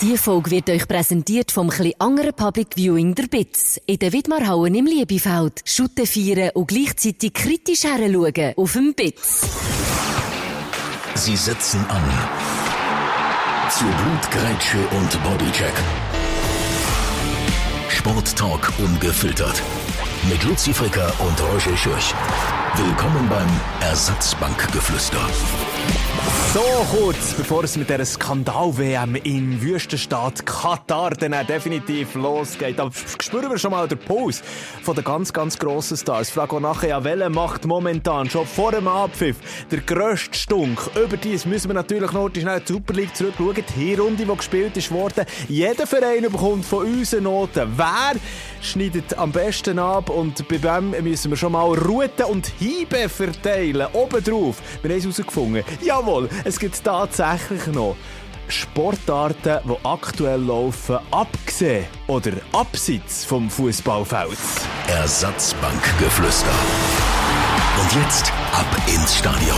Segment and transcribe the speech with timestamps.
[0.00, 3.80] Die Folge wird euch präsentiert vom chli anderen Public Viewing der Bitz.
[3.84, 5.60] In der Widmarhauen im Liebefeld.
[5.64, 9.44] Schutte feiern und gleichzeitig kritisch heranschauen auf dem Bitz.
[11.14, 12.02] Sie setzen an.
[13.70, 15.74] Zu Blutgrätsche und Bodycheck.
[17.88, 19.60] Sporttalk ungefiltert.
[20.30, 22.14] Mit Luzi Fricker und Roger Schürch.
[22.76, 23.48] Willkommen beim
[23.80, 25.26] Ersatzbankgeflüster.
[26.54, 26.60] So
[26.90, 32.80] kurz, bevor es mit dieser Skandal-WM in Wüstenstadt Katar dann definitiv losgeht.
[32.80, 34.42] Aber spüren wir schon mal den Puls
[34.82, 36.30] von den ganz, ganz grossen Stars.
[36.30, 39.36] Frage auch nachher, ja, welche macht momentan schon vor dem Abpfiff
[39.70, 40.78] der grösste Stunk?
[40.96, 43.64] Überdies müssen wir natürlich noch schnell die Super League zurückschauen.
[43.76, 45.26] Die Runde, die gespielt ist worden.
[45.48, 47.68] Jeder Verein bekommt von uns eine Note.
[47.76, 48.14] Wer
[48.62, 50.10] schneidet am besten ab?
[50.10, 53.86] Und bei wem müssen wir schon mal Routen und Hiebe verteilen?
[53.92, 54.56] Obendrauf.
[54.82, 55.62] Wir haben es herausgefunden.
[55.82, 57.96] Jawohl, es gibt tatsächlich noch
[58.48, 64.38] Sportarten, die aktuell laufen, abgesehen oder abseits vom Fußballfeld.
[64.88, 66.50] Ersatzbankgeflüster.
[67.80, 69.56] Und jetzt ab ins Stadion.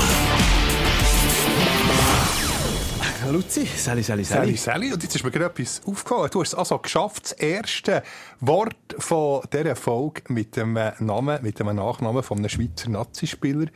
[3.30, 4.92] Luzi, Sally, Sally, Sally, Sally.
[4.92, 6.30] Und jetzt ist mir gerade etwas aufgefallen.
[6.32, 8.02] Du hast es also geschafft, das erste
[8.40, 13.66] Wort von dieser Folge mit dem Namen, mit dem Nachnamen von einem Schweizer Nazispieler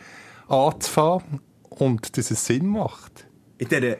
[0.48, 1.40] anzufangen
[1.76, 3.26] und dass es Sinn macht.
[3.58, 3.96] In dieser,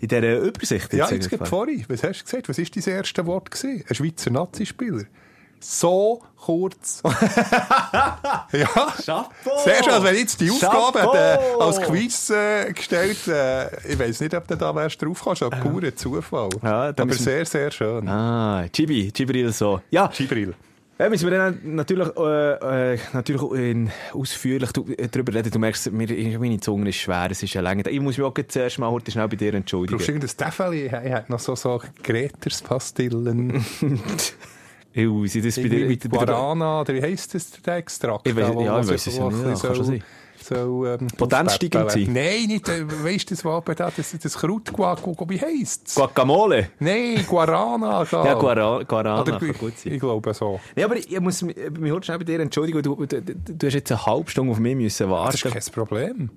[0.00, 0.92] in dieser Übersicht?
[0.92, 1.84] Ja, jetzt gerade vorhin.
[1.88, 2.48] Was hast du gesagt?
[2.48, 3.50] Was war dein erstes Wort?
[3.50, 3.84] Gewesen?
[3.88, 5.04] Ein Schweizer Nazispieler.
[5.58, 7.02] So kurz.
[7.04, 8.68] ja.
[9.04, 9.30] Chapeau.
[9.64, 9.92] Sehr schön.
[9.92, 14.46] Also wenn jetzt die Aufgabe äh, als Quiz äh, gestellt, äh, ich weiß nicht, ob
[14.46, 16.50] du da wärst drauf kannst, aber purer Zufall.
[16.62, 18.06] Ja, aber sehr, sehr schön.
[18.06, 19.80] Ah, Chibi, Chibril so.
[19.90, 20.54] Ja, Gibril.
[20.98, 25.50] Ja, müssen wir dann natürlich, äh, äh, natürlich in, ausführlich äh, darüber reden.
[25.50, 27.88] Du merkst, mir, meine Zunge ist schwer, es ist eine Länge.
[27.90, 29.98] Ich muss mich auch zuerst mal heute schnell bei dir entschuldigen.
[29.98, 30.86] Brauchst du irgendein Täfeli?
[30.86, 33.62] Ich habe noch so, so Greters-Pastillen.
[34.94, 38.26] Ew, sind das bei dir mit, Guarana, oder wie heisst das, der Extrakt?
[38.26, 40.02] Ich wo- ja, ich weiss es ja nicht, kann schon sein.
[40.48, 42.04] So, ähm, Potenzsteigend aufpeppeln.
[42.06, 42.14] sein?
[42.14, 45.94] Nein, nicht, äh, weisst du, das da, das, das Kraut, Gua- Gua- wie heisst es?
[45.96, 46.70] Guacamole?
[46.78, 48.04] Nein, Guarana.
[48.12, 49.94] Ja, Guara, Guarana, Oder, kann gut sein.
[49.94, 50.60] ich glaube so.
[50.76, 51.56] Nee, aber ich muss mich
[51.90, 54.58] heute schnell bei dir entschuldigen, du, du, du, du hast jetzt eine halbe Stunde auf
[54.60, 55.32] mich müssen warten.
[55.32, 56.30] Das ist kein Problem.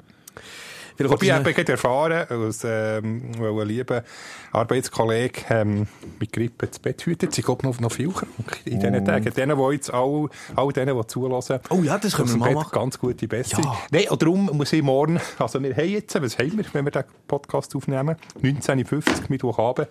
[1.00, 4.04] Vielleicht Wobei ich habe gerade erfahren, als ähm, ein lieber
[4.52, 5.88] Arbeitskollege ähm,
[6.20, 9.34] mit Grippe zu Bett hütet, sie glaube noch, noch viel krank in diesen Tagen.
[9.34, 10.28] Denen, die jetzt all,
[10.58, 12.72] all denen, die zulassen, Oh ja, das können wir mal machen.
[12.74, 13.64] ganz gute Besserung.
[13.64, 13.78] Ja.
[13.92, 16.92] Nein, und darum muss ich morgen, also wir haben jetzt, was haben wir, wenn wir
[16.92, 18.18] den Podcast aufnehmen?
[18.44, 19.88] 19.50 Mittwochabend.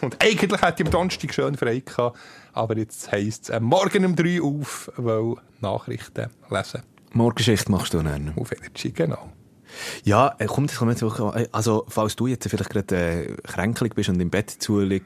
[0.00, 2.18] Und eigentlich hätte ich am Donnerstag schön frei gehabt,
[2.52, 6.82] aber jetzt heisst es äh, morgen um 3 Uhr auf, weil Nachrichten lesen.
[7.12, 8.32] Morgenschicht machst du dann.
[8.34, 9.30] Auf Energy, genau.
[10.04, 13.94] Ja, äh, komm, das kommt jetzt wirklich, also, falls du jetzt vielleicht gerade äh, kränklich
[13.94, 15.00] bist und im Bett zu, äh,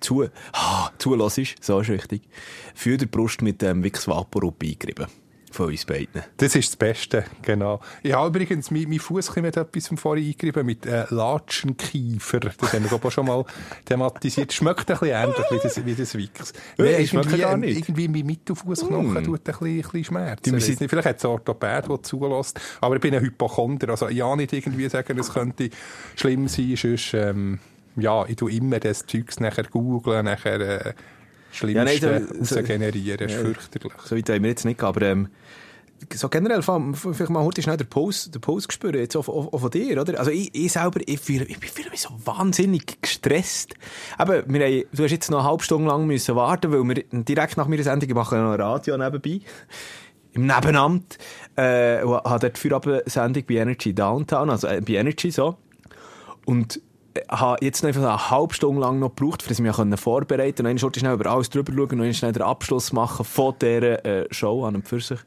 [0.00, 2.22] zu, ah, zulässt, so ist richtig,
[2.74, 5.06] für die Brust mit dem Vicks Vaporub eingerieben.
[5.56, 6.22] Von uns beiden.
[6.36, 7.80] Das ist das Beste, genau.
[8.02, 12.40] Ich habe übrigens mein, mein Fuß mit etwas vom vorhin eingerieben, mit äh, Latschenkiefer.
[12.40, 13.44] Das haben wir glaub ich, auch schon mal
[13.86, 14.52] thematisiert.
[14.52, 16.52] Schmeckt ein bisschen ähnlich wie das, wie das Wix.
[16.76, 17.78] Ja, ich schmecke irgendwie, gar ähm, nicht.
[17.78, 19.24] irgendwie mein Mittelfußknochen Mm.
[19.24, 20.42] tut ein bisschen, ein bisschen Schmerz.
[20.42, 22.60] Die Ich müssen- vielleicht hat es Orthopäd, der zulässt.
[22.82, 23.88] Aber ich bin ein Hypochonder.
[23.90, 25.70] Also, ja, nicht irgendwie sagen, es könnte
[26.16, 26.76] schlimm sein.
[26.76, 27.60] Sonst, ähm,
[27.96, 30.92] ja, ich tue immer das Zeugs nachher googeln, nachher, äh,
[31.52, 33.16] Schlimmste nein, so- so- generieren.
[33.18, 33.44] Das ist Ja.
[33.44, 33.92] fürchterlich.
[34.04, 35.28] So weit haben wir jetzt nicht, aber ähm,
[36.14, 39.58] so generell, vielleicht mal heute schnell den Puls, den Puls gespürt, jetzt auch, auch, auch
[39.58, 40.18] von dir, oder?
[40.18, 43.74] Also ich, ich selber, ich fühle, ich fühle mich so wahnsinnig gestresst.
[44.18, 47.56] Aber wir du hast jetzt noch eine halbe Stunde lang müssen warten, weil wir direkt
[47.56, 49.40] nach meiner Sendung, ich mache noch ein Radio nebenbei,
[50.32, 51.18] im Nebenamt,
[51.56, 55.56] äh, habe dort Feierabend-Sendung bei Energy Downtown, also äh, bei Energy so.
[56.44, 56.80] Und
[57.30, 60.70] habe jetzt noch eine halbe Stunde lang noch gebraucht, das ich mich vorbereiten konnte.
[60.70, 64.04] Und dann schnell über alles drüber schauen und dann schnell den Abschluss machen von dieser
[64.04, 65.20] äh, Show an und für sich.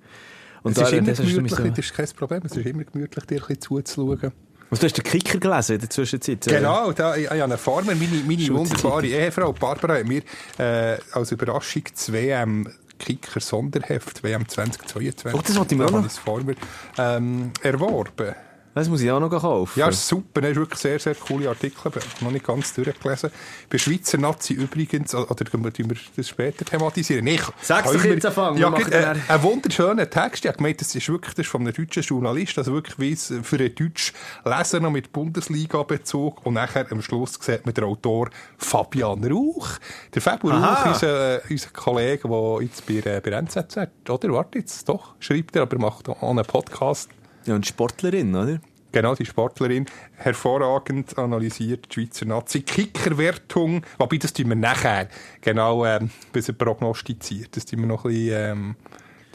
[0.63, 2.41] Und Es ist da- immer gemütlich, mich das ist kein Problem.
[2.45, 4.31] Es ist immer gemütlich, dir ein bisschen zuzuschauen.
[4.71, 6.45] Was, du hast den Kicker gelesen in der Zwischenzeit?
[6.47, 6.51] äh?
[6.57, 10.21] Genau, da, ich, ich habe einen Farmer, meine, meine wunderbare Ehefrau Barbara hat mir
[10.59, 12.67] äh, als Überraschung das WM
[12.99, 16.53] Kicker Sonderheft WM 2022 Oh, das ich mir auch noch- Farmer
[16.99, 18.35] ähm, erworben.
[18.75, 19.77] Das muss ich auch noch kaufen.
[19.79, 20.41] Ja, ist super.
[20.41, 21.75] Das ist wirklich sehr, sehr coole Artikel.
[21.77, 23.31] Ich habe noch nicht ganz durchgelesen.
[23.69, 27.25] Bei Schweizer Nazi übrigens, oder tun wir das später thematisieren?
[27.27, 30.45] Ich- Sag's doch jetzt anfangen, Ja, äh, ein wunderschöner Text.
[30.45, 33.11] Ich habe gemeint, das ist wirklich das ist von einem deutschen Journalist, also wirklich wie
[33.11, 36.45] es für einen deutschen Leser noch mit Bundesliga-Bezug.
[36.45, 39.67] Und nachher am Schluss sieht man den Autor Fabian Rauch.
[40.13, 40.83] Der Fabian Aha.
[40.83, 43.77] Rauch, unser, äh, unser Kollege, der jetzt bei, äh, bei NZZ,
[44.09, 44.31] oder?
[44.31, 47.09] Warte jetzt, doch, schreibt er, aber macht auch einen Podcast.
[47.49, 48.59] Ja, und Sportlerin, oder?
[48.91, 49.87] Genau, die Sportlerin.
[50.17, 52.61] Hervorragend analysiert die Schweizer Nazi.
[52.61, 55.07] Kickerwertung, wobei das tun wir nachher
[55.41, 57.55] genau ähm, ein bisschen prognostiziert.
[57.57, 58.75] Das tun wir noch ein bisschen, ähm,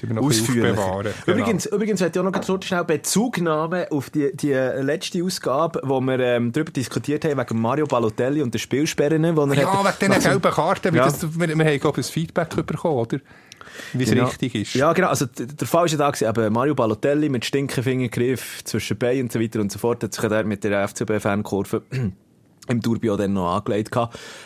[0.01, 1.13] wir noch aufbewahren.
[1.27, 1.39] Genau.
[1.39, 6.01] Übrigens, übrigens möchte ich auch noch ganz schnell Bezugnahme auf die, die letzte Ausgabe, wo
[6.01, 10.01] wir ähm, darüber diskutiert haben, wegen Mario Balotelli und der Spielsperren, die er Ja, hat.
[10.01, 10.93] wegen diesen gelben Karten.
[10.93, 11.05] weil Ja.
[11.07, 13.19] Das, wir, wir haben, glaube ich, ein Feedback bekommen, oder?
[13.93, 14.27] Wie es Genau.
[14.27, 14.75] richtig ist.
[14.75, 15.09] Ja, genau.
[15.09, 19.33] Also, der Fall war ja da, gewesen, eben Mario Balotelli mit Stinkefingergriff zwischen Beinen und
[19.33, 21.83] so weiter und so fort, hat sich dort mit der FCB-Fankurve
[22.69, 23.91] im Turbio dann noch angelegt.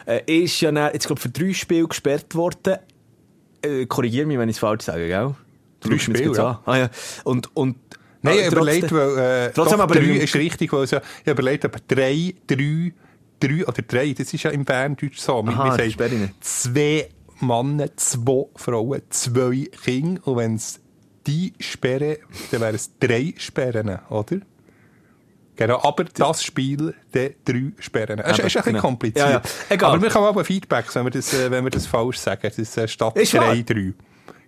[0.06, 2.76] Äh, ist ja dann, jetzt, glaub, für drei Spiele gesperrt worden.
[3.62, 5.34] Äh, korrigier mich, wenn ich es falsch sage, gell?
[5.80, 6.50] Du Drei Spiele, ja.
[6.50, 6.58] an.
[6.64, 6.90] Ah, ja.
[7.24, 7.76] Und, und,
[8.22, 10.90] Nein, ich äh, habe überlegt, weil, äh, trotzdem doch, aber drei ist richtig, weil es
[10.90, 12.92] ja, ich überlegt, aber drei, drei,
[13.38, 15.44] drei oder drei, das ist ja im Berndeutsch so.
[15.46, 16.30] Aha, sagen Sperrine.
[16.40, 17.08] zwei
[17.40, 20.80] Männer, zwei Frauen, zwei Kinder und wenn es
[21.26, 22.16] die sperren,
[22.50, 24.38] dann wären es drei Sperren, oder?
[25.56, 28.20] Genau, aber das Spiel, dann drei Sperren.
[28.20, 28.80] Es ist, ist ein bisschen genau.
[28.80, 29.26] kompliziert.
[29.26, 29.42] Ja, ja.
[29.68, 29.90] Egal.
[29.90, 32.42] Aber wir können aber Feedback, wenn wir das, äh, wenn wir das falsch sagen.
[32.42, 33.92] Das ist äh, statt Ist drei, drei.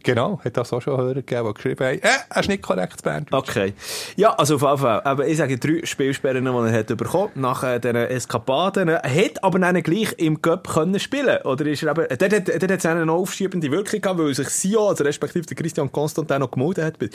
[0.03, 3.49] Genau, hat das auch schon gegeben, die geschrieben haben, äh, hast nicht korrekt Berndeutsch.
[3.51, 3.75] Okay.
[4.17, 5.01] Ja, also auf jeden Fall.
[5.03, 8.89] Aber ich sage drei Spielsperren, die er hat bekommen nach äh, diesen Eskapaden.
[8.89, 12.49] Er hat aber dann gleich im Cup können spielen Oder ist er eben, dort, hat-
[12.49, 16.41] dort hat es eine aufschiebende Wirkung gehabt, weil sich Sio, also respektive der Christian Constantin
[16.41, 17.11] noch gemeldet hat bei,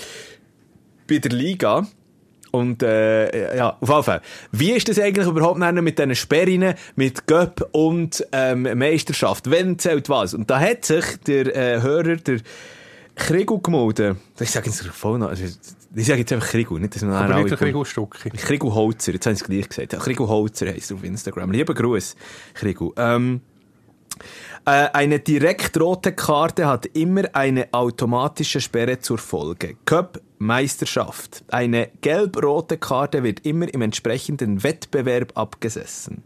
[1.09, 1.87] bei der Liga.
[2.51, 4.21] Und äh, ja, auf jeden Fall.
[4.53, 9.51] Wie ist das eigentlich überhaupt mit diesen Sperren, mit Göpp und ähm, Meisterschaft?
[9.51, 10.33] Wenn zählt was?
[10.33, 12.39] Und da hat sich der äh, Hörer, der
[13.15, 14.17] Krigu gemeldet.
[14.39, 17.43] Ich sage jetzt voll noch, also, ich sage jetzt einfach Krigu, nicht, dass nachher Aber
[17.43, 17.57] nicht.
[17.57, 18.31] Kriegel-Stückchen.
[18.33, 19.97] Krigu Holzer, jetzt haben sie es gleich gesagt.
[20.03, 21.51] Krigu Holzer heisst auf Instagram.
[21.51, 22.15] Lieber Gruß,
[22.53, 22.91] Krigu.
[22.97, 23.41] Ähm,
[24.65, 29.75] äh, eine direkt rote Karte hat immer eine automatische Sperre zur Folge.
[29.85, 31.43] Cup Meisterschaft.
[31.49, 36.23] Eine gelb-rote Karte wird immer im entsprechenden Wettbewerb abgesessen.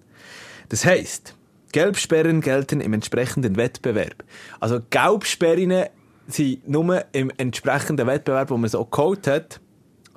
[0.69, 1.35] Das heißt,
[1.71, 4.23] Gelbsperren gelten im entsprechenden Wettbewerb.
[4.59, 5.85] Also Gelbsperren
[6.29, 9.59] sind nur im entsprechenden Wettbewerb, wo man so geholt hat.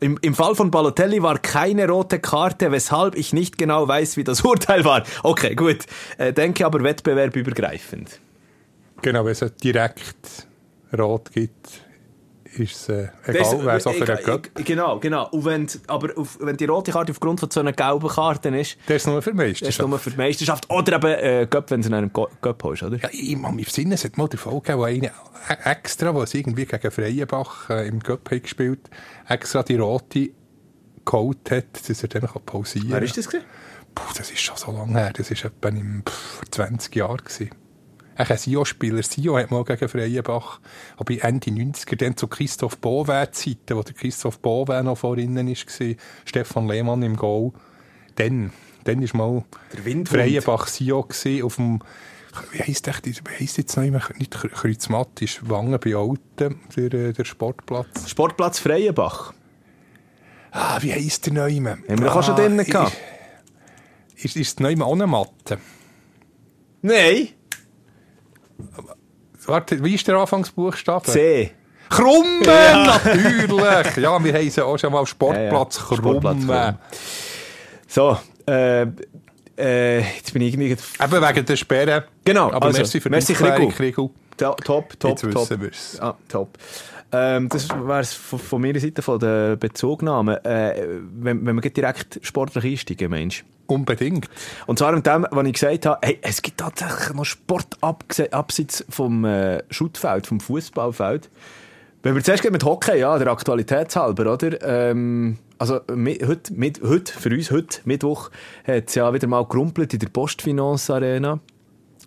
[0.00, 4.24] Im, Im Fall von Balotelli war keine rote Karte, weshalb ich nicht genau weiß, wie
[4.24, 5.04] das Urteil war.
[5.22, 5.86] Okay, gut.
[6.18, 8.20] Äh, denke aber wettbewerbübergreifend.
[9.00, 10.46] Genau, wenn es direkt
[10.96, 11.82] rot gibt,
[12.58, 14.48] ist es äh, egal, wer es egal- einen Cup.
[14.64, 15.28] Genau, genau.
[15.30, 18.76] Und wenn, aber auf, wenn die rote Karte aufgrund von so einer gelben Karte ist,
[18.88, 19.60] Der ist nur für mich.
[19.60, 20.68] das ist nur für die Meisterschaft.
[20.70, 22.96] Oder eben äh, Cup, wenn du in einem Cup hast, oder?
[22.98, 25.10] Ja, ich kann mich besinnen, es hat mal der Fall gegeben, wo einer
[25.64, 28.90] extra, wo es irgendwie gegen Freienbach äh, im Cup hat gespielt
[29.28, 30.30] extra die rote
[31.04, 33.44] geholt hat, dass er dann kann pausieren Wer ist das gewesen?
[33.94, 35.12] Puh, das ist schon so lange her.
[35.16, 37.16] Das war etwa im, pff, vor 20 Jahren.
[37.18, 37.50] Gewesen.
[38.14, 39.02] Ein Sio-Spieler.
[39.02, 40.60] Sio hat mal gegen Freienbach,
[40.96, 45.94] aber Ende 90er, dann zu Christoph Bowe-Zeiten, wo der Christoph Bowe noch vorinnen war,
[46.24, 47.52] Stefan Lehmann im Goal.
[48.16, 48.52] Dann,
[48.84, 50.08] dann ist mal Der Windhund.
[50.20, 51.80] Freienbach Sio gewesen, auf dem,
[52.52, 56.60] wie heisst echt, wie heisst jetzt noch immer, nicht Kre- Kreuzmatt, ist Wangen bei Alten,
[56.76, 58.08] der, äh, der Sportplatz.
[58.10, 59.32] Sportplatz Freienbach.
[60.50, 61.82] Ah, wie heisst der Neumann?
[61.88, 62.92] Haben wir auch schon drinnen gehabt?
[64.16, 65.58] Ist, ist, ist der Neumann ohne Matte?
[66.82, 67.28] Nein.
[69.46, 71.04] Warte, wie ist der Anfangsbuchstabe?
[71.10, 71.50] C.
[71.88, 73.96] Krummen, natürlich!
[73.96, 75.96] Ja, wir sie auch schon mal Sportplatz Ja, ja.
[76.00, 76.46] Krummen.
[76.46, 76.78] Krummen.
[77.86, 78.16] So,
[78.48, 78.86] äh,
[79.58, 80.70] äh, jetzt bin ich irgendwie...
[80.70, 82.04] Eben wegen der Sperre.
[82.24, 84.10] Genau, Aber also, merci für merci, die Aufklärung.
[84.38, 85.46] To- Top, top, Jetzt top.
[86.00, 86.58] Ah, top.
[87.12, 90.44] Ähm, das wäre es von, von meiner Seite von der Bezugnahme.
[90.44, 90.86] Äh,
[91.20, 93.44] wenn, wenn wir direkt sportlich einsteigen, Mensch.
[93.66, 94.28] Unbedingt.
[94.66, 98.84] Und zwar mit dem, was ich gesagt habe, hey, es gibt tatsächlich noch Sport abseits
[98.88, 101.30] vom äh, Schuttfeld, vom Fußballfeld.
[102.02, 104.60] Wenn wir zuerst mit Hockey, ja, der Aktualitätshalber, oder?
[104.62, 108.30] Ähm, also, mi- heute, mit, heute, für uns heute, Mittwoch,
[108.66, 111.38] hat es ja wieder mal gerumpelt in der Postfinance Arena.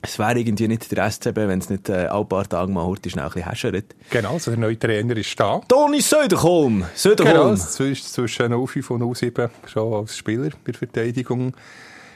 [0.08, 3.10] Es wäre irgendwie nicht der SCB, wenn es nicht äh, alle paar Tage mal heute
[3.10, 3.96] schnell ein bisschen häschert.
[4.12, 5.60] Genau, also der neue Trainer ist da.
[5.68, 6.78] Toni Söderholm!
[6.82, 7.58] Genau, Söderholm!
[7.58, 11.56] zwischen, zwischen 05 und 07 schon als Spieler bei der Verteidigung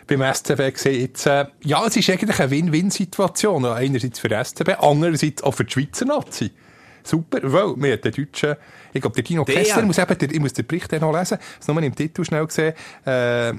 [0.05, 1.01] beim SCB gesehen.
[1.01, 3.65] Jetzt, äh, ja, es ist eigentlich eine Win-Win-Situation.
[3.65, 6.51] Einerseits für den SCB, andererseits auch für die Schweizer Nazi.
[7.03, 8.55] Super, weil wir den Deutschen,
[8.93, 11.37] ich glaube, der Dino Der- Kessler, muss eben, der, ich muss den Bericht noch lesen,
[11.57, 12.73] das nur im Titel schnell gesehen,
[13.05, 13.53] äh,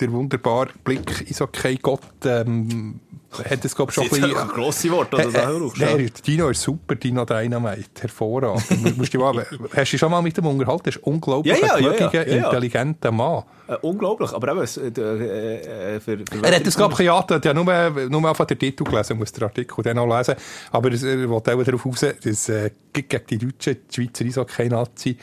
[0.00, 3.00] der wunderbare Blick ist okay, Gott, ähm,
[3.48, 4.48] hat es, glaube ich, schon ein bisschen...
[4.48, 5.48] grosse Worte, oder?
[5.48, 8.64] Äh, äh, nein, Dino ist super, Dino Dynamite, hervorragend.
[8.70, 10.82] Du musst dich mal, hast du dich schon mal mit dem unterhalten?
[10.84, 13.44] Das ist ein unglaublich Ja, ja, ja, kluger, ja, intelligenter Mann.
[13.68, 17.24] Äh, unglaublich, aber eben, es, äh, äh, für, für Er hat das, glaube ich, ja,
[17.42, 20.34] ja nur, nur einfach den Titel gelesen, muss den Artikel dann noch lesen.
[20.70, 25.16] Aber es- er will auch darauf raus, dass äh, gegen die Deutschen, die Schweizer Eishockey-Nazi,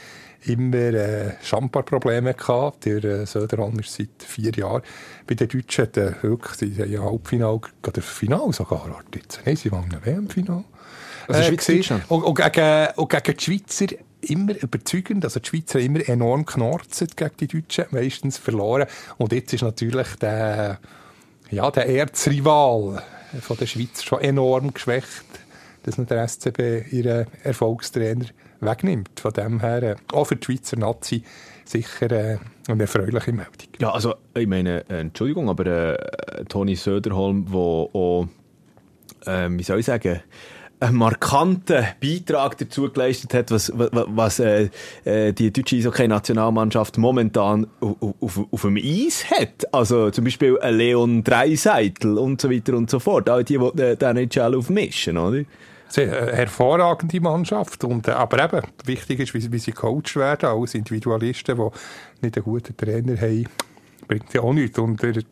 [0.45, 2.85] immer äh, Schamparprobleme gehabt.
[2.85, 4.81] Der äh, Söderholm ist seit vier Jahren
[5.27, 9.41] bei den Deutschen hat, äh, wirklich ja Halbfinale, oder Finale sogar, jetzt.
[9.45, 10.63] Nein, sie waren im WM-Final.
[11.27, 12.09] Also Schweiz-Deutschland?
[12.09, 15.25] und, und, gegen, und gegen die Schweizer immer überzeugend.
[15.25, 18.87] Also die Schweizer haben immer enorm knorzt gegen die Deutschen, meistens verloren.
[19.17, 20.79] Und jetzt ist natürlich der,
[21.51, 23.03] ja, der Erzrival
[23.41, 25.25] von der Schweiz schon enorm geschwächt,
[25.83, 28.25] dass nicht der SCB ihren Erfolgstrainer
[28.61, 29.19] wegnimmt.
[29.19, 31.23] Von dem her, äh, auch für die Schweizer Nazi,
[31.65, 32.37] sicher äh,
[32.67, 33.69] eine erfreuliche Meldung.
[33.79, 38.27] Ja, also, ich meine, äh, Entschuldigung, aber äh, Toni Söderholm, der auch,
[39.25, 40.21] äh, wie soll ich sagen,
[40.81, 44.69] einen markanten Beitrag dazu geleistet hat, was, was, was äh,
[45.33, 49.73] die deutsche Eishockey-Nationalmannschaft momentan auf, auf, auf, dem Eis hat.
[49.73, 53.29] Also zum Beispiel ein Leon Dreiseitel und so weiter und so fort.
[53.29, 55.43] All die, die den NHL aufmischen, oder?
[55.89, 57.83] Sehr eine hervorragende Mannschaft.
[57.83, 60.49] Und, äh, aber eben, wichtig ist, wie, wie sie gecoacht werden.
[60.49, 61.69] Als Individualisten, die
[62.21, 63.47] nicht einen guten Trainer haben,
[64.07, 64.77] bringt ja auch nichts.
[64.77, 65.23] Und der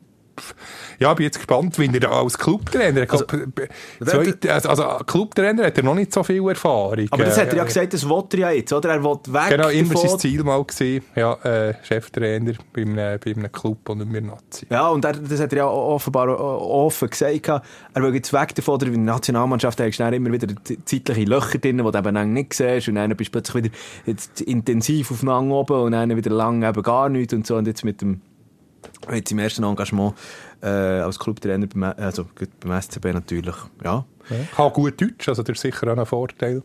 [0.99, 5.83] ja, bin jetzt gespannt, wie er als Clubtrainer, also, zwei, also, also Clubtrainer hat er
[5.83, 7.07] noch nicht so viel Erfahrung.
[7.11, 8.89] Aber das hat er ja gesagt, das will er ja jetzt, oder?
[8.89, 10.09] Er will weg Genau, immer davon.
[10.09, 14.21] sein Ziel mal gesehen, ja, äh, Cheftrainer bei einem, bei einem Club und nicht mehr
[14.21, 14.65] Nazi.
[14.69, 17.61] Ja, und er, das hat er ja offenbar offen gesagt, er
[18.03, 20.47] will jetzt weg davon, in der Nationalmannschaft hast du immer wieder
[20.85, 23.75] zeitliche Löcher drin, die du eben nicht siehst und dann bist du plötzlich wieder
[24.05, 27.83] jetzt intensiv aufeinander oben und dann wieder lang eben gar nichts und so und jetzt
[27.83, 28.21] mit dem
[29.11, 30.13] jetzt im ersten Engagement
[30.61, 32.25] äh, als Clubtrainer beim, also
[32.59, 34.05] beim SCB natürlich, ja.
[34.29, 34.35] ja.
[34.55, 36.63] Kann gut Deutsch, also das ist sicher auch ein Vorteil.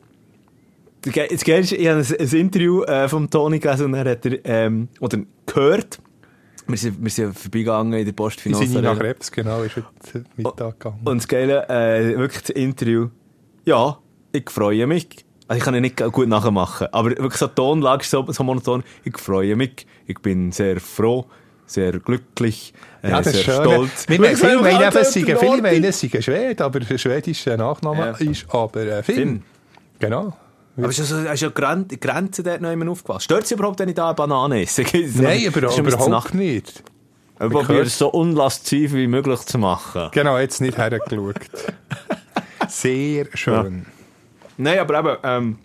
[1.04, 4.38] Jetzt gehst, ich habe ein, ein Interview äh, vom Toni gelesen und er hat er,
[4.44, 5.98] ähm, oder gehört,
[6.68, 8.60] wir sind, wir sind vorbeigegangen in der Postfinanz.
[8.60, 11.00] Wir sind nach Krebs, genau, ist heute Mittag gegangen.
[11.04, 13.08] Und das Geile, äh, wirklich das Interview,
[13.64, 13.98] ja,
[14.30, 15.08] ich freue mich.
[15.48, 19.18] Also ich kann ihn nicht gut nachmachen, aber wirklich so Tonlage, so, so monoton, ich
[19.18, 21.26] freue mich, ich bin sehr froh,
[21.72, 24.08] sehr glücklich, äh, ja, das sehr ist stolz.
[24.08, 28.30] Wir meinen, viele meinen es viele meinen, es sei Schwede, aber der schwedische Nachname ja.
[28.30, 29.14] ist aber äh, Finn.
[29.16, 29.42] Finn.
[29.98, 30.36] Genau.
[30.76, 33.24] Aber ja, ist ja Gren Grenze dort noch immer aufgepasst.
[33.24, 34.82] Stört es überhaupt, wenn ich da eine Banane esse?
[34.92, 36.82] Nein, aber, überhaupt nicht.
[37.40, 40.08] Ich probiere es so unlasziv wie möglich zu machen.
[40.12, 41.36] Genau, jetzt nicht hergeschaut.
[42.68, 43.84] Sehr schön.
[43.84, 43.92] Ja.
[44.56, 45.58] Nein, aber eben, ähm,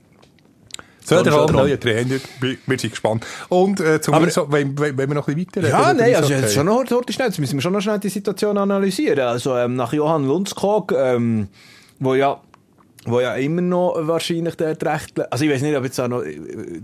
[1.07, 3.25] Söderholm, neuer Trainer, wir sind gespannt.
[3.47, 6.33] Und äh, zum aber, so, wenn, wenn, wir noch ein bisschen weiter Ja, nein, also
[6.33, 9.27] jetzt schon noch dort schnell, jetzt müssen wir schon noch schnell die Situation analysieren.
[9.27, 11.47] Also ähm, nach Johann Lundskog, ähm,
[11.99, 12.41] wo ja
[13.05, 16.23] wo ja immer noch wahrscheinlich dort recht, also ich weiß nicht, ob jetzt auch noch,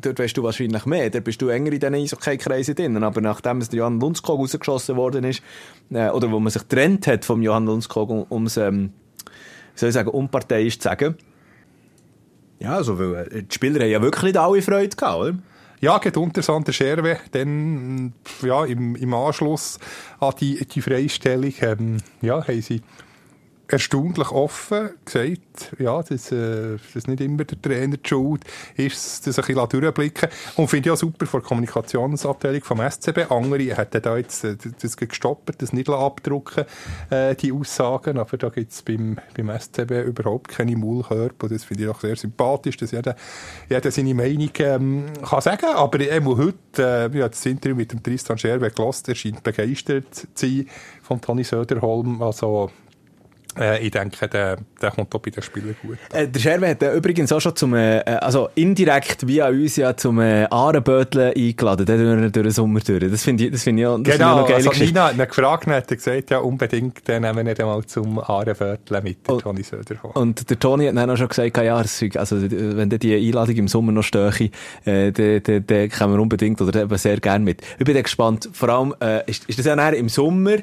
[0.01, 3.58] dort weißt du wahrscheinlich mehr, da bist du enger in diesen Eishockey-Kreisen drin, aber nachdem
[3.58, 5.42] es der Johann Lundskog rausgeschossen worden ist,
[5.92, 8.94] äh, oder wo man sich getrennt hat vom Johann Lundskog, um es, ähm,
[9.75, 11.18] soll ich sagen, unparteiisch zu sagen,
[12.63, 15.36] ja, also, weil äh, die Spieler haben ja wirklich nicht alle Freude gehabt, oder?
[15.82, 19.77] Ja, geht unter Sander Scherwe, dann, ja, im, im Anschluss
[20.22, 22.82] an die, die Freistellung, ähm, ja, haben sie
[23.74, 28.44] erstaunlich offen gesagt, ja, dass, äh, dass nicht immer der Trainer die Schuld
[28.75, 33.32] ist, das ein bisschen durchblicken Und finde ich auch super von der Kommunikationsabteilung vom SCB.
[33.32, 36.65] Andere hätten da jetzt äh, das gestoppt, das nicht abdrucken,
[37.10, 38.20] äh, die Aussagen.
[38.20, 41.50] Aber da gibt es beim, beim SCB überhaupt keine Maulkörper.
[41.50, 43.15] Das finde ich auch sehr sympathisch, dass jeder,
[43.70, 48.03] jeder seine Meinung ähm, kann sagen Aber eben heute, äh, ja, das Interview mit dem
[48.03, 50.68] Tristan Scherwe gelost, er scheint begeistert zu sein
[51.01, 52.22] von Toni Söderholm.
[52.22, 52.70] Also,
[53.81, 55.98] ich denke, der, der kommt auch bei den Spielern gut.
[56.12, 59.95] Äh, der Scherwe hat äh, übrigens auch schon zum, äh, also indirekt via uns ja
[59.95, 63.12] zum äh, Ahrenböteln eingeladen, der durch, durch den Sommer durch.
[63.12, 65.27] Das finde ich, das finde ich, auch, das genau, find ich also Nina hat ihn
[65.27, 69.63] gefragt hat gesagt, ja unbedingt, dann nehmen wir nicht einmal zum Ahrenböteln mit, der Toni
[69.63, 70.13] Söderholm.
[70.15, 73.91] Und der Toni hat dann auch schon gesagt, ja, also wenn die Einladung im Sommer
[73.91, 74.50] noch stöche,
[74.86, 77.62] äh, dann, dann, dann kommen wir unbedingt oder eben sehr gerne mit.
[77.77, 80.57] Ich bin gespannt, vor allem, äh, ist, ist das ja im Sommer,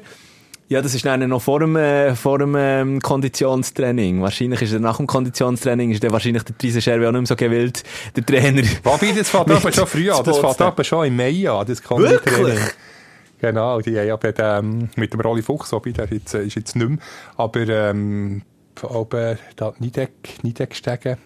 [0.71, 4.21] ja, das ist dann noch vor dem, äh, vor dem ähm, Konditionstraining.
[4.21, 7.35] Wahrscheinlich ist er nach dem Konditionstraining ist der wahrscheinlich der Scherbe auch nicht mehr so
[7.35, 7.83] gewillt,
[8.15, 8.63] der Trainer.
[8.83, 10.23] Wobei, das fängt aber schon früh an.
[10.23, 12.57] Das fängt aber schon im Mai an, das Konditraining.
[13.39, 16.75] Genau, die haben ja bei dem, mit dem Rolli Fuchs, wobei der jetzt, ist jetzt
[16.77, 16.99] nicht mehr,
[17.35, 18.43] aber ähm,
[18.81, 21.17] oben da Nideck, Nideckstegen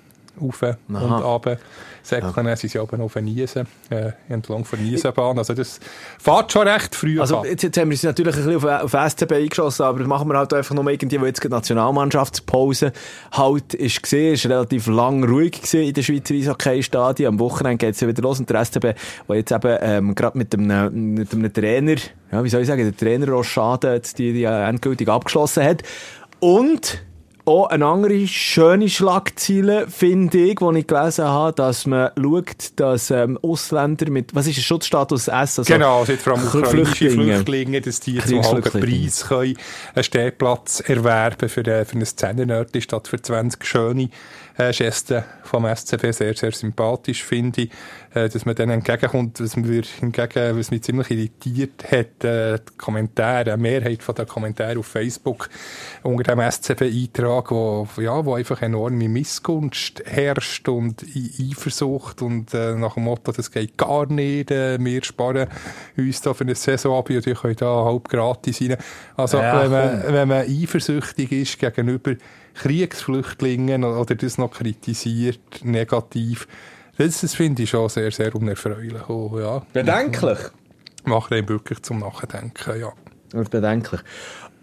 [0.41, 0.75] rauf Aha.
[0.87, 1.57] und runter
[2.11, 2.31] Ja.
[2.31, 5.37] Dann sind sie oben auf Niesen, äh, entlang der Niesenbahn.
[5.37, 5.79] Also das
[6.19, 9.11] fährt schon recht früh Also jetzt, jetzt haben wir uns natürlich ein bisschen auf, auf
[9.11, 12.91] SCB eingeschossen, aber das machen wir halt einfach noch irgendwie, weil jetzt die Nationalmannschaftspause
[13.31, 17.27] halt ist gesehen, ist relativ lang ruhig gesehen in der Schweizer Eishockey-Stadien.
[17.27, 18.81] Am Wochenende geht es ja wieder los und der SCB,
[19.27, 21.95] der jetzt eben ähm, gerade mit einem, mit einem Trainer,
[22.31, 25.83] ja, wie soll ich sagen, der Trainer Rochade jetzt die, die endgültig abgeschlossen hat.
[26.39, 26.99] Und
[27.45, 33.11] auch eine andere schöne Schlagzeile, finde ich, die ich gelesen habe, dass man schaut, dass
[33.11, 35.59] ähm, Ausländer mit, was ist der Schutzstatus S?
[35.59, 37.35] Also genau, sind vor allem ukrainische Flüchtlinge.
[37.35, 38.61] Flüchtlinge, dass die zum halben.
[38.61, 39.57] Preis können
[39.93, 44.09] einen Stehplatz erwerben für, äh, für ein Zehnerörtchen statt für 20 schöne
[44.57, 46.11] äh, Gesten vom SCB.
[46.11, 47.71] Sehr, sehr sympathisch, finde ich,
[48.13, 49.39] äh, dass man denen entgegenkommt.
[49.39, 54.27] Was, mir hingegen, was mich ziemlich irritiert hat, äh, die Kommentare, eine Mehrheit von den
[54.27, 55.49] Kommentaren auf Facebook
[56.03, 62.95] unter dem SCB-Eintrag, wo, ja, wo einfach enorme Missgunst herrscht und Eifersucht und äh, nach
[62.95, 65.47] dem Motto, das geht gar nicht, äh, wir sparen
[65.97, 68.77] uns da für eine Saison ab und ihr könnt da halb gratis rein.
[69.17, 72.15] Also Ja, wenn, man, wenn man eifersüchtig ist gegenüber
[72.55, 76.47] Kriegsflüchtlingen oder das noch kritisiert, negativ,
[76.97, 79.09] das, das finde ich schon sehr, sehr unerfreulich.
[79.09, 79.61] Oh, ja.
[79.73, 80.39] Bedenklich.
[81.03, 82.93] Macht einen wirklich zum Nachdenken, ja.
[83.49, 84.01] Bedenklich.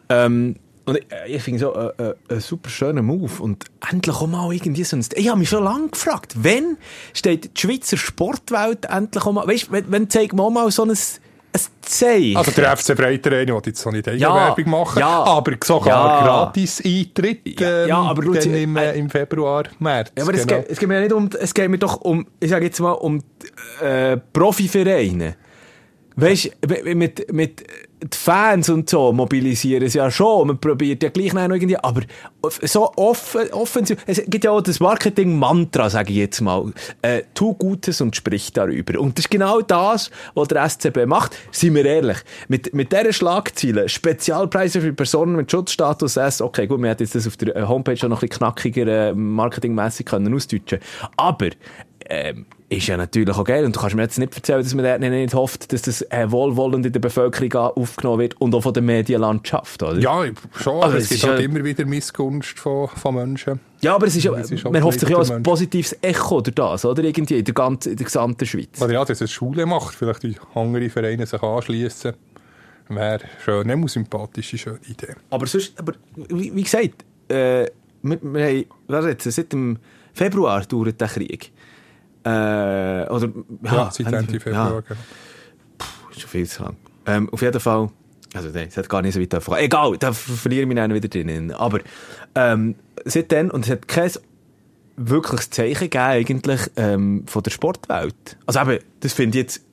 [0.09, 3.43] Ähm, und ich, ich finde so äh, äh, ein super schöner Move.
[3.43, 5.05] Und endlich auch mal irgendwie so ein...
[5.15, 6.79] Ich habe mich schon lange gefragt, wann
[7.13, 9.47] steht die Schweizer Sportwelt endlich auch mal...
[9.47, 10.97] Weißt du, wenn, wenn zeigt man auch mal so ein,
[11.53, 12.37] ein Zeichen?
[12.37, 15.23] Also der FC Breiterein will jetzt noch nicht Eigenwerbung machen, ja.
[15.25, 16.25] aber sogar Ja.
[16.25, 20.13] gratis Eintritt ähm, ja, aber dann im, äh, äh, im Februar, März.
[20.17, 20.61] Ja, aber es, genau.
[20.61, 22.81] geht, es geht mir ja nicht um, es geht mir doch um, ich sage jetzt
[22.81, 23.23] mal, um
[23.81, 25.37] äh, Profivereine.
[26.17, 27.65] Weißt du, mit, mit
[28.03, 30.49] die Fans und so mobilisieren es ja schon.
[30.49, 32.03] Man probiert ja gleich noch irgendwie, aber
[32.63, 33.99] so offen, offensiv.
[34.07, 36.73] Es gibt ja auch das Marketing-Mantra, sage ich jetzt mal.
[37.03, 38.99] Äh, tu Gutes und sprich darüber.
[39.01, 41.37] Und das ist genau das, was der SCB macht.
[41.53, 42.19] Seien wir ehrlich.
[42.49, 47.15] Mit, mit dieser Schlagziele, Spezialpreise für Personen mit Schutzstatus S, okay, gut, wir hätten jetzt
[47.15, 50.81] das auf der äh, Homepage schon noch ein bisschen knackiger äh, marketingmässig können ausdeutschen.
[51.17, 51.51] Aber,
[52.09, 53.65] ähm, ist ja natürlich auch geil.
[53.65, 56.31] Und du kannst mir jetzt nicht erzählen, dass man dort nicht hofft, dass das äh,
[56.31, 59.99] wohlwollend in der Bevölkerung aufgenommen wird und auch von der Medienlandschaft, oder?
[59.99, 60.25] Ja,
[60.61, 60.83] schon.
[60.83, 63.61] Aber es es gibt ist halt ja- immer wieder Missgunst von, von Menschen.
[63.81, 65.97] Ja, aber es ist, ja, Das ist auch man hofft sich ja auch ein positives
[66.03, 67.03] Echo durch das, oder?
[67.05, 68.81] Irgendwie in der, ganzen, in der gesamten Schweiz.
[68.81, 72.13] Oder ja, dass es Schule macht, vielleicht die andere Vereine sich anschließen.
[72.89, 75.15] Wäre schön, eine sympathische, schöne Idee.
[75.31, 75.93] Aber sonst, aber
[76.29, 77.67] wie, wie gesagt, äh,
[78.03, 79.79] wir, wir haben, was jetzt, seit dem
[80.13, 81.52] Februar dauert der Krieg.
[82.25, 82.29] Äh,
[83.09, 83.29] oder,
[83.63, 84.83] Ja, seit haben Ende Februar.
[84.89, 84.97] Ja,
[86.11, 86.77] ist schon viel zu lang.
[87.07, 87.91] Ähm, auf jeden Fall,
[88.35, 89.59] also nein, es hat gar nicht so weit davon.
[89.59, 91.51] Egal, da ver- verliere ich mich dann wieder drin.
[91.53, 91.81] Aber
[92.35, 94.11] ähm, seitdem, und es hat kein
[94.97, 98.37] wirkliches Zeichen gegeben eigentlich ähm, von der Sportwelt.
[98.47, 99.65] Also eben, das finde ich jetzt,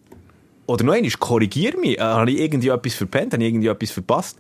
[0.66, 3.92] oder noch einmal, korrigier mich, äh, habe ich irgendwie etwas verpennt, habe ich irgendwie etwas
[3.92, 4.38] verpasst?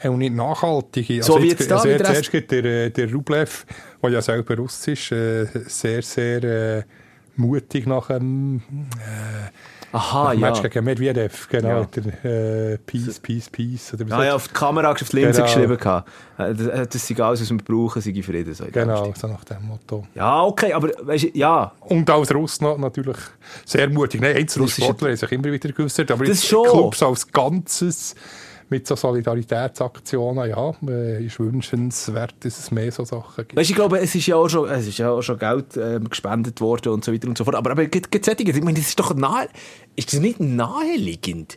[0.00, 1.22] Auch nicht nachhaltige.
[1.24, 3.66] So wie jetzt da also zuerst gibt der, äh, der Rublev,
[4.00, 6.82] der ja selber Russ ist, äh, sehr, sehr äh,
[7.38, 8.62] mutig nach dem
[9.92, 10.46] Aha, nach dem ja.
[10.50, 11.48] Match gegen Medvedev.
[11.48, 11.84] Genau, Ja.
[11.86, 12.24] der
[12.72, 13.94] äh, Peace, Peace, Peace.
[13.94, 15.44] Oder Ah ja, auf die Kamera, auf die Linse Genau.
[15.54, 15.76] geschrieben.
[15.78, 16.08] gehabt.
[16.36, 18.52] Äh, Das, äh, das sei alles, was wir brauchen, sei Frieden.
[18.52, 20.06] So Genau, so nach dem Motto.
[20.14, 23.16] Ja, okay, aber weißt du, ja, Und als Russ noch, natürlich
[23.64, 24.20] sehr mutig.
[24.20, 26.66] Nein, einzelne Sportler haben sich immer wieder geäussert, aber schon.
[26.66, 28.14] Clubs als Ganzes
[28.70, 33.56] mit so Solidaritätsaktionen, ja, äh, ist wünschenswert, dass es mehr so Sachen gibt.
[33.56, 36.08] Weißt ich glaube, es ist ja auch schon, es ist ja auch schon Geld ähm,
[36.08, 37.56] gespendet worden und so weiter und so fort.
[37.56, 39.48] Aber, aber gibt es ich meine, das ist doch nahe,
[39.96, 41.56] ist das nicht naheliegend?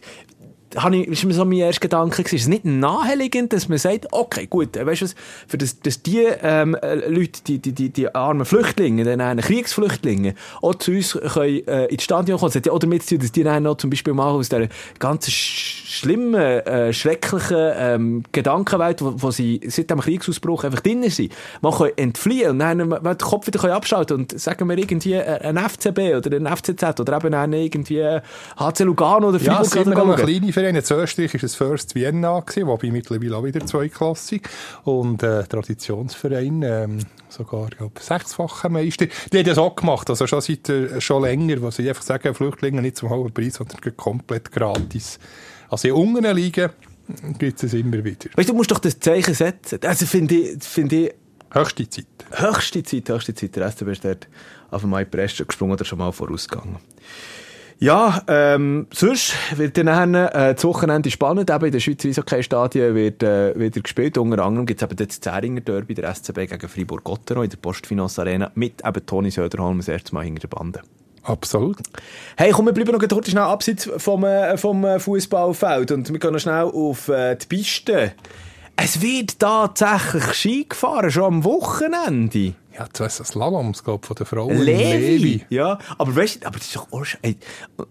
[0.75, 3.77] Habe ich, ist mir so mein erster Gedanke gewesen, ist es nicht naheliegend, dass man
[3.77, 5.15] sagt, okay, gut, äh, weißt du was,
[5.47, 9.41] für das, dass die ähm, äh, Leute, die, die, die, die armen Flüchtlinge, die einen
[9.41, 12.49] Kriegsflüchtlinge, auch zu uns können, äh, ins Stadion kommen.
[12.49, 14.49] Das hat ja auch damit zu tun, dass die dann noch zum Beispiel mal aus
[14.49, 14.67] dieser
[14.99, 21.07] ganzen sch schlimmen, äh, schrecklichen ähm, Gedankenwelt, wo, wo sie seit dem Kriegsausbruch einfach drin
[21.09, 24.77] sind, mal können entfliehen und dann mal den Kopf wieder können abschalten und sagen wir
[24.77, 28.19] irgendwie äh, ein FCB oder ein FCZ oder eben dann irgendwie
[28.57, 29.71] HC Lugano oder Ja, Freiburg es
[30.61, 30.75] Verein.
[30.75, 34.47] In Österreich war es First Vienna, gewesen, wobei mittlerweile auch wieder zweiklassig.
[34.83, 39.07] Und äh, Traditionsverein, ähm, sogar glaub, sechsfache Meister.
[39.31, 42.33] Die haben das auch gemacht, also schon seit äh, schon länger, wo sie einfach sagen,
[42.33, 45.19] Flüchtlinge nicht zum halben Preis, sondern komplett gratis.
[45.69, 46.69] Also in unteren Ligen
[47.37, 48.29] gibt es immer wieder.
[48.35, 49.79] Weißt du, du musst doch das Zeichen setzen.
[49.83, 51.13] Also finde ich, finde ich,
[51.53, 52.05] Höchste Zeit.
[52.31, 53.57] höchste Zeit, höchste Zeit.
[53.57, 54.27] Der SCB ist dort
[54.69, 56.77] auf dem Presse gesprungen oder schon mal vorausgegangen.
[57.83, 61.49] Ja, ähm, sonst wird dann äh, das Wochenende spannend.
[61.49, 64.19] Eben in den Schweizer Eishockey-Stadien wird äh, wieder gespielt.
[64.19, 68.21] Unter anderem gibt es eben das Zähringer Derby, der SCB gegen Fribourg-Gottero in der Postfinance
[68.21, 70.81] Arena mit eben Toni Söderholm das erste Mal hinter der Bande.
[71.23, 71.77] Absolut.
[72.37, 76.19] Hey, komm, wir bleiben noch kurz schnell abseits vom, äh, vom äh, Fußballfeld und wir
[76.19, 78.11] gehen noch schnell auf äh, die Piste.
[78.75, 82.53] Es wird tatsächlich Ski gefahren, schon am Wochenende.
[82.77, 84.57] Ja, du hast das Slaloms, glaube von der Frauen.
[84.57, 85.45] Levi.
[85.49, 87.35] Ja, aber weißt du, aber das ist doch auch sch- ey,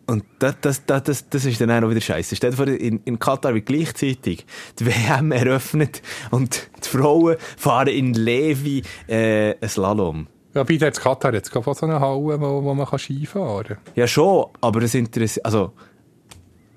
[0.06, 2.34] Und das, das, das, das, das ist dann auch noch wieder scheiße.
[2.34, 4.46] Stell dir vor, in, in Katar wird gleichzeitig
[4.78, 10.26] die WM eröffnet und die Frauen fahren in Levi äh, ein Slalom.
[10.54, 13.64] Ja, bei der Katar jetzt gerade so eine Halle, wo, wo man kann Ski fahren
[13.68, 13.78] kann.
[13.94, 15.44] Ja, schon, aber es interessiert.
[15.46, 15.72] Also,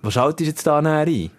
[0.02, 1.32] was schaltest du jetzt da näher ein?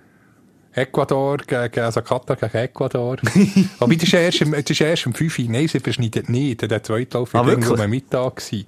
[0.74, 3.16] Ecuador gegen, also Katar gegen Ecuador.
[3.80, 5.44] Aber das ist erst, im- das ist erst um 5 Uhr.
[5.48, 6.62] Nein, sie verschneidet nicht.
[6.68, 7.66] Der zweite Lauf Ah, war wirklich?
[7.66, 8.36] irgendwo am Mittag.
[8.36, 8.66] Gewesen.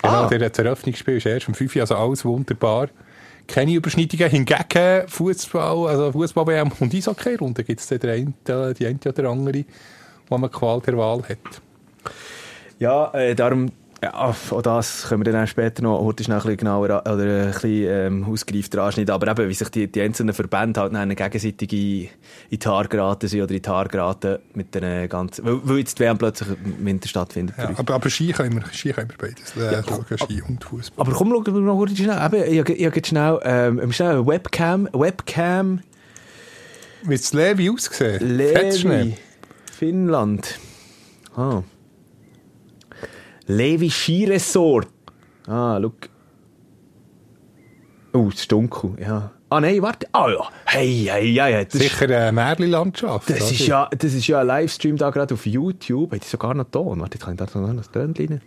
[0.00, 0.26] Genau, Ah.
[0.28, 2.88] der das Eröffnungsspiel ist erst um 5 Uhr, also alles wunderbar.
[3.46, 4.30] Keine Überschneidungen.
[4.30, 8.32] Hingegen Fußball, also Fußball-WM und Eishockey-Runde gibt es die eine,
[8.74, 9.64] die eine oder andere,
[10.28, 11.60] wo man Qual der Wahl hat.
[12.78, 13.70] Ja, äh, darum,
[14.02, 17.52] ja, auch das können wir dann später noch heute schnell ein bisschen genauer oder ein
[17.52, 19.14] bisschen ähm, ausgereifter anschneiden.
[19.14, 22.08] Aber eben, wie sich die, die einzelnen Verbände halt dann gegenseitig in,
[22.50, 25.78] in die Haare geraten sind oder in die Haare geraten mit den ganzen, weil, weil
[25.78, 27.54] jetzt die WM plötzlich im Winter stattfindet.
[27.56, 29.56] Ja, aber, aber Ski können wir, Ski können wir beides.
[29.56, 31.06] Äh, schauen, Ski und Fußball.
[31.06, 32.26] Aber komm, schauen wir noch kurz schnell.
[32.26, 35.80] Eben, ich, ich, ich schnell, ähm, schnell eine Webcam, Webcam,
[37.04, 38.36] Wie es Levi ausgesehen?
[38.36, 39.14] Levi,
[39.70, 40.58] Finnland.
[41.36, 41.62] Ah.
[43.46, 44.88] Levi Skiresort.
[45.46, 46.08] Ah, look.
[48.12, 49.32] Oh, es ist dunkel, ja.
[49.48, 50.06] Ah, nein, warte.
[50.12, 50.48] Ah, ja.
[50.64, 51.64] Hey, hey, hey, hey.
[51.64, 53.28] Das, ist, Sicher eine Märli-Landschaft.
[53.28, 56.12] das, ist ja, das ist ja ein Livestream da gerade auf YouTube.
[56.12, 57.00] Hat die sogar noch Ton?
[57.00, 58.40] Warte, jetzt kann ich da noch ein Ton rein.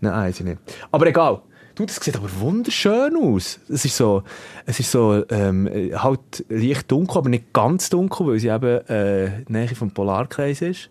[0.00, 0.58] Nein, weiß ich nicht.
[0.92, 1.42] Aber egal.
[1.74, 3.60] Du, das sieht aber wunderschön aus.
[3.68, 4.24] Es ist so,
[4.66, 9.44] es ist so, ähm, halt leicht dunkel, aber nicht ganz dunkel, weil sie eben, äh,
[9.48, 10.90] Nähe vom Polarkreis ist.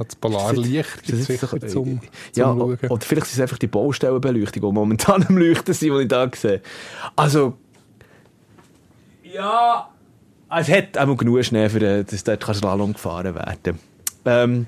[0.00, 2.00] Noch das Polarlicht Das ist sicher doch- zum, zum
[2.34, 2.78] ja, Schauen.
[2.88, 6.28] oder vielleicht ist es einfach die Baustellenbeleuchtung, die momentan am Leuchten sind, die ich da
[6.34, 6.62] sehe.
[7.16, 7.58] Also,
[9.22, 9.90] ja,
[10.58, 13.78] es hat auch genug Schnee, für, äh, dass dort Slalom gefahren werden
[14.24, 14.66] ähm,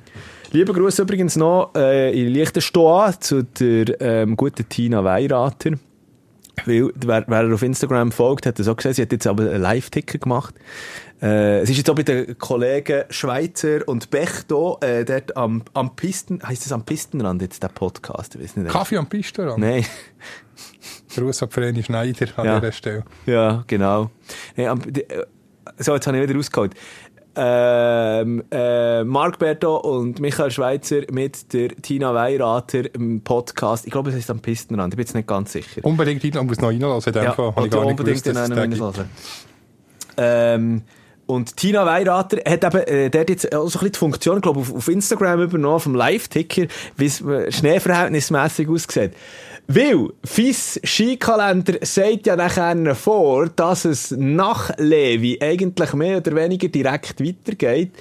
[0.51, 5.73] Lieber Gruß übrigens noch äh, in Liechtenstein zu der ähm, guten Tina Weirater.
[6.67, 8.93] Weil, wer, wer auf Instagram folgt, hat das auch gesehen.
[8.93, 10.55] Sie hat jetzt aber einen Live-Ticker gemacht.
[11.23, 15.95] Äh, es ist jetzt auch bei den Kollegen Schweizer und Bechto, äh, dort am, am
[15.95, 18.35] Pisten, heisst es am Pistenrand jetzt, der Podcast?
[18.35, 18.73] Ich weiß nicht.
[18.73, 19.61] Kaffee am Pistoran.
[19.61, 19.87] Nein.
[21.15, 22.59] Gruß an Vreni Schneider an Ja.
[22.61, 23.05] dieser Stelle.
[23.27, 24.11] Ja, genau.
[24.57, 25.25] Nee, am, die, äh,
[25.79, 26.75] so, jetzt habe ich wieder rausgeholt.
[27.35, 33.87] Ähm, äh, Marc Berto und Michael Schweitzer mit der Tina Weirater im Podcast.
[33.87, 34.93] Ich glaube, es ist am Pistenrand.
[34.93, 35.83] Ich bin jetzt nicht ganz sicher.
[35.85, 37.11] Unbedingt man muss noch reinlassen.
[37.15, 39.11] In dem Ja, Fall ich gar nicht unbedingt gewusst, hören.
[40.19, 40.83] Ähm,
[41.33, 44.41] und Tina Weirater hat eben, äh, der hat jetzt auch so ein bisschen die Funktion,
[44.41, 46.67] glaube auf, auf Instagram übernommen, vom Live-Ticker,
[46.97, 49.13] wie es äh, schneeverhältnismässig aussieht.
[49.69, 56.69] Weil, FIS Skikalender sagt ja nachher vor, dass es nach Levi eigentlich mehr oder weniger
[56.69, 57.93] direkt weitergeht,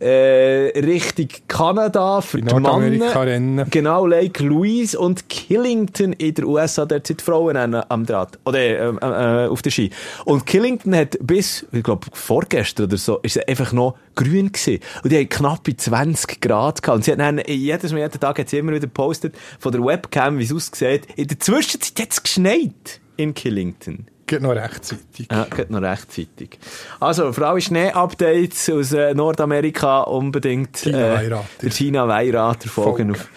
[0.00, 3.66] äh, Richtung Kanada für Die die Männer.
[3.70, 8.38] Genau, Lake Louise und Killington in der USA, dort sind die Frauen am Draht.
[8.44, 9.90] Oder äh, äh, auf der Ski.
[10.24, 14.80] Und Killington hat bis, ich glaube, vorgestern oder so, ist es einfach noch grün gewesen.
[15.02, 16.96] Und die haben knappe 20 Grad gehabt.
[16.96, 19.84] Und sie hat dann, jedes Mal, jeden Tag hat sie immer wieder gepostet von der
[19.84, 21.06] Webcam, wie es aussieht.
[21.16, 24.06] In der Zwischenzeit hat es geschneit in Killington.
[24.26, 25.28] Geht noch rechtzeitig.
[25.30, 26.58] Ja, geht noch rechtzeitig.
[26.98, 31.28] Also, alle Schnee-Updates aus äh, Nordamerika unbedingt Tina äh,
[31.60, 33.28] der Tina Weirater folgen auf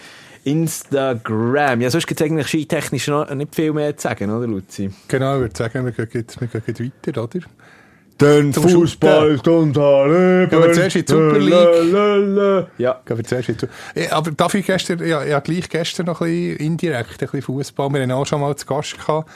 [0.45, 1.81] Instagram.
[1.81, 4.89] Ja, sonst gibt es eigentlich skitechnisch noch nicht viel mehr zu sagen, oder Luzi?
[5.09, 7.39] Genau, ich würde sagen, wir gehen, jetzt- wir gehen weiter, oder?
[8.19, 10.47] Den Zum Fußball kommt alle.
[10.47, 12.67] Gehen wir zuerst in die Super League.
[12.77, 12.99] Ja.
[13.05, 16.21] Gehen wir zuerst in die- Ja, aber darf ich gestern, ja, ja, gleich gestern noch
[16.21, 17.93] ein bisschen indirekt, ein bisschen Fußball.
[17.93, 19.29] Wir haben auch schon mal zu Gast gehabt,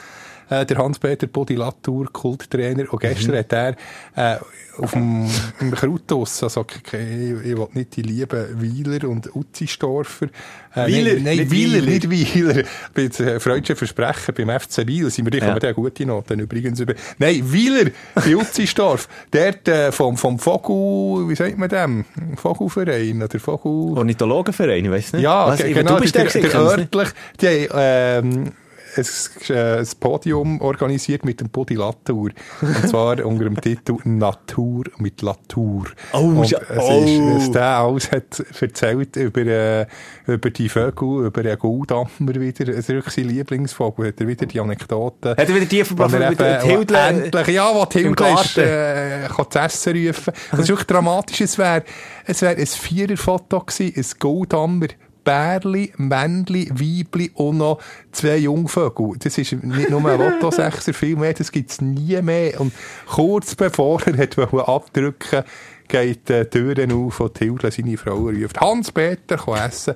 [0.52, 2.92] äh, der Hans-Peter Bodi Latour, Kulttrainer.
[2.92, 3.76] Und gestern hat er,
[4.14, 4.36] äh,
[4.78, 5.28] auf dem,
[5.72, 10.28] Krautus, also, ich, ich, ich will nicht die lieben Wieler und Utzistorfer.
[10.74, 11.86] Äh, Wieler, Nein, nicht Wieler, Wieler.
[11.86, 12.62] nicht Wieler.
[12.94, 15.58] Bei äh, freudscher Versprechen beim FC Wiel sind wir dich, Ja.
[15.58, 16.94] der gute Noten übrigens über.
[17.18, 19.08] Nein, Wieler, bei Utzisdorf.
[19.30, 22.04] Dort, äh, vom, vom Vogel, wie sagt man dem?
[22.36, 23.98] Vogelverein oder Vogel...
[23.98, 25.22] Ornithologenverein, ich weiss nicht.
[25.22, 27.08] Ja, Was, genau, du bist der, der, der, örtlich,
[27.40, 28.52] die ähm,
[28.96, 32.30] ein, äh, ein Podium organisiert mit dem Podi Latour.
[32.60, 35.86] Und zwar unter dem Titel Natur mit Latour.
[36.12, 37.36] Oh, Und ja- es oh.
[37.38, 39.86] ist, der alles hat erzählt über, äh,
[40.26, 42.68] über die Vögel, über den Goldammer wieder.
[42.68, 44.08] Es ist sein Lieblingsvogel.
[44.08, 45.30] Hat er wieder die Anekdoten.
[45.30, 46.96] Hat er wieder die verbracht er mit Hilde?
[46.96, 50.32] Endlich, ja, wo die Hilde ist, äh, kann zu essen rufen.
[50.50, 51.40] Das ist wirklich dramatisch.
[51.40, 51.84] Es wäre
[52.24, 54.88] es wär ein Viererfoto gewesen, ein Goldhammer.
[55.24, 57.80] Bärli, Männli, Weibli und noch
[58.10, 59.12] zwei Jungvögel.
[59.18, 62.60] Das ist nicht nur ein Lottosechser, viel mehr, das gibt's nie mehr.
[62.60, 62.72] Und
[63.06, 65.44] kurz bevor er hat abdrücken
[65.88, 69.94] geht die Türen auf und Hilde seine Frau ruft, Hans-Peter, komm essen.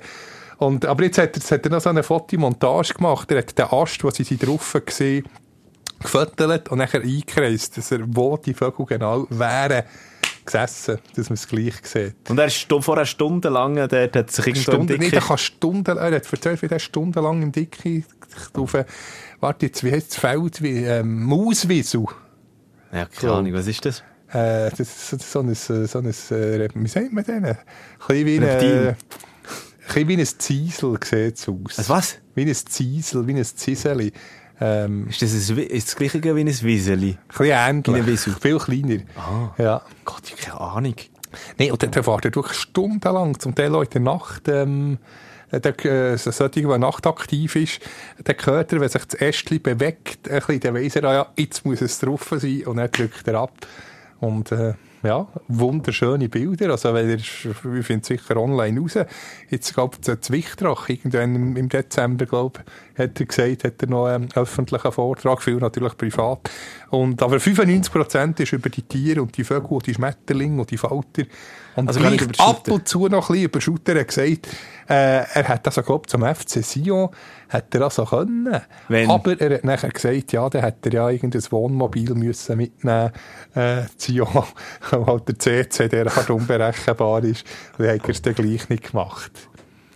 [0.57, 3.31] Und, aber jetzt hat er, jetzt hat er noch so eine Fotomontage gemacht.
[3.31, 5.25] Er hat den Ast, sie sie drauf gesehen
[5.99, 9.83] gefüttert und nachher eingekreist, dass er, wo die Vögel genau wären
[10.47, 12.15] gesessen, dass man es gleich sieht.
[12.29, 15.29] Und er ist vorher stundenlang, der hat sich irgendwo Stunden, im nicht, Dickicht...
[15.29, 18.07] er Stunden, er hat erzählt, wie der stundenlang im Dickicht
[18.53, 18.85] auf, äh,
[19.39, 22.05] warte jetzt, wie heisst das Feld, wie, ähm, Mauswiesel.
[22.91, 23.99] Ja, keine Ahnung, was ist das?
[24.29, 24.79] Äh, das
[25.13, 27.45] ist so- ein, so ein, äh, wie sagt man denn?
[27.45, 27.57] Ein
[28.07, 28.95] bisschen wie ein, äh, ein
[29.85, 31.77] bisschen wie ein Ziesel sieht es aus.
[31.77, 32.17] Also was?
[32.35, 34.11] Wie ein Ziesel, wie ein Ziseli.
[34.59, 37.11] Ähm, Ist das, ein, ist das gleiche wie ein Wieseli?
[37.11, 37.95] ein bisschen ähnlich.
[37.95, 38.35] Wie ein Wiesel.
[38.39, 39.01] Viel kleiner.
[39.57, 39.81] Ja.
[40.03, 40.95] Gott, ich habe keine Ahnung.
[41.57, 44.97] Nee, und dann, dann fährt er wirklich stundenlang, zum Teil auch in der Nacht, ähm,
[45.51, 47.79] der, äh, so solche, der nachtaktiv ist,
[48.23, 51.27] dann hört er, wenn sich das Ästchen bewegt, ein bisschen, dann weiss er, ah ja,
[51.37, 53.53] jetzt muss es drauf sein, und dann drückt er ab.
[54.19, 56.71] Und, äh, ja, wunderschöne Bilder.
[56.71, 58.97] Also, weil er, ist- ich finde es sicher online raus.
[59.49, 62.61] Jetzt, ich, der Zwichtrach, irgendwann im, im Dezember, glaube
[62.95, 66.49] ich, hat er gesagt, hat er noch einen öffentlichen Vortrag, viel natürlich privat.
[66.89, 70.77] Und, aber 95% ist über die Tiere und die Vögel und die Schmetterlinge und die
[70.77, 71.23] Falter.
[71.77, 74.47] Und Also gleich ab und zu noch ein bisschen über Shooter er gesagt,
[74.89, 77.09] äh, er hat also, glaube zum FC Sion,
[77.49, 78.61] hat er also können.
[78.87, 79.07] Wenn?
[79.11, 83.11] Aber er hat nachher gesagt, ja, dann hätte er ja irgendein Wohnmobil müssen mitnehmen,
[83.53, 84.27] äh, Sion,
[84.89, 87.45] weil halt der CC, der halt unberechenbar ist,
[87.77, 89.31] dann hat er es dann gleich nicht gemacht.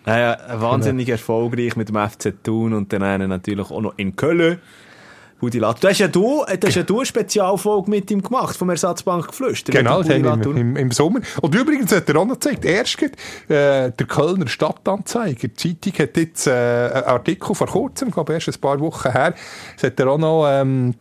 [0.05, 4.59] Ja, ja, wahnsinnig erfolgreich mit dem FC Thun und dann natürlich auch noch in Köln.
[5.41, 5.81] Rudi Latour.
[5.81, 9.27] Du hast ja du, du hast ja du eine Spezialfolge mit ihm gemacht, vom Ersatzbank
[9.27, 9.75] geflüstert.
[9.75, 11.21] Genau, das haben wir im, im, Sommer.
[11.41, 13.09] Und übrigens hat er auch noch gezeigt, erst äh,
[13.47, 18.49] der Kölner Stadtanzeiger, die Zeitung hat jetzt äh, einen Artikel vor kurzem, ich glaube erst
[18.49, 19.33] ein paar Wochen her,
[19.77, 20.95] es hat er auch noch ähm,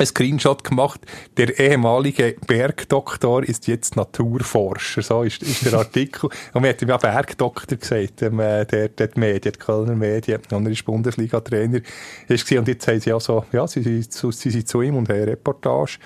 [0.00, 1.00] ein Screenshot gemacht,
[1.36, 6.30] der ehemalige Bergdoktor ist jetzt Naturforscher, so ist, ist der Artikel.
[6.54, 9.94] Und wir hat ihm ja Bergdoktor gesagt, ähm, äh, der, der die Medien, die Kölner
[9.94, 11.80] Medien, und er ist Bundesliga-Trainer,
[12.28, 15.26] und jetzt haben sie also, ja, sie, zu- sie sind zu ihm und haben eine
[15.28, 15.98] Reportage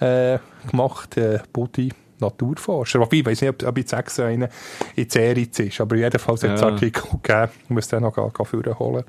[0.00, 0.38] äh,
[0.70, 3.00] gemacht, äh, Buddy, Naturforscher.
[3.00, 4.48] Wobei, ich weiß nicht, ob, ob jetzt extra einer
[4.96, 6.68] in Zeritz ist, aber jedenfalls hat es Ja.
[6.68, 9.04] Artikel gegeben, ich muss den noch gehen, gehen holen,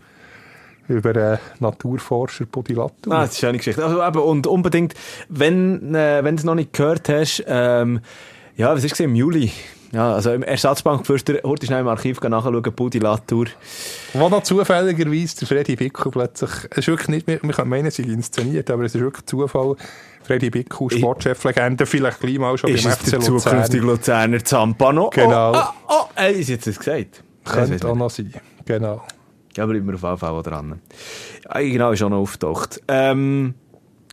[0.88, 3.14] über äh, Naturforscher Latour.
[3.14, 3.84] Ah, das ist eine schöne Geschichte.
[3.84, 4.94] Also, eben, und unbedingt,
[5.30, 8.02] wenn, äh, wenn du es noch nicht gehört hast, ähm,
[8.56, 9.52] ja, was ist im Juli?
[9.94, 13.46] Ja, also im Ersatzbankfürster, heute schnell im Archiv nachschauen, Budi Latour.
[14.14, 17.92] Wo noch zufälligerweise der Freddy Bickel plötzlich, es ist wirklich nicht mehr, wir können meinen,
[17.92, 19.76] sie inszeniert, aber es ist wirklich Zufall,
[20.24, 23.52] Freddy Bickel, Sportcheflegende, vielleicht gleich mal schon Ist beim es der FC Luzern.
[23.52, 25.12] zukünftige Luzerner Zampano?
[25.12, 25.52] Genau.
[25.52, 27.24] Oh, ah, oh, äh, ist jetzt das gesagt?
[27.46, 28.34] Könnte man auch noch sein,
[28.66, 29.04] genau.
[29.56, 30.82] Ja, bleiben wir auf jeden Fall dran.
[31.54, 32.82] Ja, genau, ist auch noch auftaucht.
[32.88, 33.54] Ähm,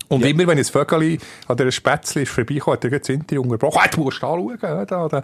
[0.08, 3.80] Und immer, wenn ein Vögel oder ein Spätzli ist vorbeikommt, hat er das Interview unterbrochen.
[3.82, 5.18] «Ah, du musst anschauen, ja, da, da.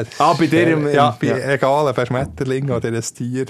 [0.00, 1.36] Äh, Ah, bei dir im- äh, Ja, bei, ja.
[1.52, 3.46] egal, ob ein Schmetterling oder ein Tier.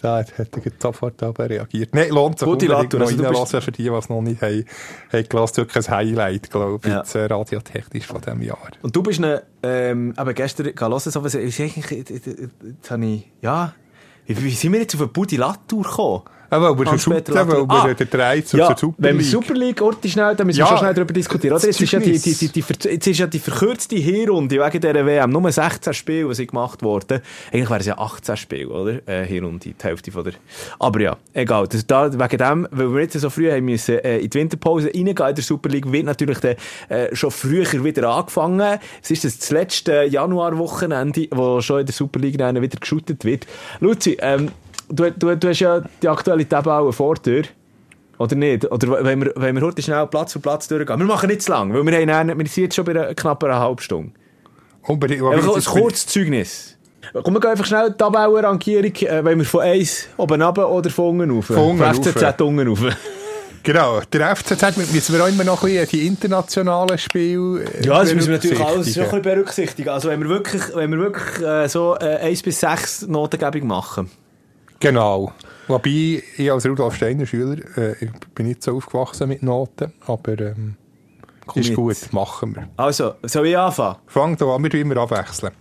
[0.00, 0.46] Da hat er
[0.78, 1.92] sofort aber reagiert.
[1.92, 4.40] Nein, lohnt sich Gute unbedingt noch also du reinlassen für die, die es noch nicht
[4.40, 4.64] haben,
[5.12, 5.56] haben gelassen.
[5.56, 6.98] Wirklich ein Highlight, glaube ich, Ja.
[6.98, 8.70] jetzt, äh, radiotechnisch von diesem Jahr.
[8.82, 13.04] und du bist eine, ähm, eben gestern, geh hören, so was, ist eigentlich, jetzt habe
[13.06, 13.74] ich, ja,
[14.28, 16.22] wie, sind wir jetzt auf eine Budi Latour gekommen?
[16.50, 17.68] Aber wir Hans-Peter shooten, weil Latour.
[17.68, 19.30] wir Ah, den Drei zur, ja, Super wenn wir League.
[19.30, 21.56] Super League, Orti schnell, dann müssen wir Ja, schon schnell darüber diskutieren.
[21.56, 21.66] Oder?
[21.66, 25.06] Jetzt, ist ja die, die, die, die, jetzt ist ja die verkürzte Hinrunde wegen dieser
[25.06, 25.30] WM.
[25.30, 27.20] Nur 16 Spiele, die sind gemacht wurden.
[27.52, 29.08] Eigentlich wären es ja 18 Spiele, oder?
[29.08, 30.34] Äh, Hinrunde, die Hälfte von der...
[30.78, 31.68] Aber ja, egal.
[31.68, 34.86] Das, da, wegen dem, weil wir jetzt so früh haben müssen, äh, in die Winterpause
[34.86, 36.56] reingehen in der Super League, wird natürlich dann,
[36.88, 38.78] äh, schon früher wieder angefangen.
[39.02, 43.46] Es ist das, letzte Januarwochenende, wo schon in der Super League wieder geshootet wird.
[43.80, 44.50] Luzi, ähm,
[44.88, 47.44] du, du, du hast ja die aktuelle Tabelle vor dir.
[48.18, 48.70] Oder nicht?
[48.70, 50.98] Oder wenn wir, wenn wir heute schnell Platz für Platz durchgehen.
[50.98, 53.42] Wir machen nicht zu lang, weil wir, haben wir sind jetzt schon bei einer, knapp
[53.44, 54.12] einer halben Stunde.
[54.82, 55.22] Unbedingt.
[55.22, 56.76] ein kurzes Zeugnis.
[57.12, 60.90] Komm, wir gehen einfach schnell die Tabellenrangierung, äh, wenn wir von 1 oben runter oder
[60.90, 61.46] von unten rauf.
[61.46, 62.80] Von FCZ unten rauf.
[63.62, 68.00] Genau, der FCZ müssen wir auch immer noch ein bisschen die internationalen Spiele äh, Ja,
[68.00, 69.88] das müssen wir natürlich alles ein bisschen berücksichtigen.
[69.90, 74.10] Also wenn wir wirklich, wenn wir wirklich äh, so äh, 1 bis 6 Notengebung machen.
[74.80, 75.32] Genau.
[75.66, 80.38] Wobei, ich als Rudolf Steiner Schüler äh, ich bin nicht so aufgewachsen mit Noten, aber
[80.40, 80.76] ähm,
[81.54, 81.76] ist mit.
[81.76, 82.68] gut, machen wir.
[82.76, 83.96] Also, soll ich anfangen?
[84.06, 85.52] Fang da an, wir immer abwechseln.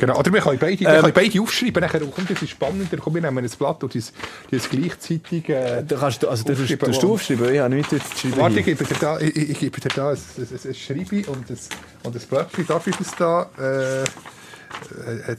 [0.00, 2.96] Genau, oder wir können beide, wir Ähm, können beide aufschreiben, nachher, komm, das ist spannender,
[2.96, 4.14] komm, wir nehmen ein Blatt und das,
[4.50, 5.46] das gleichzeitig...
[5.50, 8.38] Äh, Da kannst du, also du Aufschreiben, tust du aufschreiben, ich habe nichts zu schreiben.
[8.38, 11.50] Warte, ich gebe dir da, ich, ich, gebe dir da ein, ein, ein, Schreibi und
[11.50, 11.58] ein,
[12.04, 12.66] und ein Blöckchen.
[12.66, 13.50] Darf ich das da?
[13.58, 14.06] Äh, äh,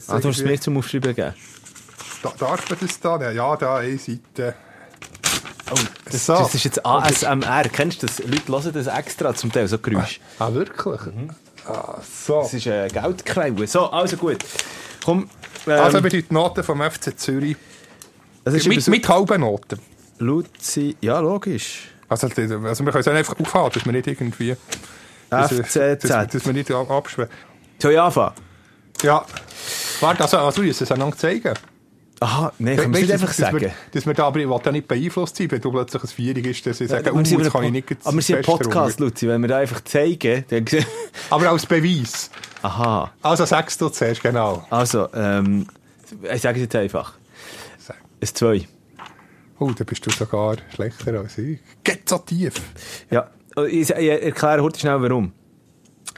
[0.06, 1.34] Ah, du hast es mir zum Aufschreiben gegeben.
[2.22, 3.20] Da, darf man das da?
[3.20, 4.54] Ja, Ja, da, eine Seite.
[5.70, 5.74] Oh,
[6.10, 6.34] das, So.
[6.34, 7.64] das ist jetzt ASMR.
[7.72, 8.18] Kennst du das?
[8.20, 10.20] Leute hören das extra zum Teil, so Geräusche.
[10.38, 11.00] Ah, wirklich?
[11.66, 12.42] Ah, so.
[12.42, 13.66] Das ist eine Geldquelle.
[13.66, 14.38] So, also gut.
[15.04, 15.28] Komm,
[15.66, 17.56] ähm, Also bedeutet die Noten vom FC Zürich.
[18.44, 19.78] das ist Mit, mit, halben Noten.
[20.18, 21.88] Luzi, ja, logisch.
[22.08, 24.56] Also, also wir können es auch einfach aufhalten, dass wir nicht irgendwie...
[25.30, 26.02] FCZ.
[26.02, 27.30] dass, dass wir nicht ab- abschwören.
[27.80, 28.34] Soll ich anfangen?
[29.02, 29.24] Ja.
[30.00, 31.54] Warte, also, also du musst es einander zeigen.
[32.22, 33.54] Aha, nein, kann man nicht einfach sagen.
[33.54, 36.46] Dass wir, dass wir da aber da nicht beeinflusst sein, wenn du plötzlich ein Vierig
[36.46, 39.00] ist, dass ich sage, sind jetzt ein kann ich nicht aber wir sind ein Podcast.
[39.00, 39.26] Luzi.
[39.26, 40.64] Wenn wir da einfach zeigen, dann...
[41.30, 42.30] Aber als Beweis.
[42.62, 43.10] Aha.
[43.22, 44.64] Also sagst du zuerst, genau.
[44.70, 45.66] Also, ähm,
[46.32, 47.14] ich sage es jetzt einfach.
[47.78, 47.96] Sag.
[48.20, 48.68] Ein 2.
[49.58, 51.58] Oh, da bist du sogar schlechter als ich.
[51.82, 52.54] Geht so tief.
[53.10, 53.30] Ja,
[53.68, 55.32] ich, ich erkläre heute schnell warum.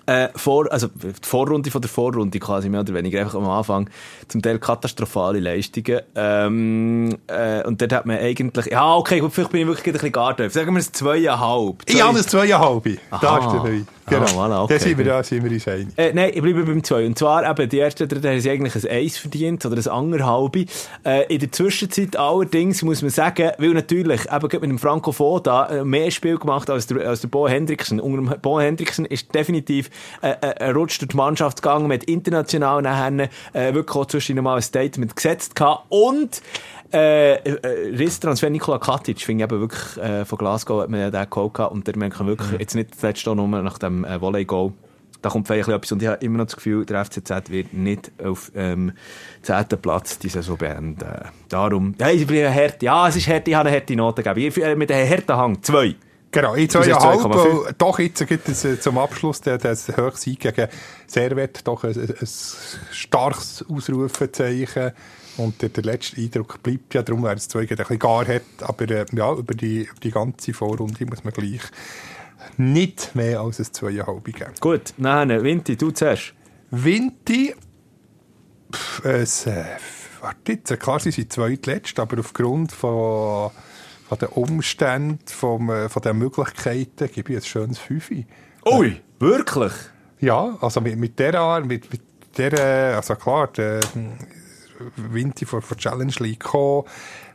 [0.07, 3.88] Äh, vor, also die Vorrunde von der Vorrunde quasi mehr oder weniger einfach am Anfang
[4.29, 9.53] zum Teil katastrophale Leistungen ähm, äh, und dort hat man eigentlich ja okay gut vielleicht
[9.53, 12.85] bin ich wirklich ein bisschen gar tief sagen wir es zweieinhalb Ich habe es zweieinhalb.
[13.11, 13.38] Da Aha.
[13.38, 13.61] ist der.
[13.61, 14.27] Ah, Genau.
[14.27, 14.75] voilà, okay.
[14.75, 15.88] Da sind wir, da sind wir uns einig.
[15.97, 17.07] Äh, nein, ich bleibe beim 2.
[17.07, 20.67] Und zwar eben, die ersten drei haben sie eigentlich ein Eis verdient oder ein anderhalbe.
[21.05, 25.69] Äh, in der Zwischenzeit allerdings muss man sagen, weil natürlich eben mit dem Franco Foda
[25.69, 27.99] äh, mehr Spiel gemacht als der, als der Bo Hendrickson.
[27.99, 29.88] Unter dem Bo Hendrickson ist definitiv
[30.22, 34.42] äh, äh, ein Rutsch durch die Mannschaft gegangen, mit international nachher äh, wirklich auch zwischen
[34.42, 36.42] mal ein Statement gesetzt gehabt und
[36.92, 41.11] äh, äh, Risstransfer Nikola Katic, finde ich eben wirklich, äh, von Glasgow hat man ja
[41.11, 44.04] den geholt gehabt und der merkt man wirklich, jetzt nicht zuletzt auch nur nach dem
[44.04, 44.72] äh, Volley-Goal,
[45.24, 48.12] da kommt vielleicht etwas und ich habe immer noch das Gefühl, der FCZ wird nicht
[48.22, 48.92] auf ähm,
[49.42, 49.64] 10.
[49.80, 51.09] Platz die Saison beenden.
[51.48, 54.48] Darum, ja, ich bin hart, ja, es ist hart, ich habe eine harte Note gegeben.
[54.48, 55.94] Ich, äh, mit einem harten Hang, 2.
[56.35, 57.20] Genau, zweieinhalb.
[57.20, 57.64] 2,5.
[57.64, 60.66] weil Doch, jetzt gibt es äh, zum Abschluss der, das Höchsieg gegen
[61.07, 62.29] Servet doch ein, ein
[62.90, 64.90] starkes Ausrufezeichen.
[65.37, 68.42] Und der, der letzte Eindruck bleibt ja, darum wäre es zwei ein bisschen gar hart.
[68.62, 71.62] Aber äh, ja, über die, über die ganze Vorrunde muss man gleich
[72.57, 74.53] nicht mehr als ein zweieinhalb geben.
[74.61, 76.35] Gut, nein, Vinti, du zuerst.
[76.70, 77.55] Vinti,
[78.73, 79.64] pff, es, äh,
[80.20, 83.53] warte jetzt, klar, sie sind zweitletzt, aber aufgrund von,
[84.09, 88.27] von den Umständen, vom, äh, von den Möglichkeiten, gebe ich ein schönes Fünfi.
[88.67, 89.73] Ui, wirklich?
[90.21, 92.03] Ja, also mit, mit der Art, mit, mit
[92.37, 93.81] der, also klar, der
[94.97, 96.85] Vinti von der Challenge League gekommen,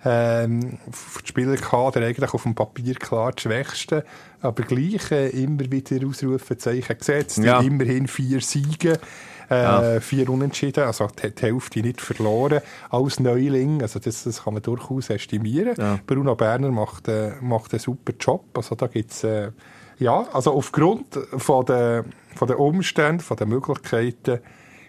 [0.06, 4.04] ähm, für die Spieler Kader eigentlich auf dem Papier klar die Schwächsten,
[4.42, 7.60] aber gleich äh, immer wieder Ausrufezeichen gesetzt, Ja.
[7.60, 9.00] immerhin vier Siege,
[9.50, 10.00] äh, Ja.
[10.00, 14.64] vier Unentschieden, also die, die Hälfte nicht verloren, als Neuling, also das, das kann man
[14.64, 15.76] durchaus estimieren.
[15.78, 16.00] Ja.
[16.06, 19.52] Bruno Berner macht, äh, macht einen super Job, also da gibt's äh,
[20.00, 24.40] ja, also aufgrund von der, von der Umstände, von den Möglichkeiten,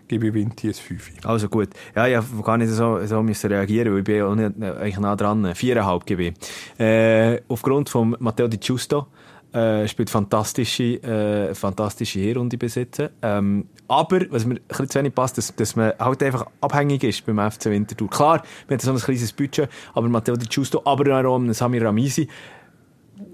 [0.06, 1.10] gebe ich Vinti ein 5.
[1.24, 1.68] Also gut.
[1.94, 4.70] Ja, ich gar nicht so, so müssen reagieren, weil ich bin ja auch nicht, äh,
[4.72, 5.54] eigentlich nah dran.
[5.54, 6.34] Viereinhalb gebe ich.
[6.80, 9.06] Äh, aufgrund von Matteo Di Giusto,
[9.52, 13.08] äh, spielt fantastische, äh, fantastische Hinrunde besitzen.
[13.22, 17.02] Ähm, aber, was mir ein bisschen zu wenig passt, dass, dass man halt einfach abhängig
[17.04, 18.08] ist beim FC Winterthur.
[18.08, 22.28] Klar, wir haben so ein kleines Budget, aber Matteo Di Giusto, aber auch Samir Ramisi,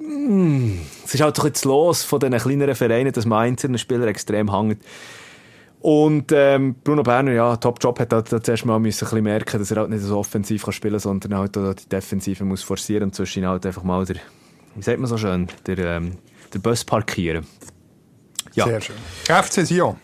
[0.07, 3.79] Mm, es ist halt so ein bisschen Los von diesen kleineren Vereinen, dass man einzelnen
[3.79, 4.83] Spieler extrem hängt.
[5.81, 9.71] Und ähm, Bruno Berner, ja, Top-Job, hat halt zuerst mal müssen ein bisschen merken, dass
[9.71, 13.15] er halt nicht so offensiv kann spielen kann, sondern halt die Defensive muss forcieren und
[13.15, 14.17] zwischen halt einfach mal der,
[14.77, 16.19] wie sagt man so schön, der, ähm,
[16.53, 17.47] der Bus parkieren.
[18.55, 18.67] Ja.
[18.67, 18.97] Sehr schön.
[19.25, 19.97] FC Sion.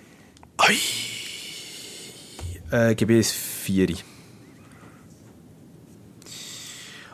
[2.70, 3.96] Äh, gebe ich es Vieri.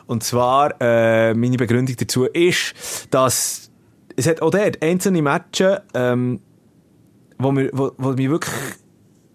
[0.07, 2.73] Und zwar, äh, meine Begründung dazu ist,
[3.11, 3.69] dass
[4.15, 6.41] es hat auch dort einzelne Matches, ähm,
[7.37, 8.53] wo, wir, wo, wo mich wirklich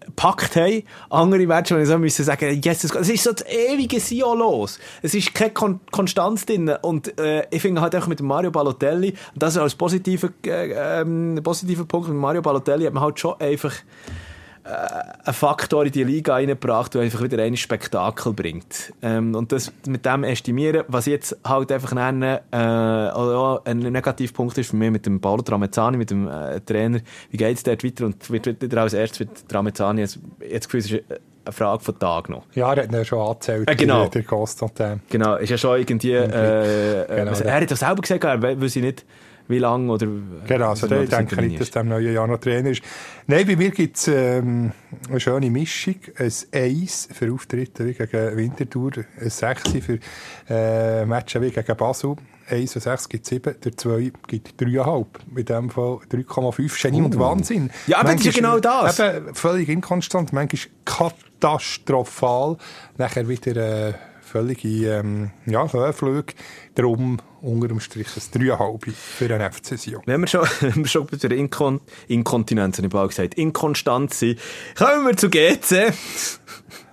[0.05, 0.83] gepackt haben.
[1.09, 4.79] Andere wo ich so müssen sagen, yes, es ist so das ewige Sion los.
[5.01, 6.69] Es ist keine Kon Konstanz drin.
[6.81, 11.85] Und äh, ich finde halt einfach mit Mario Balotelli, das als positiver, äh, ähm, positiver
[11.85, 13.73] Punkt mit Mario Balotelli, hat man halt schon einfach
[14.65, 18.93] einen Faktor in die Liga reingebracht, der einfach wieder ein Spektakel bringt.
[19.01, 23.79] Ähm, und das mit dem estimieren, was ich jetzt halt einfach nenne, äh, auch ein
[23.79, 26.99] Negativpunkt ist für mich mit dem Paolo Tramezzani, mit dem äh, Trainer,
[27.29, 28.05] wie geht es dort weiter?
[28.05, 31.03] Und wird wieder als erstes wird Tramezzani, jetzt, jetzt Gefühl, es ist
[31.45, 32.43] eine Frage von Tag noch.
[32.55, 34.07] Ja, er hat ihn schon angezählt, Äh, genau.
[34.07, 35.01] der, Konstantin.
[35.09, 38.41] Genau, ist ja schon irgendwie, äh, äh, Genau, was, er hat doch selber gesagt, er
[38.41, 39.05] weiß nicht,
[39.47, 40.07] wie lange oder...
[40.47, 42.81] Genau, also ich denke nicht, dass im neuen Jahr noch Trainer ist.
[43.27, 44.71] Nein, bei mir gibt es ähm,
[45.09, 45.95] eine schöne Mischung.
[46.17, 49.99] Ein 1 für Auftritte wie gegen Winterthur, ein 6 für
[50.49, 52.15] äh, Matches wie gegen Basel.
[52.47, 55.05] 1 und 6 gibt 7, der 2 gibt 3,5.
[55.35, 56.81] In dem Fall 3,5.
[56.81, 57.65] Genie und Wahnsinn.
[57.65, 57.91] Uh.
[57.91, 58.99] Ja, aber das ist Manchmal- genau das.
[58.99, 62.57] Eben, völlig inkonstant, manchmal katastrophal.
[62.97, 66.33] Nachher wieder äh, völlige ähm, ja, Höhenflüge.
[66.75, 70.01] Darum unter dem Strich ein 3,5 für einen FC Sion.
[70.05, 74.13] Wenn wir schon, wenn wir schon bei der Inkon Inkontinenz, habe ich bald gesagt, inkonstant
[74.13, 74.39] sind,
[74.77, 75.93] kommen wir zu GC.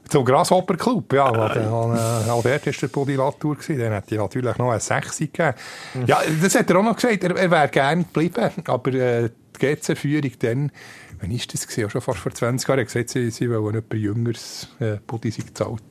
[0.09, 1.30] Zum Grasshopper Club, ja.
[1.30, 5.55] Äh, Albert war der Body Latour, dann hätte ich natürlich noch eine 6 gegeben.
[5.94, 6.07] Mhm.
[6.07, 9.66] Ja, das hat er auch noch gesagt, er, er wäre gerne geblieben, aber äh, die
[9.66, 10.72] GC-Führung dann,
[11.18, 11.86] wann ist das gewesen?
[11.86, 14.98] Auch schon fast vor 20 Jahren, er hat gesagt, sie, sie wollen jemand Jüngeres äh,
[15.07, 15.82] Body sich zahlt.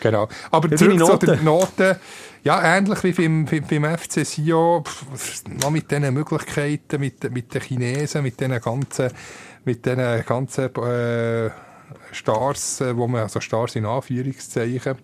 [0.00, 0.28] Genau.
[0.50, 1.96] Aber zurück zu den Noten.
[2.44, 4.84] Ja, ähnlich wie beim, beim FC Sion,
[5.62, 9.10] noch mit diesen Möglichkeiten, mit, mit den Chinesen, mit diesen ganzen,
[9.64, 11.50] mit diesen ganzen äh,
[12.12, 14.98] Stars, äh, wo man, also Stars in Anführungszeichen,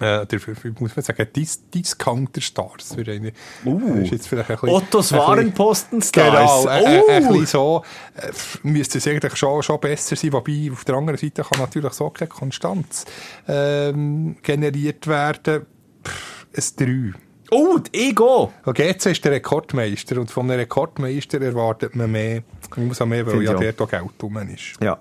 [0.00, 0.40] äh, der,
[0.80, 2.96] muss man sagen, Dis Discounter-Stars.
[3.64, 3.94] Uh,
[4.62, 6.64] Ottos Warenposten-Stars.
[6.64, 7.08] Genau, äh, uh.
[7.08, 7.84] ein bisschen so
[8.16, 8.32] äh,
[8.64, 12.10] müsste es eigentlich schon, schon besser sein, wobei auf der anderen Seite kann natürlich so
[12.10, 13.04] keine Konstanz
[13.46, 15.64] ähm, generiert werden.
[16.04, 17.25] Pff, Stru.
[17.50, 18.48] Oh, ich gehe.
[18.64, 22.42] Und GC ist der Rekordmeister und von einem Rekordmeister erwartet man mehr.
[22.74, 24.74] Umso mehr, weil ja dort auch Geld drum ist.
[24.82, 24.98] Ja.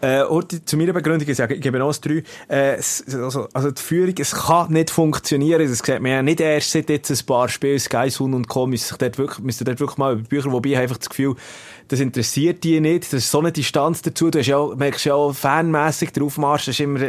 [0.00, 0.24] Äh,
[0.64, 2.22] zu meiner Begründung ich sage, ich gebe noch 3.
[2.48, 5.66] Äh, also, also die Führung, es kann nicht funktionieren.
[5.66, 8.66] Das sieht man ja nicht erst seit jetzt ein paar Spielen, Sky, Sun und Co.
[8.66, 11.36] müssen sich dort wirklich, müssen dort wirklich mal über Bücher, wobei ich einfach das Gefühl,
[11.88, 13.04] das interessiert die nicht.
[13.04, 14.30] Das ist so eine Distanz dazu.
[14.30, 17.00] Du hast ja, merkst ja auch fanmässig drauf Marsch, das ist immer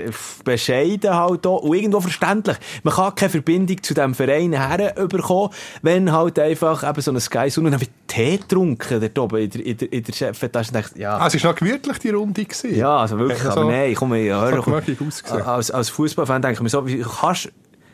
[0.43, 1.63] bescheiden halt auch.
[1.63, 2.57] Und irgendwo verständlich.
[2.83, 5.49] Man kann keine Verbindung zu diesem Verein herbekommen,
[5.81, 9.49] wenn halt einfach eben so ein Sky Sun und dann Tee getrunken dort oben in
[9.49, 10.69] der, in der, in der Chefetage.
[10.95, 11.17] Ja.
[11.17, 12.75] Ah, es war noch gemütlich, die Runde gewesen.
[12.75, 13.43] Ja, also wirklich.
[13.45, 17.51] Also, aber nein, komm, ich höre Als, als Fußballfan denke ich mir so, wie kannst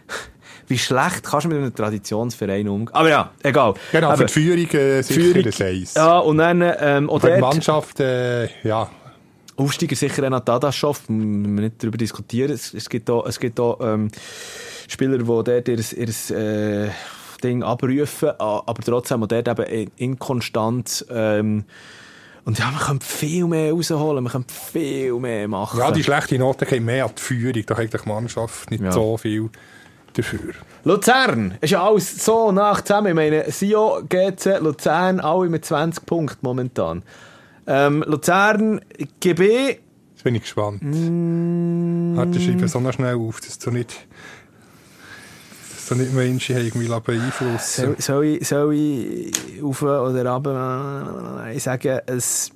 [0.67, 2.95] wie schlecht kannst du mit einem Traditionsverein umgehen?
[2.95, 3.73] Aber ja, egal.
[3.91, 5.93] Genau, Aber für die Führung äh, sicher Führung, das Eis.
[5.95, 6.61] Ja, und dann...
[6.61, 8.89] Ähm, und die Mannschaft, äh, ja...
[9.55, 12.51] Aufsteiger sicher Renat Dadaschow, müssen wir nicht darüber diskutieren.
[12.51, 14.09] Es, es gibt da, es gibt da ähm,
[14.87, 16.89] Spieler, die dort ihr, ihr äh,
[17.43, 21.05] Ding abrufen, aber trotzdem auch dort eben inkonstant...
[21.09, 21.65] Ähm,
[22.45, 25.79] und ja, man kann viel mehr rausholen, man kann viel mehr machen.
[25.79, 27.63] Ja, die schlechte Note geht mehr an die Führung.
[27.65, 28.91] Da hat die Mannschaft nicht ja.
[28.91, 29.49] so viel
[30.13, 30.53] dafür.
[30.83, 33.07] Luzern ist ja alles so nach zusammen.
[33.07, 37.03] Ich meine, Sio, GC, Luzern, alle mit 20 Punkten momentan.
[37.65, 38.81] Ähm, Luzern,
[39.21, 39.77] GB.
[40.11, 40.81] Jetzt bin ich gespannt.
[40.83, 42.17] Mm.
[42.17, 44.07] Warte, schreibe so schnell auf, dass du nicht,
[45.89, 51.51] du nicht Menschen irgendwie beeinflussen soll, soll, ich, soll ich auf oder runter?
[51.53, 52.51] Ich sage, es.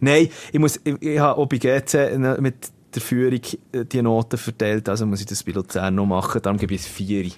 [0.00, 1.46] Nein, ich muss, ich, ich habe auch
[2.40, 3.40] mit der Führung
[3.72, 6.80] äh, die Noten verteilt, also muss ich das bei Luzern noch machen, darum gebe ich
[6.80, 7.30] es vier.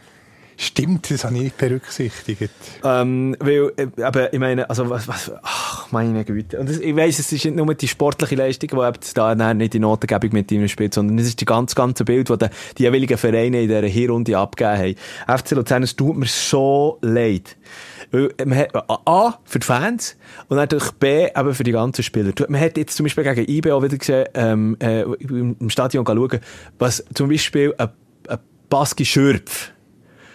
[0.63, 2.53] Stimmt, das habe ich nicht berücksichtigt.
[2.85, 6.61] Ähm, weil, äh, eben, ich meine, also, was, was, ach, meine Güte.
[6.61, 9.75] Und das, ich weiss, es ist nicht nur die sportliche Leistung, die eben da nicht
[9.75, 12.47] die Notengebung mit ihm spielt, sondern es ist die ganz, ganze Bild, die,
[12.79, 14.97] die jeweiligen Vereine in dieser Hinrunde abgegeben
[15.27, 15.41] haben.
[15.41, 17.57] FC Luzern, es tut mir so leid.
[18.13, 22.33] Weil hat, A, für die Fans und natürlich B, eben für die ganzen Spieler.
[22.49, 26.39] Man hat jetzt zum Beispiel gegen IB auch wieder gesehen, ähm, äh, im Stadion schauen,
[26.79, 27.89] was zum Beispiel ein,
[28.29, 28.39] ein
[28.69, 29.72] Baski Schürpf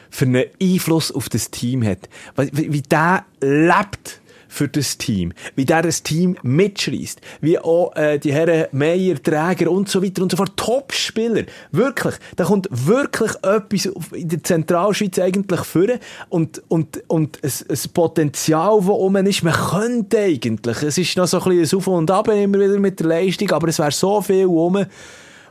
[0.10, 2.10] für einen Einfluss auf das Team hat.
[2.36, 5.34] Wie, wie der lebt für das Team.
[5.56, 7.22] Wie der das Team mitschreist.
[7.42, 10.54] Wie auch äh, die Herren Meier, Träger und so weiter und so fort.
[10.56, 11.44] Top-Spieler.
[11.72, 12.16] Wirklich.
[12.36, 15.88] Da kommt wirklich etwas in der Zentralschweiz eigentlich vor.
[16.30, 20.82] Und, und, und ein, ein Potenzial, das oben ist, man könnte eigentlich.
[20.82, 23.52] Es ist noch so ein bisschen ein Auf und Ab immer wieder mit der Leistung,
[23.52, 24.86] aber es wäre so viel rum.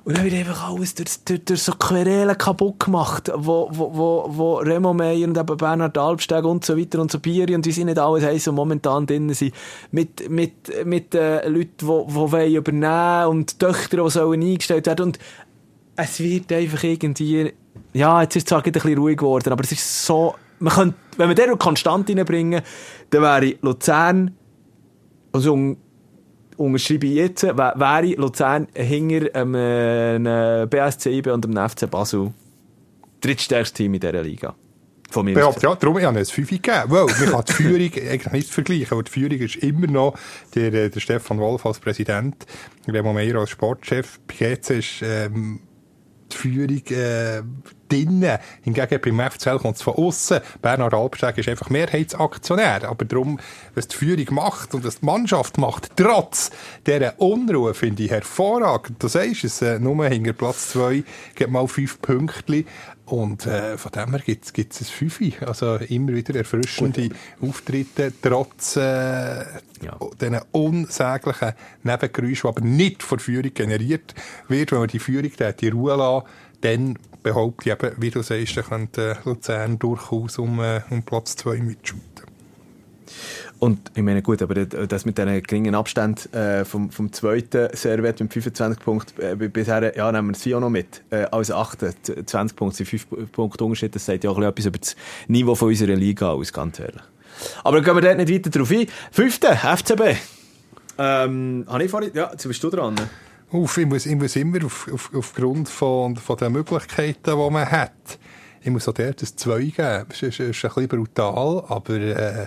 [0.06, 4.24] Und dann wird einfach alles durch, durch, durch so Querelen kaputt gemacht, wo, wo, wo,
[4.28, 7.72] wo Remo Meyer und eben Bernhard Albsteg und so weiter und so Bieri und wie
[7.72, 9.52] sie nicht alles haben, so momentan drin sind,
[9.90, 15.06] mit, mit, mit äh, Leuten, die, die übernehmen und Töchter, die sollen eingestellt werden.
[15.06, 15.18] Und
[15.96, 17.52] es wird einfach irgendwie,
[17.92, 20.96] ja, jetzt ist es zwar ein bisschen ruhig geworden, aber es ist so, man könnte,
[21.16, 22.62] wenn wir den konstant reinbringen,
[23.10, 24.36] dann wäre Luzern,
[25.32, 25.76] also
[26.56, 32.32] unterschreibe ich jetzt, wäre Luzern hinter ähm, einem BSC IB und dem FC Basel
[33.20, 34.54] drittstärkstes Team in dieser Liga.
[35.10, 36.90] Von mir ja, ja, darum habe ich es 5 gegeben.
[36.90, 37.80] Man kann die Führung
[38.10, 40.18] eigentlich nicht vergleichen, aber die Führung ist immer noch
[40.54, 42.44] der, äh, der Stefan Wolf als Präsident,
[42.88, 44.18] Remo Meyer als Sportchef.
[44.38, 45.60] Jetzt ist ähm,
[46.36, 47.42] Führung äh,
[47.88, 48.38] drinnen.
[48.62, 50.40] Hingegen beim FCL kommt es von außen.
[50.62, 52.88] Bernhard Albsteg ist einfach Mehrheitsaktionär.
[52.88, 53.38] Aber darum,
[53.74, 56.50] was die Führung macht und was die Mannschaft macht, trotz
[56.86, 59.02] dieser Unruhe, finde ich hervorragend.
[59.02, 62.64] Du sagst es, äh, nur hinter Platz 2 gibt mal fünf Punkte.
[63.06, 65.34] Und äh, von dem her gibt es ein Fünfi.
[65.40, 69.98] Also immer wieder erfrischende Auftritte, trotz äh, ja.
[70.20, 71.52] diesen unsäglichen
[71.84, 74.14] Nebengeräuschen, die aber nicht von Führung generiert
[74.48, 74.72] wird.
[74.72, 75.30] Wenn man die Führung
[75.60, 76.26] die Ruhe lässt,
[76.62, 81.36] dann behaupte ich eben, wie du sagst, dann könnte Luzern durchaus um, äh, um Platz
[81.36, 82.15] 2 mitschuten.
[83.58, 88.20] Und ich meine, gut, aber das mit diesen geringen Abständen äh, vom, vom zweiten Servet
[88.20, 91.02] mit 25 Punkten äh, bisher, ja, nehmen wir sie auch noch mit.
[91.10, 93.94] Äh, als achte, 20 Punkte sind 5 Punkte Unterschied.
[93.94, 94.94] Das sagt ja auch etwas über das
[95.28, 97.02] Niveau von unserer Liga aus, ganz ehrlich.
[97.64, 98.86] Aber gehen wir dort nicht weiter drauf ein.
[99.10, 100.18] Fünfte, FCB.
[100.98, 102.94] Ähm, habe ich vorhin, ja, jetzt bist du dran.
[103.52, 107.70] Uff, ich, muss, ich muss immer auf, auf, aufgrund von, von den Möglichkeiten, die man
[107.70, 108.18] hat,
[108.62, 110.06] ich muss auch dort ein 2 geben.
[110.10, 112.46] Es ist, ist, ist ein bisschen brutal, aber äh,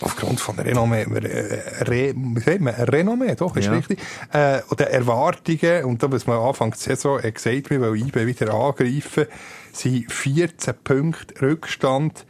[0.00, 3.72] aufgrund von Renommee, äh, Re, wie sagt man, Renommee, doch, ist ja.
[3.72, 4.00] richtig,
[4.32, 8.26] äh, oder Erwartungen, und da muss man Anfang der Saison äh, gesagt, wir wollen IB
[8.26, 9.26] wieder angreifen,
[9.72, 12.26] sind 14 Punkte Rückstand,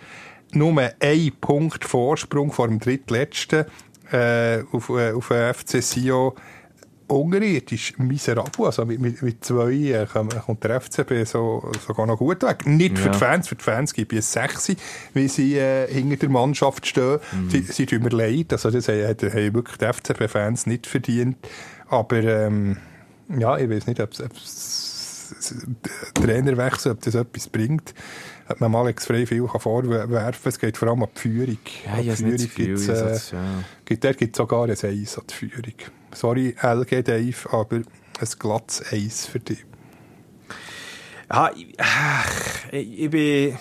[0.52, 3.66] nur ein Punkt Vorsprung vor dem drittletzten
[4.12, 6.32] äh, auf, äh, auf FC Sion
[7.08, 8.66] unterirdisch miserabel.
[8.66, 12.66] Also mit, mit, mit zwei äh, kommt der FCB so, sogar noch gut weg.
[12.66, 13.12] Nicht für ja.
[13.12, 14.72] die Fans, für die Fans gibt es sechs,
[15.14, 17.18] wie sie äh, hinter der Mannschaft stehen.
[17.32, 17.50] Mhm.
[17.50, 21.36] Sie, sie tun mir leid, also das haben, haben wirklich die FCB-Fans nicht verdient.
[21.88, 22.76] Aber ähm,
[23.36, 25.34] ja, ich weiß nicht, ob es
[26.14, 27.94] Trainerwechsel, ob das etwas bringt.
[28.48, 30.34] Ob man Alex Frey viel vorwerfen kann.
[30.44, 31.58] Es geht vor allem um die Führung.
[31.86, 33.64] Ja, ja, Führung gibt's, äh, ja.
[33.84, 34.82] gibt, der gibt sogar ein Eis
[35.18, 35.74] an die Führung.
[36.12, 39.64] Sorry, LG Dave, aber ein glattes Eis für dich.
[41.30, 41.76] Ja, ich,
[42.72, 43.58] ich, ich bin.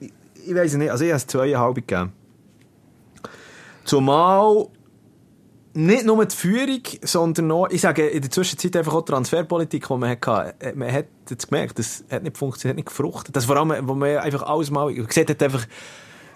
[0.00, 0.12] Ich,
[0.46, 2.12] ich weiß nicht, also ich habe es zweieinhalb gegeben.
[3.84, 4.68] Zumal
[5.74, 9.86] nicht nur die Führung, sondern auch, ich sage in der Zwischenzeit einfach auch die Transferpolitik,
[9.86, 10.54] die man hatte.
[10.58, 13.36] Äh, man hat jetzt gemerkt, das hat nicht funktioniert, hat nicht gefruchtet.
[13.36, 15.66] Das vor allem, wo man einfach alles mal, sieht hat einfach,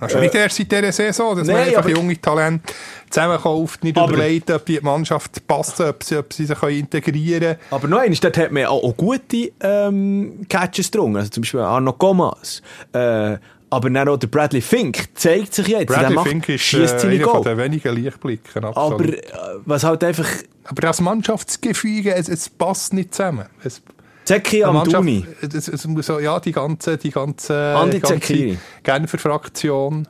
[0.03, 2.73] das ist äh, nicht erst seit dieser Saison, dass nee, man einfach junge Talente
[3.11, 7.59] zusammenkauft, nicht aber, überlegt, ob die Mannschaft passt, ob sie, ob sie sich integrieren können.
[7.71, 11.61] Aber noch eines, dort hat man auch, auch gute ähm, Catches drin, also zum Beispiel
[11.61, 13.37] Arno Gomas, äh,
[13.71, 15.87] aber dann auch der Bradley Fink zeigt sich jetzt.
[15.87, 18.65] Bradley macht, Fink ist äh, einer von den wenigen Lichtblicken.
[18.65, 19.01] Absolut.
[19.01, 19.21] Aber äh,
[19.65, 20.29] was halt einfach...
[20.65, 23.47] Aber das Mannschaftsgefüge, es, es passt nicht zusammen.
[23.65, 23.81] Es,
[25.41, 30.07] Es muss so, ja, die ganze, die ganze, Andi ganze Genfer Fraktion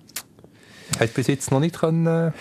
[0.99, 2.33] hat bis jetzt noch nicht können.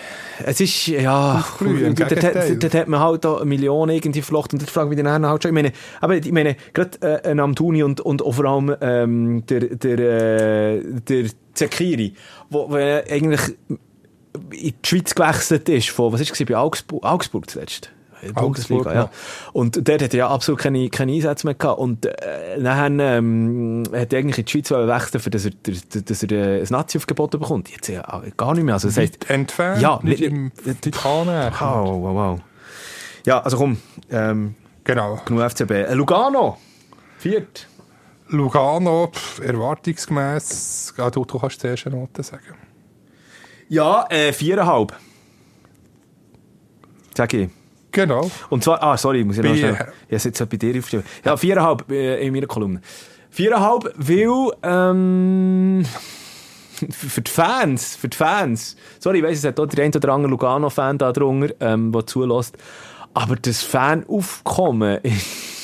[0.44, 4.96] Es ist, ja, dort, hat man halt da Millionen irgendwie verlocht und dort frage ich
[4.96, 8.22] mich dann halt schon, ich meine, aber ich meine, gerade äh, ein Amtuni und, und
[8.22, 12.14] vor allem ähm, der, der, äh, der Zekiri,
[12.50, 13.40] wo, wo eigentlich
[14.50, 17.90] in die Schweiz gewechselt ist, von, was ist es bei Augsburg, Augsburg zuletzt?
[18.34, 19.10] Bundesliga, ja.
[19.52, 21.78] Und dort hat er ja absolut keine, keine Einsätze mehr gehabt.
[21.78, 25.52] Und äh, dann ähm, hat er eigentlich in die Schweiz wechseln, für dass er,
[26.02, 27.70] dass er äh, ein Nazi-Aufgebot bekommt.
[27.70, 28.74] Jetzt ja gar nicht mehr.
[28.74, 32.40] Also, das heisst, entfernt, ja, nicht, nicht im Wow, wow, wow.
[33.24, 33.78] Ja, also komm.
[34.10, 34.54] Ähm,
[34.84, 35.20] genau.
[35.24, 35.70] Genug FCB.
[35.70, 36.58] Äh, Lugano,
[37.18, 37.68] viert.
[38.28, 42.56] Lugano, pff, erwartungsgemäß, ah, du, du kannst zuerst eine Note sagen.
[43.68, 44.94] Ja, äh, viereinhalb.
[47.14, 47.50] Sag ich.
[47.92, 48.30] Genau.
[48.48, 49.74] Und zwar, ah, sorry, muss ich noch schnell,
[50.08, 51.04] ich habe jetzt bei dir aufstellen.
[51.24, 52.80] Ja, viereinhalb äh, in meiner Kolumne.
[53.30, 55.84] Viereinhalb, weil, ähm,
[56.90, 60.08] für die Fans, für die Fans, sorry, ich weiss, es hat auch der ein oder
[60.12, 62.56] andere Lugano-Fan da drunter, ähm, der zulässt,
[63.14, 65.61] aber das Fanaufkommen ist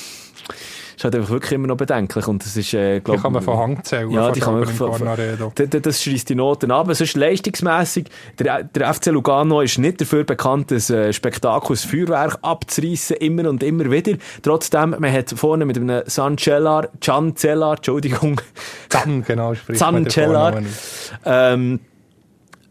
[1.04, 2.26] halt einfach wirklich immer noch bedenklich.
[2.26, 4.10] Und das ist, äh, glaub, die kann man von Hang zählen.
[4.10, 6.88] Ja, die kann man von, von, das, das schreist die Noten ab.
[6.92, 8.06] Sonst leistungsmässig,
[8.38, 13.48] der, der FC Lugano ist nicht dafür bekannt, ein äh, Spektakel, ein Feuerwerk abzureißen, immer
[13.48, 14.18] und immer wieder.
[14.42, 18.40] Trotzdem, man hat vorne mit einem Sancellar, Cellar, Entschuldigung.
[18.88, 20.62] Zan, genau, spricht Cellar,
[21.24, 21.80] ähm,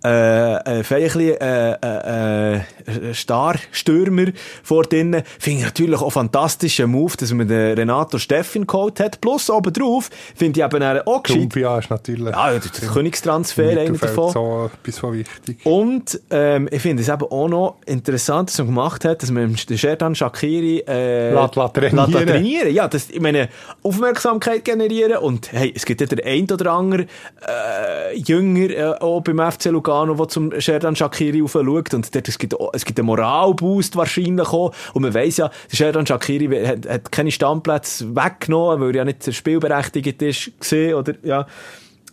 [0.04, 4.28] äh, äh, vielleicht äh, äh, äh, Star-Stürmer
[4.62, 5.24] vor drinnen.
[5.40, 9.20] Finde ich natürlich auch fantastischer Move, dass man den Renato Steffin geholt hat.
[9.22, 11.40] Plus obendrauf finde ich eben auch gescheit.
[11.40, 12.32] Kumpia ist natürlich...
[12.32, 14.32] Ja, der, Königstransfer einer davon.
[14.32, 15.66] so etwas von wichtig.
[15.66, 19.56] Und ähm, ich finde es eben auch noch interessant, dass man gemacht hat, dass man
[19.56, 22.12] den Sherdan Shakiri äh, la, la trainieren.
[22.12, 22.74] La, trainieren.
[22.74, 23.50] Ja, das, ich meine,
[23.82, 27.08] Aufmerksamkeit generieren und hey, es gibt ja der ein oder andere
[27.48, 31.94] äh, Jünger äh, auch beim FC Lugano Lugano, der zum Sherdan Shakiri schaut.
[31.94, 34.74] Und dort, es gibt, es gibt einen Moralboost wahrscheinlich auch.
[34.94, 39.06] Und man weiss ja, der Sherdan Shakiri hat, hat keine Stammplätze weggenommen, weil er ja
[39.06, 41.48] nicht spielberechtigt ist, gesehen, oder, ja.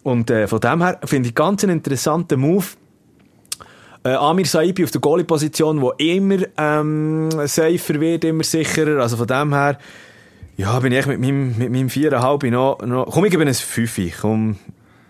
[0.03, 2.67] Und, äh, von dem her finde ich ganz einen interessanten Move.
[4.05, 9.01] Äh, Amir Saibi auf der Goalie-Position, wo immer ähm, safer wird, immer sicherer.
[9.01, 9.79] Also von dem her,
[10.59, 14.21] ja, bin ich mit meinem, mit meinem 4,5 noch, noch, komm, ich gebe ein 5.
[14.21, 14.57] Komm,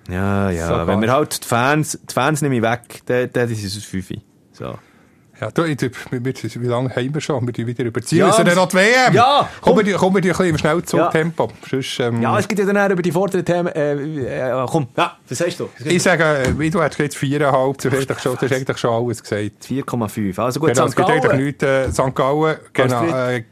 [0.09, 0.69] ja, ja.
[0.69, 3.81] So Wenn wir halt die Fans, die Fans nehmen weg, dann, dann ist es ein
[3.81, 4.17] Fünfe.
[4.53, 4.79] So.
[5.45, 7.47] Ja, du, ich, wir, wir, wie lange haben wir schon?
[7.47, 8.19] Wir tun wieder überziehen.
[8.21, 9.13] Ja, Ja, ist ja noch die WM?
[9.15, 11.51] Ja, Kommen wir, die- kommen wir die ein bisschen im Schnellzugtempo.
[11.71, 13.69] Sonst, ähm, Ja, es gibt ja dann auch über die vorderen Themen.
[13.69, 13.93] Äh,
[14.63, 15.69] äh, komm, ja, was sagst du?
[15.85, 18.79] ich sage, äh, wie du hast gesagt, viereinhalb, du hast eigentlich schon, du hast eigentlich
[18.79, 19.65] schon alles gesagt.
[19.69, 20.39] 4,5.
[20.39, 20.97] Also gut, Genau, es St.
[20.97, 21.45] gibt eigentlich Gallen.
[21.45, 21.63] nichts.
[21.63, 22.15] Äh, St.
[22.15, 23.05] Gallen, genau.
[23.29, 23.45] Äh,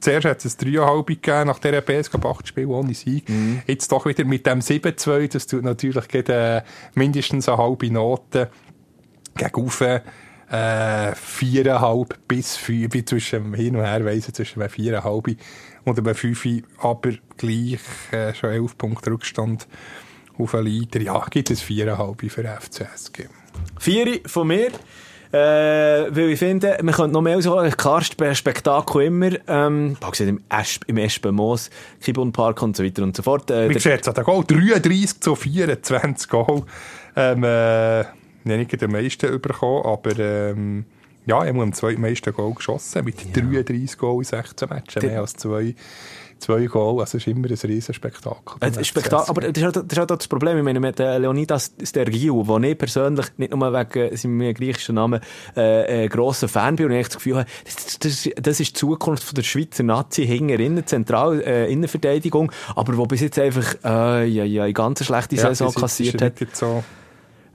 [0.00, 3.28] zuerst hat es ein 3,5 gegeben, nach dieser PSK 8 Spiel ohne Sieg.
[3.28, 3.62] Mhm.
[3.66, 6.62] Jetzt doch wieder mit dem 7-2, das tut natürlich gegen, äh,
[6.94, 8.50] mindestens eine halbe Note
[9.36, 9.50] gegen
[10.50, 15.28] äh, viereinhalb bis fünf, zwischen hin und her weiss ich, zwischen einem viereinhalb
[15.84, 16.46] und einem fünf,
[16.78, 17.78] aber gleich
[18.12, 19.66] äh, schon elf Punkte Rückstand
[20.38, 21.00] auf einen Leiter.
[21.00, 23.26] Ja, gibt es viereinhalb für FCSG.
[23.78, 24.70] Vier von mir.
[25.32, 27.72] Äh, weil ich finde, man könnte noch mehr ausholen.
[27.76, 29.30] Klar, Spe- Spektakel immer.
[29.48, 31.70] Ähm, im, Esp, im Espenmoos,
[32.00, 33.50] Kibun Park und so weiter und so fort.
[33.50, 36.62] Äh, Wie der- gesagt, hat er Goal 33 zu 24 Goal.
[37.16, 38.04] Ähm, äh,
[38.44, 40.84] nicht den meisten bekommen, aber ähm,
[41.26, 45.34] ja, er hat am zweitmeisten Goal geschossen, mit 33 Goal in 16 Matches, mehr als
[45.34, 45.74] zwei,
[46.38, 47.00] zwei Goal.
[47.00, 48.56] Also es ist immer ein riesen Spektakel.
[48.60, 50.58] Äh, Spektakel, aber das ist, halt, das ist halt auch das Problem.
[50.58, 55.20] Ich meine, mit äh, Leonidas Stergiou, wo ich persönlich, nicht nur wegen seinem griechischen Namen,
[55.56, 58.78] äh, äh, grosser Fan bin und ich das Gefühl habe, das, das, das ist die
[58.78, 64.26] Zukunft von der Schweizer Nazi hinten Zentral, äh, Innenverteidigung, aber wo bis jetzt einfach, äh,
[64.26, 66.56] ja, ja, eine ganz schlechte Ja, Saison jetzt kassiert er hat.
[66.56, 66.84] So.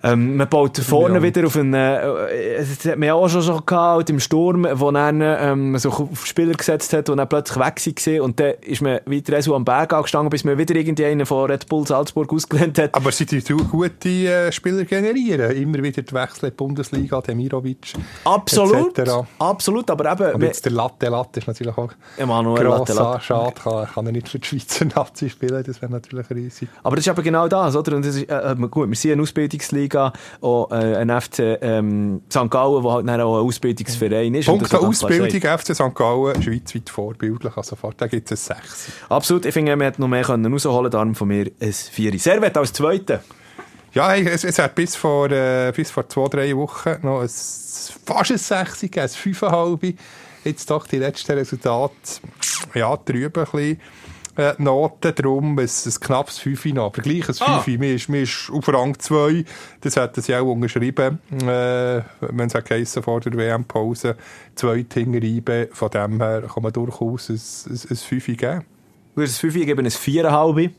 [0.03, 1.23] Ähm, man baut vorne Ja.
[1.23, 4.91] wieder auf einen, äh, das hat man ja auch schon, schon gehabt, im Sturm, wo
[4.91, 8.81] dann, ähm, so auf Spieler gesetzt hat und dann plötzlich weg war und dann ist
[8.81, 12.77] man weiter so am Berg angestanden, bis man wieder irgendeinen von Red Bull Salzburg ausgelehnt
[12.79, 12.95] hat.
[12.95, 15.51] Aber sie tun gute äh, Spieler generieren.
[15.51, 17.93] Immer wieder die Wechsel in die Bundesliga, Demirovic.
[18.23, 18.99] Absolut,
[19.39, 23.21] absolut, aber eben, Aber jetzt der Latte, Latte ist natürlich auch Emanuel Latte, Latte.
[23.23, 23.53] schade.
[23.61, 26.69] Kann, kann er nicht für die Schweizer Nazi spielen, das wäre natürlich riesig.
[26.83, 27.95] Aber das ist eben genau das, oder?
[27.95, 32.21] Und das ist, äh, äh, gut, wir sind eine Ausbildungsliga, auch äh, ein FC ähm,
[32.29, 32.49] St.
[32.49, 34.45] Gallen, der halt dann auch ein Ausbildungsverein ist.
[34.45, 35.29] Punkt der Ausbildung.
[35.29, 35.95] FC St.
[35.95, 37.55] Gallen, schweizweit vorbildlich.
[37.55, 38.91] Also da gibt es ein 6.
[39.09, 42.17] Absolut, ich finde, man hätte noch mehr können rausholen darum von mir ein Vieri.
[42.17, 43.21] Servet als Zweiter.
[43.93, 48.31] Ja, es, es hat bis vor, äh, bis vor zwei, drei Wochen noch ein, fast
[48.31, 49.95] ein 6 gegeben, ein 5,5.
[50.43, 51.93] Jetzt doch die letzten Resultate,
[52.73, 53.81] ja, drüben ein bisschen.
[54.39, 57.41] Äh, Noten, darum ein, ein knappes 5 noch, aber gleich ein 5.
[57.41, 57.63] Ah.
[57.67, 59.43] Mir, ist, mir ist auf Rang 2,
[59.81, 64.15] das hat sie auch unterschrieben, äh, wenn es geheissen vor der WM-Pause,
[64.55, 68.65] zwei Tingereiben, von dem her kann man durchaus ein, ein, ein 5 geben.
[69.13, 70.71] Du hast ein 5, ich gebe ein 4,5.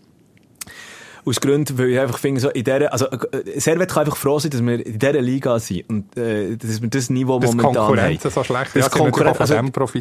[1.25, 4.39] Aus Gründen, weil ich einfach finde, so in dieser, also, äh, Servet kann einfach froh
[4.39, 5.89] sein, dass wir in dieser Liga sind.
[5.89, 7.87] Und, äh, dass wir das Niveau Dass momentan haben.
[7.97, 9.55] Konkurrenz so schlecht Das ja, haben Konkurrenz, also,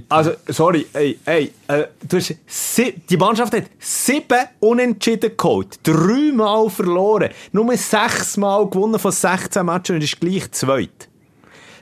[0.10, 6.70] also, sorry, ey, ey, äh, du hast sie, die Mannschaft hat sieben Unentschieden geholt, dreimal
[6.70, 11.10] verloren, nur sechsmal gewonnen von 16 Matches und ist gleich zweit.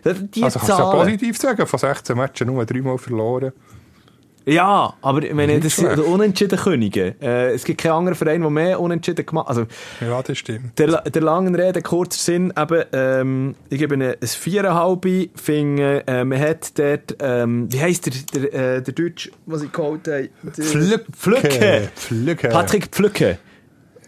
[0.03, 3.51] Das- Die Also kannst du ja positiv sagen, von 16 Matchen nur dreimal verloren.
[4.47, 7.15] Ja, aber ich meine, das sind die unentschieden Könige.
[7.21, 9.65] Äh, es gibt keinen anderen Verein, der mehr unentschieden gemacht Also,
[9.99, 10.79] Ja, das stimmt.
[10.79, 16.39] der, der langen Rede, kurzer Sinn, eben, ähm, ich gebe ein Viereinhalb, finde, äh, man
[16.39, 20.29] hat dort, ähm, wie heisst der, der, äh, der Deutsch, was ich geholt habe?
[20.53, 21.03] Pflücke.
[21.11, 21.89] Pflücke.
[21.95, 22.47] Pflücke.
[22.47, 23.37] Patrick Pflücke.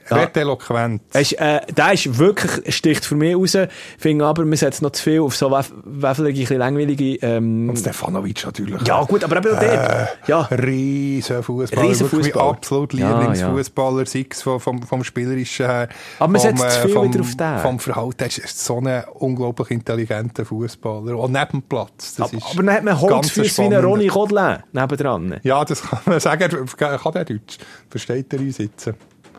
[0.10, 0.18] Ja.
[0.18, 1.01] Red eloquent.
[1.14, 3.57] Ist, äh, der ist wirklich, sticht für mich raus.
[3.97, 7.78] Finde aber, man setzt noch zu viel auf so wef- weffelige, ein langweilige, ähm, Und
[7.78, 8.82] Stefanovic natürlich.
[8.88, 10.10] ja, gut, aber eben auch dort.
[10.28, 10.41] Ja.
[10.51, 11.88] Riesen Fußballer.
[11.89, 12.49] Riesen Fußballer.
[12.49, 15.89] absolut Ja, Lieblingsfußballer, sei es vom, vom, vom Spielerischen her.
[16.20, 17.60] Aber man vom, setzt zu äh, viel vom, wieder auf den.
[17.60, 18.16] Vom Verhalten.
[18.24, 21.18] Er ist so ein unglaublich intelligenter Fußballer.
[21.18, 22.16] Und neben dem Platz.
[22.16, 25.39] Das Aber, ist aber dann hat man Holzfüße wie einen Ronny Kodlin nebendran.
[25.43, 26.49] Ja, das kann man sagen.
[26.80, 27.57] Er Kann der Deutsch?
[27.89, 28.91] Versteht er uns jetzt?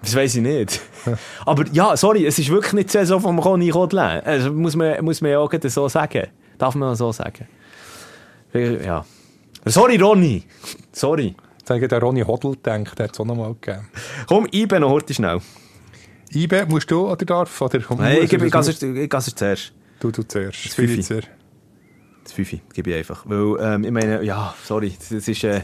[0.03, 0.81] Das weiß ich nicht.
[1.45, 4.21] Aber ja, sorry, es ist wirklich nicht die Saison vom Ronny Kodlin.
[4.25, 6.29] Also muss man, muss man ja auch so sagen.
[6.59, 7.47] Darf man auch so sagen.
[8.53, 9.05] Ja.
[9.65, 10.45] Sorry, Ronny.
[10.93, 11.37] Sorry.
[11.73, 13.89] Ich der Ronny Hodl gedacht, der hat es auch noch mal gegeben.
[14.27, 15.41] Komm, Ibe noch heute schnell.
[16.33, 17.61] Ibe, musst du oder darf?
[17.61, 19.73] Oder Nein, ich gebe ich ich gehe zuerst.
[20.01, 20.65] Du, du zuerst.
[20.65, 21.21] Das Fünfi.
[22.25, 23.25] Das Fünfi gebe ich einfach.
[23.27, 25.61] Weil, ähm, ich meine, ja, sorry, das ist, äh,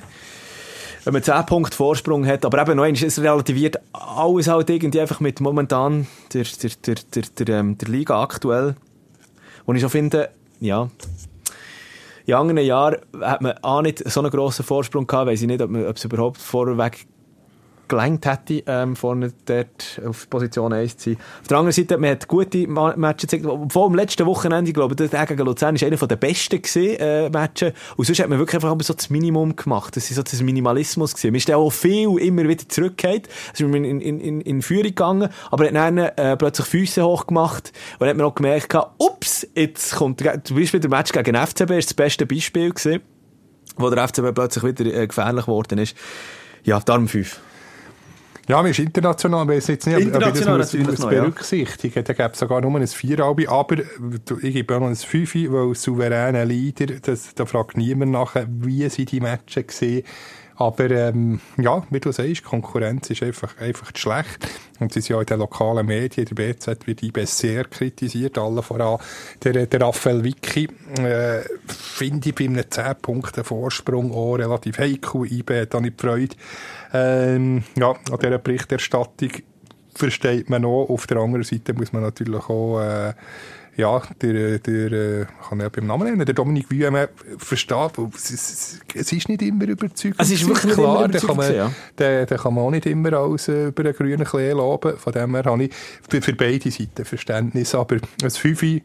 [1.06, 5.20] wenn man 10 Punkte Vorsprung hat, aber eben noch einmal, relativiert alles halt irgendwie einfach
[5.20, 8.74] mit momentan der, der, der, der, der, ähm, der Liga aktuell.
[9.66, 10.90] Und ich schon finde, ja,
[12.24, 15.62] in anderen Jahren hat man auch nicht so einen grossen Vorsprung gehabt, weiss ich nicht,
[15.62, 17.06] ob, man, ob es überhaupt vorweg
[17.88, 21.18] gelangt hätte, ähm, vorne dort auf Position 1 zu sein.
[21.42, 24.74] Auf der anderen Seite, man hat gute Ma Matches gezeigt, obwohl am letzten Wochenende, ich
[24.74, 27.72] glaube, der gegen Luzern ist einer der besten gewesen, äh, Matches.
[27.96, 29.96] Und sonst hat man wirklich einfach so das Minimum gemacht.
[29.96, 31.32] Das ist so das Minimalismus gewesen.
[31.32, 33.28] Man ist auch viel immer wieder zurückgekehrt.
[33.50, 38.08] Also in, in, in, in Führung gegangen, aber hat dann äh, plötzlich Füße hochgemacht und
[38.08, 41.94] hat man auch gemerkt, ups, jetzt kommt, zum Beispiel der Match gegen FCB ist das
[41.94, 43.00] beste Beispiel gewesen,
[43.76, 45.96] wo der FCB plötzlich wieder äh, gefährlich geworden ist.
[46.64, 47.40] Ja, darum 5.
[48.48, 51.94] Ja, wir sind international, aber jetzt nicht, international das muss, muss berücksichtigen.
[51.96, 52.02] Ja.
[52.02, 55.74] Da gibt es sogar nur ein Vieralbi, aber ich gebe auch noch ein Fünfe, weil
[55.74, 60.04] souveräne Leader, das, da fragt niemand nachher, wie sie die Matches gesehen
[60.56, 64.48] aber ähm, ja, wie du sagst, Konkurrenz ist einfach, einfach schlecht.
[64.80, 68.62] Und sie sind ja in den lokalen Medien, der BZ wird IB sehr kritisiert, alle
[68.62, 68.98] voran
[69.42, 75.30] der, der Raphael Vicky, äh, finde ich bei einem 10 Punkten Vorsprung auch relativ heikel.
[75.30, 76.36] IB hat da nicht Freude.
[76.92, 79.30] Ähm, ja, an dieser Berichterstattung
[79.94, 80.88] versteht man auch.
[80.88, 83.14] Auf der anderen Seite muss man natürlich auch äh,
[83.76, 88.80] ja, der, der äh, kann ja beim Namen nennen, der Dominik Vuillemin versteht, es, es,
[88.94, 90.16] es ist nicht immer überzeugend.
[90.18, 91.70] Es ist wirklich klar, man, ja.
[91.98, 94.96] den, den kann man auch nicht immer äh, über einen grünen Klee loben.
[94.96, 95.74] Von dem her habe ich
[96.08, 98.80] für, für beide Seiten Verständnis, aber ein Fünfe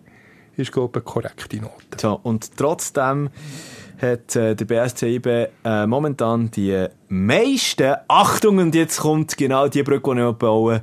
[0.58, 1.98] ist, glaube ich, eine korrekte Note.
[1.98, 3.30] So, und trotzdem
[4.02, 9.84] hat äh, der BSC IB äh, momentan die meisten, Achtung, und jetzt kommt genau die
[9.84, 10.82] Brücke, die ich bauen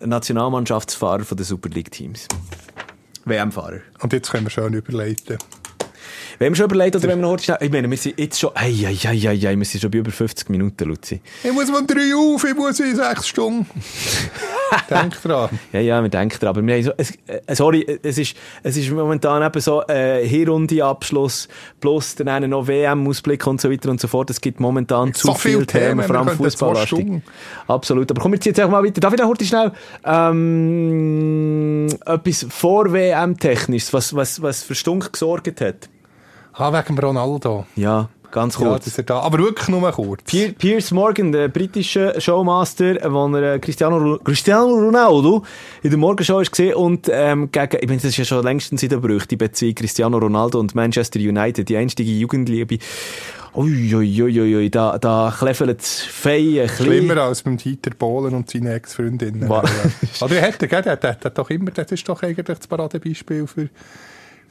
[0.00, 2.28] Nationalmannschaftsfahrer von den Super League-Teams.
[3.24, 3.80] WM-Fahrer.
[4.00, 5.38] Und jetzt können wir schon überleiten.
[6.42, 8.50] Wir haben schon überlegt, oder wenn wir noch schnell, ich meine, wir sind jetzt schon,
[8.54, 11.20] ei, ei, ei, ei, ei, wir sind schon bei über 50 Minuten, Luzi.
[11.40, 13.64] Ich muss mal drei auf, ich muss in sechs Stunden.
[14.90, 15.50] Denk dran.
[15.72, 16.48] Ja, ja, wir denken dran.
[16.48, 18.34] Aber wir haben so, es, äh, sorry, es ist,
[18.64, 21.46] es ist momentan eben so, äh, Hinrunde-Abschluss,
[21.80, 24.28] plus dann noch WM-Ausblick und so weiter und so fort.
[24.30, 27.22] Es gibt momentan zu so viele Themen, Themen, vor allem Fußballlastig.
[27.68, 28.10] Absolut.
[28.10, 29.00] Aber kommen wir jetzt einfach mal weiter.
[29.00, 29.70] Darf ich heute schnell,
[30.04, 35.88] ähm, etwas vor WM-technisches, was, was, was für Stunk gesorgt hat?
[36.54, 37.64] Ah, wegen Ronaldo.
[37.76, 38.96] Ja, ganz kurz.
[38.96, 40.22] Ja, da, aber wirklich nur kurz.
[40.24, 45.44] Pier, Piers Morgan, der britische Showmaster, wo er äh, Cristiano, Cristiano Ronaldo
[45.82, 48.82] in der Morgenshow ist gesehen und ähm, gegen, ich meine, das ist ja schon längstens
[48.82, 52.78] in der Brüche, die Beziehung Cristiano Ronaldo und Manchester United, die einstige Jugendliebe.
[53.54, 58.72] Uiuiuiui, ui, ui, da, da kleffelt es fein Schlimmer als beim Dieter Bohlen und seine
[58.74, 59.44] Ex-Freundin.
[59.44, 63.46] Oder er hat, er hat, er hat doch immer, das ist doch eigentlich das Paradebeispiel
[63.46, 63.68] für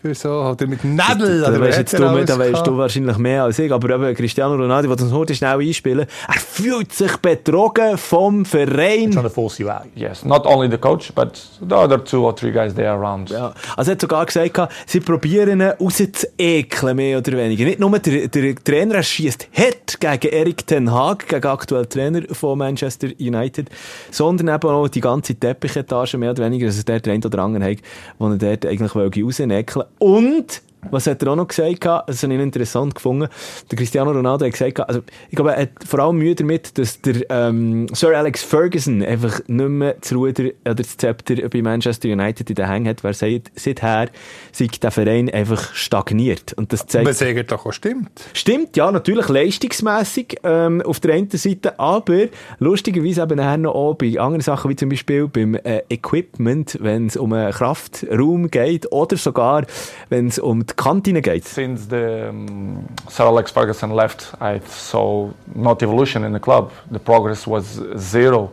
[0.01, 1.41] für so, oder mit Nebel.
[1.41, 4.55] Da, da, weißt jetzt du, da weißt du wahrscheinlich mehr als ich, aber eben Cristiano
[4.55, 9.09] Ronaldo, der das heute schnell einspielen, er fühlt sich betrogen vom Verein.
[9.09, 9.91] It's on a false value.
[9.95, 13.29] Yes, not only the coach, but the other two or three guys there around.
[13.29, 17.65] Ja, also er hat sogar gesagt, sie probieren ihn rauszuekeln, mehr oder weniger.
[17.65, 22.21] Nicht nur der, der Trainer, er schießt hart gegen Erik Ten Hag, gegen aktuellen Trainer
[22.31, 23.69] von Manchester United,
[24.09, 27.77] sondern eben auch die ganze Teppichetage, mehr oder weniger, also der Trainer oder andere hat,
[28.17, 31.85] wo er dort eigentlich rausnekeln und was hat er auch noch gesagt?
[31.85, 33.27] Das habe ich interessant gefunden.
[33.69, 37.01] Der Cristiano Ronaldo hat gesagt, also, ich glaube, er hat vor allem Mühe damit, dass
[37.01, 42.09] der ähm, Sir Alex Ferguson einfach nicht mehr das Ruder oder das Zepter bei Manchester
[42.09, 44.09] United in den Hängen hat, weil seit, seither
[44.51, 46.53] seit der Verein einfach stagniert.
[46.53, 47.05] Und das zeigt...
[47.05, 48.09] Man sagt doch auch stimmt.
[48.33, 52.25] Stimmt, ja, natürlich leistungsmässig ähm, auf der einen Seite, aber
[52.59, 57.07] lustigerweise eben nachher noch auch bei anderen Sachen, wie zum Beispiel beim äh, Equipment, wenn
[57.07, 59.65] es um einen Kraftraum geht oder sogar,
[60.09, 61.45] wenn es um die Kantine geht.
[61.45, 66.71] Since the um, Sir Alex Ferguson left, I saw not evolution in the club.
[66.91, 68.51] The progress was zero.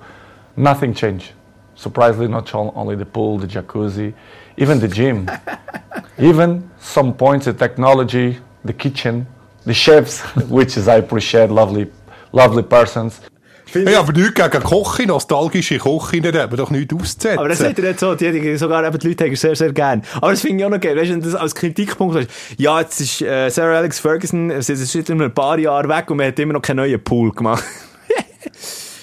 [0.56, 1.32] Nothing changed.
[1.74, 4.12] Surprisingly, not only the pool, the jacuzzi,
[4.56, 5.30] even the gym,
[6.18, 9.26] even some points, the technology, the kitchen,
[9.64, 11.90] the chefs, which is I appreciate, lovely,
[12.32, 13.20] lovely persons.
[13.72, 17.38] Hey, aber nichts gegen Koche, nostalgische Koche, da haben wir doch nichts auszusetzen.
[17.38, 20.02] Aber das sagt er nicht so, die, sogar eben die Leute haben sehr, sehr gern.
[20.16, 22.28] Aber das finde ich auch noch geil, weißt du, wenn du das als Kritikpunkt hast,
[22.56, 26.16] ja, jetzt ist äh, Sarah Alex Ferguson, es ist jetzt ein paar Jahre weg und
[26.16, 27.64] man hat immer noch keinen neuen Pool gemacht.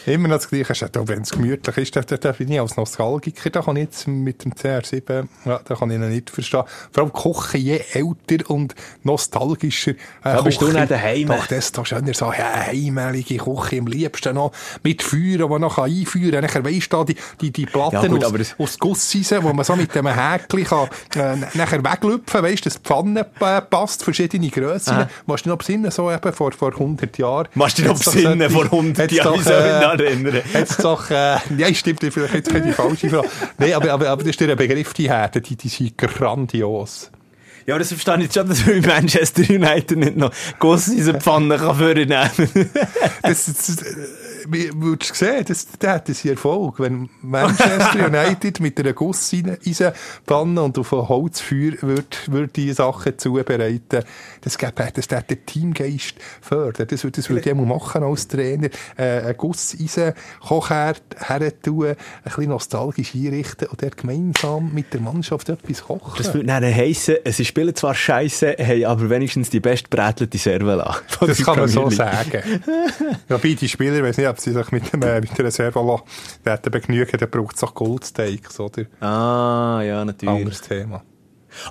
[0.07, 0.73] Immer noch das Gleiche.
[0.85, 4.07] Auch wenn es gemütlich ist, da, da, bin ich als Nostalgiker, da kann ich jetzt
[4.07, 6.63] mit dem CR7, ja, da kann ich ihn nicht verstehen.
[6.91, 11.27] Vor allem kochen, je älter und nostalgischer äh, Da bist du nicht daheim.
[11.27, 14.51] Doch, das doch schöner so, ja, heimelige Küche, am liebsten noch
[14.83, 16.43] mit Feuer, das man noch einführen kann.
[16.43, 18.55] Nachher weisst du, die, die, die Platten ja, gut, aus, das...
[18.59, 22.81] aus Gusseisen, wo man so mit dem Häkchen kann, äh, nachher weglüpfen, weisst du, dass
[22.81, 25.07] die Pfanne äh, passt, verschiedene Grössen.
[25.25, 27.47] Machst du noch besinnen, so eben vor, vor 100 Jahren?
[27.55, 29.94] Machst du noch besinnen, vor 100 Jahren?
[29.99, 30.41] Erinnern.
[30.53, 33.29] Jetzt doch, äh, ja, stimmt, vielleicht jetzt die falsche Frage.
[33.57, 37.11] Nein, aber, aber, aber das ist der Begriff, die Härte, die, die sind grandios.
[37.67, 41.15] Ja, das verstehe ich jetzt schon, dass wir Manchester United nicht noch Guss in diese
[41.15, 42.29] Pfanne kann vornehmen
[43.23, 48.79] das, das, wie würdest du sehen, das, das hätte sie Erfolg, wenn Manchester United mit
[48.79, 54.03] einer Gusseisenpfanne und auf ein Holzfeuer würde, würde die Sachen zubereiten.
[54.41, 56.87] Das gäbe, das hätte den Teamgeist fördern.
[56.89, 58.69] Das, würde- das würde ich mal machen als Trainer.
[58.97, 65.83] Äh, ein Gusseisen-Kochherd hertun, ein bisschen nostalgisch einrichten und dort gemeinsam mit der Mannschaft etwas
[65.83, 66.13] kochen.
[66.17, 70.97] Das würde dann heissen, sie spielen zwar scheiße, haben aber wenigstens die bestbrätelte Servola.
[71.07, 72.43] von Das kann man so sagen.
[73.29, 76.01] Wobei die Spieler, weiß nicht, ob sie sich mit, dem, äh, mit der Servola
[76.43, 78.83] werden begnügen, dann braucht es auch Goldsteaks, oder?
[78.99, 80.35] Ah, ja, natürlich.
[80.35, 81.03] Anderes Thema.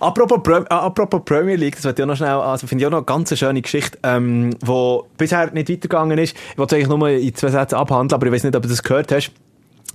[0.01, 2.99] Apropos, Pre äh, apropos Premier League, das ja noch schnell, also finde ich auch noch
[2.99, 6.35] eine ganz schöne Geschichte, ähm, wo bisher nicht weitergegangen ist.
[6.53, 8.69] Ich wollte es eigentlich nur in zwei Sätzen abhandeln, aber ich weiß nicht, ob du
[8.69, 9.31] das gehört hast.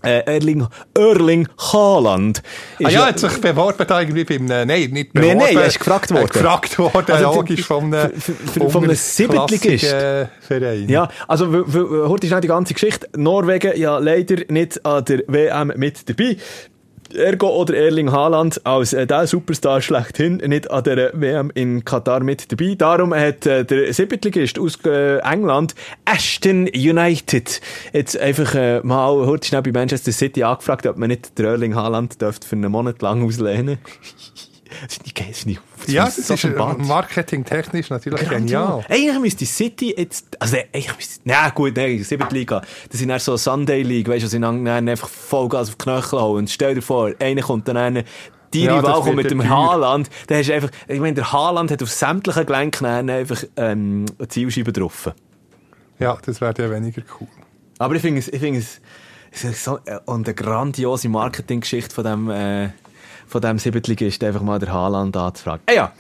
[0.04, 0.66] Äh, Erling,
[0.98, 2.42] Erling Haaland.
[2.84, 5.38] Ah ja, hat sich beworben da irgendwie beim, äh, nein, nicht Nein, beworben.
[5.40, 6.24] nein, er ist gefragt worden.
[6.24, 9.94] Äh, gefragt worden, Also, logisch, einem, für- von einem Siebtligist.
[9.94, 10.90] unterklassigen Verein.
[10.90, 11.52] Ja, also,
[12.08, 13.08] heute ist die ganze Geschichte.
[13.16, 16.38] Norwegen ja leider nicht an der WM mit dabei.
[17.14, 22.22] Ergo oder Erling Haaland als äh, der Superstar schlechthin nicht an der WM in Katar
[22.22, 22.76] mit dabei.
[22.76, 27.62] Darum hat äh, der Siebtligist aus äh, England, Ashton United,
[27.94, 31.76] jetzt einfach äh, mal heute schnell bei Manchester City angefragt, ob man nicht den Erling
[31.76, 33.80] Haaland dürfte für einen Monat lang auslehnen.
[34.88, 38.40] Finde ich geil, ich das Ja, das ist äh, marketingtechnisch natürlich Genial.
[38.40, 38.86] genial.
[38.90, 43.20] Eigentlich müsste City jetzt, also eigentlich müsste, na gut, nein, siebte Liga, das sind dann
[43.20, 46.38] so Sunday League, weißt du, sie dann einfach Vollgas auf die Knöchel hauen.
[46.40, 48.04] Und stell dir vor, einer kommt dann einer,
[48.54, 49.50] die Ja, Rival kommt mit dem teuer.
[49.50, 54.28] Haaland, dann hast einfach, ich meine, der Haaland hat auf sämtlichen Gelenken einfach, ähm, eine
[54.28, 55.14] Zielscheibe getroffen.
[56.00, 57.28] Ja, das wäre ja weniger cool.
[57.78, 58.82] Aber ich finde es, ich finde es,
[59.64, 62.70] so, und eine grandiose Marketinggeschichte von dem, äh,
[63.30, 65.62] von dem Siebtligist, einfach mal der Haaland anzufragen.
[65.68, 65.92] Ah ja.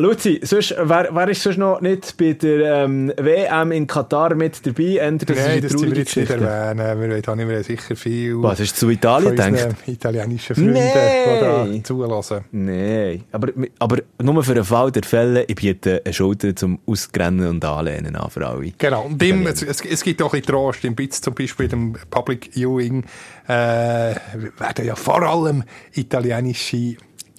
[0.00, 4.64] Luzi, sonst, wer, wer ist sonst noch nicht bei der ähm, WM in Katar mit
[4.64, 4.98] dabei?
[4.98, 7.00] Änder, das Nein, ist das sind wir jetzt nicht erwähnen.
[7.00, 11.72] Wir wollen auch nicht mehr sicher viel Was, du zu Italien unseren italienischen Freunden, Nein.
[11.72, 12.44] die da zulassen.
[12.52, 13.48] Nein, aber,
[13.80, 18.14] aber nur für den Fall der Fälle, ich biete eine Schulter zum Ausgrennen und Anlehnen
[18.14, 18.72] an für alle.
[18.78, 19.02] Genau.
[19.02, 20.84] Und im, es, es, es gibt auch ein bisschen Trost.
[20.84, 23.02] Im BITS zum Beispiel, im Public Viewing,
[23.48, 26.94] äh, werden ja vor allem italienische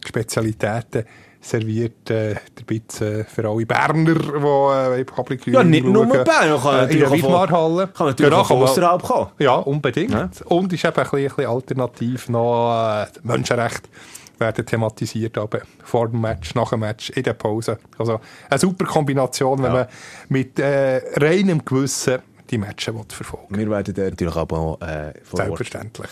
[0.06, 1.06] Spezialitäten
[1.42, 2.10] serviert.
[2.10, 6.06] Äh, der BITS äh, für alle Berner, die äh, Public Ja, nicht nur.
[6.06, 7.88] Berner, kann äh, in der Wiedmarhalle.
[7.88, 9.28] Kann natürlich Genau, auch außerhalb kommen.
[9.40, 10.12] Ja, unbedingt.
[10.12, 10.30] Ja.
[10.46, 13.90] Und ist eben ein bisschen, ein bisschen alternativ noch äh, Menschenrechte
[14.38, 17.78] werden thematisiert, aber vor dem Match, nach dem Match, in der Pause.
[17.98, 19.74] Also eine super Kombination, wenn Ja.
[19.80, 19.88] man
[20.30, 22.20] mit äh, reinem Gewissen
[22.50, 26.08] die Matches will verfolgen Wir werden natürlich aber auch äh, vor Ort Selbstverständlich.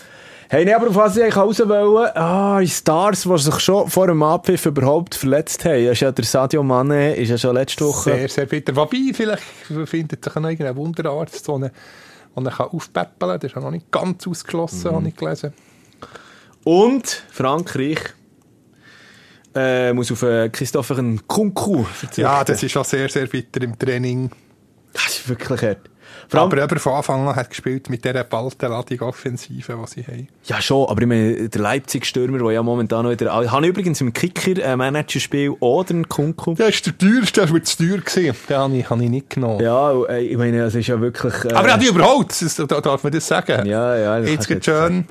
[0.50, 3.88] Hey, nee, aber auf was ich eigentlich raus wollte, ah, die Stars, die sich schon
[3.90, 5.84] vor dem Abpfiff überhaupt verletzt haben.
[5.84, 8.14] Das ist ja der Sadio Mane, ist ja schon letzte Woche.
[8.14, 8.74] Sehr, sehr bitter.
[8.74, 9.42] Wobei, vielleicht
[9.84, 13.40] findet sich noch irgendein Wunderarzt, der ihn, aufpäppeln kann.
[13.40, 14.94] Das ist ja noch nicht ganz ausgeschlossen, Mhm.
[14.94, 15.52] habe ich gelesen.
[16.64, 17.98] Und Frankreich
[19.54, 22.22] äh, muss auf äh, Christopher Nkunku verzichten.
[22.22, 24.30] Ja, das ist schon sehr, sehr bitter im Training.
[24.94, 25.90] das ist wirklich hart.
[26.28, 30.06] Vor allem, Aber eben von Anfang an hat gespielt mit dieser baltenladung Offensive, die sie
[30.06, 30.28] haben.
[30.44, 33.42] ja schon, aber ich meine, der Leipzig-Stürmer, der ja momentan noch wieder...
[33.42, 36.54] Ich habe übrigens im Kicker ein Managerspiel oder einen Nkunku.
[36.54, 37.98] Der ist der teuerste, das war zu teuer.
[37.98, 38.36] gewesen.
[38.48, 39.60] Den habe ich, habe ich nicht genommen.
[39.60, 41.32] Ja, ich meine, es ist ja wirklich...
[41.44, 43.66] Äh, Aber er hat die überholt, das, da darf man das sagen.
[43.66, 44.18] Ja, ja.
[44.18, 45.06] Jetzt geht schön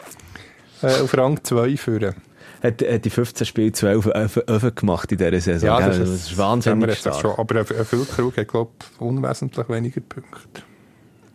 [0.83, 2.13] äh, auf Rang 2 führen.
[2.61, 4.07] hat, hat die 15 Spiele 12
[4.47, 5.67] Öfen, gemacht in dieser Saison.
[5.67, 7.19] Ja, das, das ist wahnsinnig stark.
[7.21, 7.31] schon.
[7.37, 10.61] Aber ein Füllkrug hat, glaube ich, unwesentlich weniger Punkte.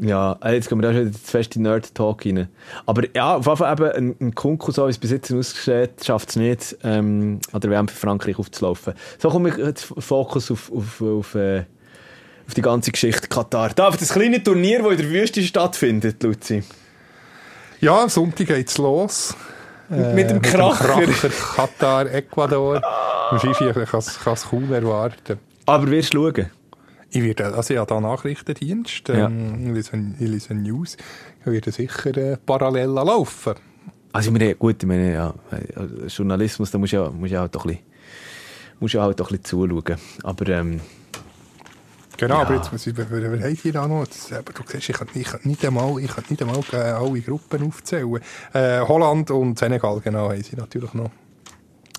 [0.02, 2.48] Ja, äh, jetzt gehen wir da schon zu fest in Nerd-Talk rein.
[2.86, 6.04] Aber ja, auf jeden Fall eben ein, ein Kunku, so wie es bis jetzt ausgestellt
[6.04, 8.94] schafft es nicht, ähm, an der WM für Frankreich aufzulaufen.
[9.18, 11.66] So komme ich jetzt Fokus auf, auf, auf, äh,
[12.48, 13.70] auf die ganze Geschichte Katar.
[13.76, 16.64] Da, auf das kleine Turnier, das in der Wüste stattfindet, Luzi.
[17.80, 19.36] Ja, am Sonntag geht's los.
[19.88, 21.00] Äh, Mit dem Kracher.
[21.00, 22.82] Kracher Katar, Ecuador.
[23.30, 24.18] Im Skifahren kann es
[24.50, 25.38] kaum erwarten.
[25.64, 26.50] Aber wirst du schauen?
[27.14, 30.96] Ich werde, also ich habe da Nachrichtendienst, ähm, ich, lese, ich lese News,
[31.40, 33.54] ich werde sicher äh, parallel laufen.
[34.12, 37.40] Also ich meine, gut, ich meine, ja, äh, Journalismus, da musst du ja, musst ja
[37.40, 37.84] halt doch ein bisschen,
[38.80, 39.96] musst ja halt ein bisschen zuschauen.
[40.22, 40.80] Aber ähm,
[42.18, 42.42] Genau, Ja.
[42.42, 44.06] aber jetzt muss ich, wer, wer hat hier auch noch?
[44.06, 46.76] Das, aber du siehst, ich kann, ich kann nicht einmal, ich kann nicht einmal äh,
[46.76, 48.20] alle Gruppen aufzählen.
[48.52, 51.10] Äh, Holland und Senegal, genau, haben sie natürlich noch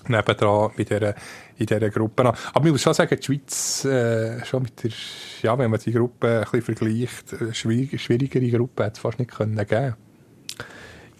[0.08, 1.14] nebendran bei dieser,
[1.56, 2.24] in dieser Gruppe.
[2.24, 2.36] noch.
[2.52, 4.90] Aber ich muss schon sagen, die Schweiz, äh, schon mit der,
[5.42, 9.18] ja, wenn man die Gruppe ein bisschen vergleicht, eine schwierig, schwierigere Gruppe hätte es fast
[9.18, 9.94] nicht können geben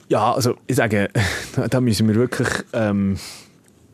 [0.08, 1.08] Ja, also ich sage,
[1.70, 3.16] da- müssen wir wirklich ähm,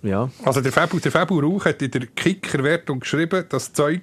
[0.03, 0.31] Ja.
[0.45, 4.01] Also der Fabu, der Fabu Rauch hat in der Kickerwertung geschrieben, das Zeug,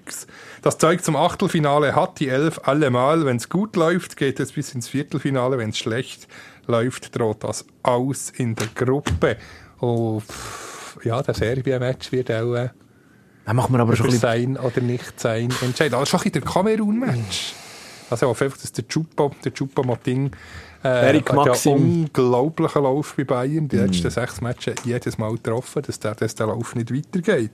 [0.61, 3.25] das Zeug zum Achtelfinale hat die Elf allemal.
[3.25, 5.57] Wenn es gut läuft, geht es bis ins Viertelfinale.
[5.57, 6.27] Wenn es schlecht
[6.67, 9.37] läuft, droht das aus in der Gruppe.
[9.79, 10.23] Und
[11.07, 12.69] ja, das Serbien-Match wird auch äh,
[13.45, 14.21] Dann machen wir aber schon ein bisschen...
[14.21, 15.95] sein oder nicht sein entscheiden.
[15.95, 17.53] Aber schon in der Kamerun-Match.
[18.09, 20.31] Also auf einfach, dass der Chupa, der Chupa Moting
[20.83, 21.73] äh, hat ja Maxim.
[21.73, 23.67] unglaublichen Lauf bei Bayern.
[23.67, 27.51] Die letzten sechs Matches jedes Mal getroffen, dass der, dass der Lauf nicht weitergeht.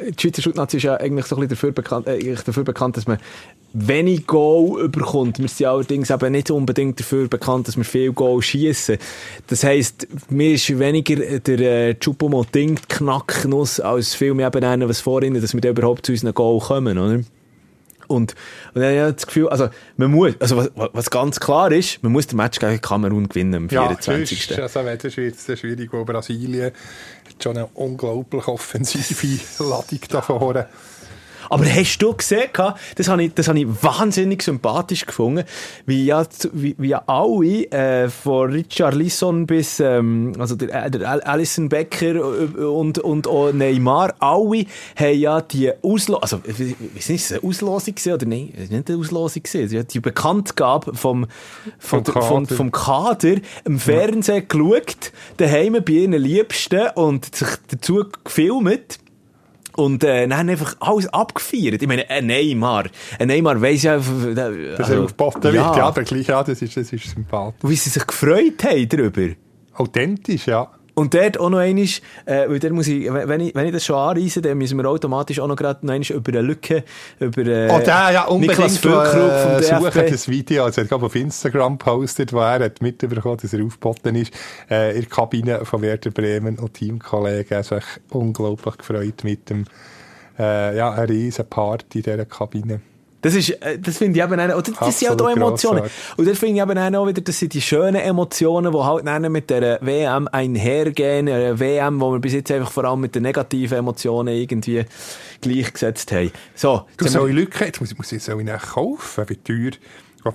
[0.00, 3.06] die Schweizer Schutnazi ist ja eigentlich so ein bisschen dafür bekannt, äh, dafür bekannt, dass
[3.06, 3.18] man
[3.76, 5.38] wenig Goal überkommt.
[5.38, 8.96] Wir sind allerdings eben nicht unbedingt dafür bekannt, dass wir viel Goal schießen.
[9.48, 14.88] Das heisst, mir ist weniger der äh, Choupo-Moting die Knacknuss als viel mehr eben einer,
[14.88, 17.20] was vorhin, dass wir da überhaupt zu unseren Goal kommen, oder?
[18.08, 18.36] Und,
[18.74, 22.02] und dann habe ich das Gefühl, also, man muss, also, was, was ganz klar ist,
[22.02, 24.46] man muss den Match gegen Kamerun gewinnen am 24.
[24.46, 30.22] sonst, also, wenn, wird es schwierig, wo Brasilien hat schon eine unglaublich offensive Ladung da
[30.22, 30.68] vorne.
[31.50, 32.48] Aber hast du gesehen,
[32.96, 35.44] das habe ich, das habe ich wahnsinnig sympathisch gefunden,
[35.86, 40.90] wie ja, wie, wie ja alle, äh, von Richard Lisson bis, ähm, also der, äh,
[40.90, 44.66] der Al- Alison Becker äh, und, und auch Neymar, alle
[44.96, 48.72] haben ja die Auslosung, also, nicht, ist es eine Auslosung gewesen oder nein, es ist
[48.72, 51.26] nicht eine Auslosung gewesen, die Bekanntgabe vom,
[51.78, 52.54] vom, Vom der- vom, Kader.
[52.56, 53.34] vom Kader
[53.64, 58.98] im Fernsehen geschaut, daheim bei ihren Liebsten und sich dazu gefilmt.
[59.76, 61.82] Und äh, dann einfach alles abgefeiert.
[61.82, 62.84] Ich meine, ein Neymar.
[63.18, 63.96] Ein Neymar weiss ja...
[63.96, 64.34] äh,
[64.76, 67.60] Dass er aufgeboten wird, ja, aber gleich, ja, das ist, das ist sympathisch.
[67.62, 69.34] Wie sie sich gefreut haben darüber.
[69.74, 70.70] Authentisch, ja.
[70.98, 71.84] Und dort auch noch einmal,
[72.24, 74.88] äh, weil der muss ich, wenn ich, wenn ich das schon anreise, dann müssen wir
[74.88, 76.84] automatisch auch noch gerade noch einmal über eine Lücke,
[77.20, 80.10] über äh, Oh, der, ja, Niklas unbedingt Füllkrug äh, vom suchen, DFB.
[80.10, 80.64] das Video.
[80.64, 84.32] Also, er hat auf Instagram gepostet, wo er hat mitbekommen, dass er aufgeboten ist,
[84.70, 87.62] äh, in der Kabine von Werder Bremen und Teamkollegen.
[87.62, 89.66] Sich unglaublich gefreut mit dem,
[90.38, 92.80] äh, ja, eine riesen Party in dieser Kabine.
[93.26, 95.80] Das ist, äh, das finde ich eben auch, oder das sind auch Emotionen.
[95.80, 96.16] grossartig.
[96.16, 99.32] Und das finde ich eben auch wieder, das sind die schönen Emotionen, die halt dann
[99.32, 103.24] mit der WM einhergehen, eine WM, wo wir bis jetzt einfach vor allem mit den
[103.24, 104.84] negativen Emotionen irgendwie
[105.40, 106.30] gleichgesetzt haben.
[106.54, 109.72] So, Du soll ich Lücke, jetzt muss ich, muss ich, soll ich kaufen, wie teuer.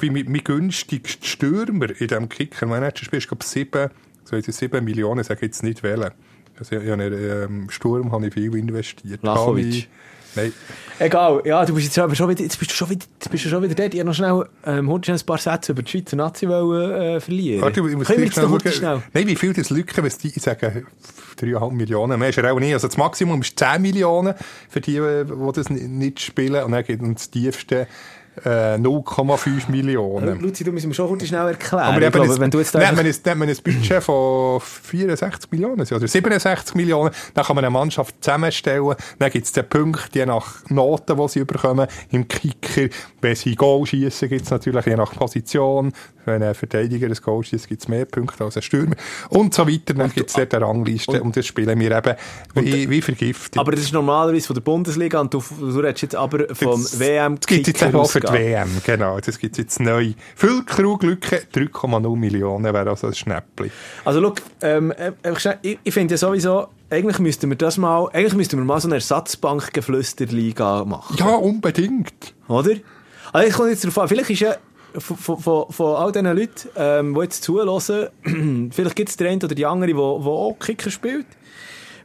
[0.01, 3.89] Wie mein, mein günstigster Stürmer in diesem Kicker-Manager-Spiel ist, glaube ich, 7,
[4.25, 6.11] so jetzt 7 Millionen, sage ich jetzt nicht wählen.
[6.59, 9.23] Also, ich, habe, ähm, Sturm habe ich viel investiert.
[9.23, 9.87] Lachovic.
[10.35, 10.53] Nein,
[10.99, 13.43] Egal, ja, du bist jetzt aber schon wieder, jetzt bist du schon wieder, jetzt bist
[13.43, 13.91] du schon wieder dort.
[13.93, 17.61] Ich habe noch schnell, ähm, ein paar Sätze über die Schweizer Nazi wollen, äh, verlieren.
[17.63, 19.01] Warte, ich muss Können wir schnell schnell?
[19.11, 20.85] Nein, wie viel das Lücke, was die sagen,
[21.39, 22.19] 3,5 Millionen.
[22.19, 22.73] Mehr ist er auch nicht.
[22.73, 24.35] Also das Maximum ist 10 Millionen
[24.69, 26.63] für die, die das ni- nicht spielen.
[26.63, 27.87] Und dann gibt es das tiefste
[28.45, 30.39] äh, 0,5 Millionen.
[30.39, 31.83] Luzi, du musst mir schon heute schnell erklären.
[31.83, 33.49] Aber ich eben glaube, ein, wenn du jetzt da nimmt man, einfach- ein, nimmt man
[33.49, 39.31] ein Budget von 64 Millionen oder 67 Millionen, dann kann man eine Mannschaft zusammenstellen, dann
[39.31, 42.87] gibt es den Punkt, je nach Noten, die sie bekommen, im Kicker,
[43.21, 45.91] wenn sie Goal schießen, gibt es natürlich je nach Position,
[46.25, 48.95] wenn ein Verteidiger ein Goal schießt, gibt es mehr Punkte als ein Stürmer
[49.29, 52.15] und so weiter, dann gibt es dort eine Rangliste und, das spielen wir eben
[52.55, 53.57] wie, wie vergiftet.
[53.59, 58.20] aber das ist normalerweise von der Bundesliga und du, du redest jetzt aber vom Jetzt-
[58.21, 58.39] Für die.
[58.39, 59.19] WM, genau.
[59.19, 60.13] Das gibt es jetzt neu.
[60.35, 63.71] Füllkruglücke, 3,0 Millionen wäre also ein Schnäppli.
[64.05, 65.11] Also, look, ähm, äh,
[65.61, 68.87] ich, ich finde ja sowieso, eigentlich müssten wir das mal, eigentlich müssten wir mal so
[68.87, 71.17] eine Ersatzbankgeflüsterliga machen.
[71.17, 72.33] Ja, unbedingt.
[72.47, 72.75] Oder?
[73.33, 74.55] Also, ich komme jetzt darauf an, vielleicht ist ja
[74.97, 78.09] von, von, von, von all diesen Leuten, ähm, die jetzt zuhören,
[78.71, 81.27] vielleicht gibt es den einen oder die andere, der auch Kicker spielt.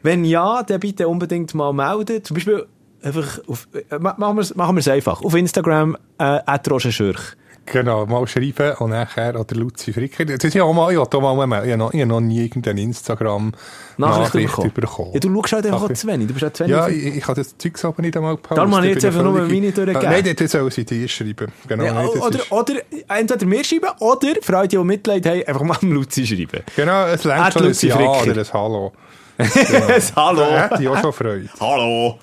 [0.02, 2.22] Wenn ja, dann bitte unbedingt mal melden.
[2.22, 2.66] Zum Beispiel
[3.06, 5.22] einfach auf, äh, ma- machen wir es machen wir's einfach.
[5.22, 6.40] Auf Instagram, äh,
[6.70, 7.20] @rogenschürch.
[7.68, 10.24] Genau, mal schreiben und nachher oder Luzi Fricker.
[10.24, 15.10] Das ist ja auch mal, ich habe noch, ich habe noch nie irgendeine Instagram-Nachricht bekommen.
[15.14, 16.28] Ja, du schaust halt einfach zu wenig.
[16.28, 16.76] Du bist auch zu wenig.
[16.76, 18.58] Ja, ich, ich habe das Zeug aber nicht einmal gepostet.
[18.58, 19.96] Darum habe ich jetzt einfach nur meine durchgegeben.
[19.96, 21.50] Ah, Nein, das soll sie dir schreiben.
[21.66, 22.74] Genau, Ja, nein, oder, ist, oder
[23.08, 26.62] entweder mir schreiben oder für alle, die Mitleid haben, einfach mal dem Luzi schreiben.
[26.76, 28.92] genau, es längt schon ein Ja oder ein Hallo.
[30.16, 30.40] Hallo.
[30.40, 31.48] Da hätte ich auch schon Freude.
[31.60, 32.18] Hallo.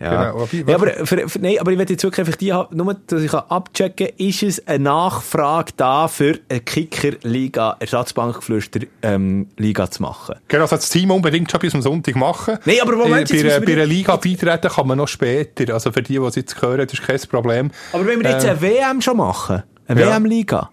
[0.00, 0.30] Ja.
[0.30, 2.94] Genau, ja, aber, für, für, nein, aber ich will jetzt wirklich einfach die haben, nur,
[3.08, 9.90] dass ich kann abchecken ist es eine Nachfrage da für eine Kicker-Liga, Ersatzbankgeflüster, ähm, Liga
[9.90, 10.36] zu machen?
[10.48, 12.58] Genau, also das Team unbedingt schon bis am Sonntag machen.
[12.64, 15.74] Nein, aber Moment, Äh, jetzt bei, bei wir- einer Liga beitreten kann man noch später.
[15.74, 17.70] Also für die, die es jetzt hören, das ist kein Problem.
[17.92, 20.10] Aber wenn wir jetzt Äh, eine WM schon machen, eine ja.
[20.14, 20.70] WM-Liga,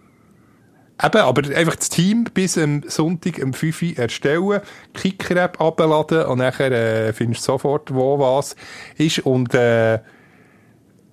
[1.04, 4.62] Eben, aber einfach das Team bis am Sonntag um 5 Uhr erstellen,
[4.94, 8.56] Kicker-App abladen und nachher äh, findest du sofort, wo was
[8.98, 9.20] ist.
[9.20, 10.00] Und äh,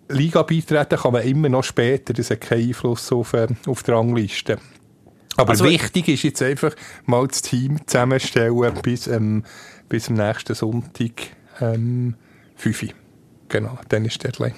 [0.09, 3.91] Liga beitreten kann man immer noch später, das hat keinen Einfluss auf, äh, auf die
[3.91, 4.59] Rangliste.
[5.37, 6.75] Aber Also- wichtig ist jetzt einfach
[7.07, 9.45] mal das Team zusammenstellen bis, ähm,
[9.89, 11.13] bis am nächsten Sonntag
[11.61, 12.15] ähm,
[12.55, 12.89] 5 Uhr.
[13.49, 14.55] Genau, dann ist die Deadline.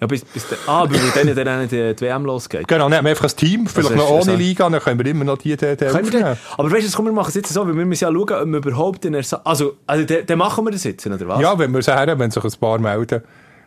[0.00, 2.66] Ja, bis, bis der, ah, weil dann, dann die, die WM losgeht.
[2.66, 5.24] Genau, dann haben wir einfach ein Team, vielleicht noch ohne Liga, dann können wir immer
[5.24, 6.38] noch die, die, aufnehmen.
[6.56, 8.46] aber weißt du, komm, wir machen es jetzt so, weil wir müssen ja schauen, ob
[8.46, 9.42] wir überhaupt den Ersatz...
[9.44, 11.40] Also, also dann, dann machen wir das jetzt, oder was?
[11.42, 13.22] Ja, wenn wir es haben, wenn sich ein paar melden,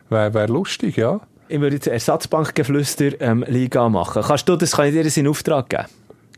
[0.10, 1.20] wäre wär lustig, ja.
[1.50, 4.24] Ich würde jetzt Ersatzbankgeflüster ähm, Liga machen.
[4.26, 5.86] Kannst du das, kann ich dir das in Auftrag geben?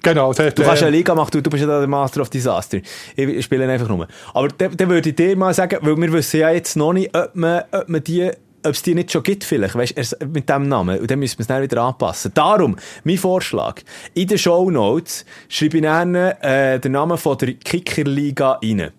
[0.01, 2.29] Genau, das, Du kannst ja eine Liga machen, du, du bist ja der Master of
[2.29, 2.79] Disaster.
[3.15, 4.07] Ich spiele einfach nur.
[4.33, 7.15] Aber dann, dann würde ich dir mal sagen, weil wir wissen ja jetzt noch nicht,
[7.15, 8.29] ob man, ob man die
[8.65, 10.99] ob es die nicht schon gibt, vielleicht, weißt, mit dem Namen.
[10.99, 12.31] Und dann müssen wir es dann wieder anpassen.
[12.33, 13.81] Darum, mein Vorschlag.
[14.13, 18.91] In den Shownotes schreibe ich dann, äh, den Namen von der Kickerliga rein.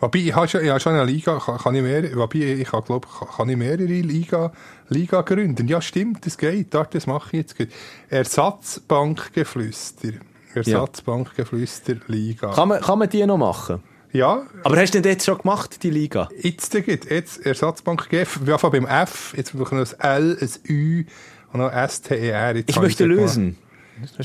[0.00, 2.72] Wobei, ich habe schon, ich habe schon eine Liga, kann, kann ich mehr, wobei, ich
[2.72, 4.50] habe, glaub, kann, ich mehrere Liga,
[4.88, 5.68] Liga gründen.
[5.68, 6.72] Ja, stimmt, das geht.
[6.72, 7.58] Das mache ich jetzt.
[7.58, 7.68] gut.
[8.08, 10.12] Ersatzbankgeflüster.
[10.54, 12.52] Ersatzbankgeflüster Liga.
[12.52, 13.82] Kann man, kann man die noch machen?
[14.12, 16.28] Ja, Aber hast du denn jetzt schon gemacht, die Liga?
[16.40, 18.40] jetzt geht jetzt Ersatzbank GF.
[18.44, 21.04] Wir fangen beim F, jetzt brauchen wir noch ein L, ein Ü
[21.52, 22.56] und noch STER.
[22.56, 23.20] Jetzt Ich möchte gemacht.
[23.20, 23.58] lösen.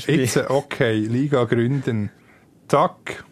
[0.06, 2.10] Jetzt, okay, Liga gründen.
[2.68, 3.24] Zack.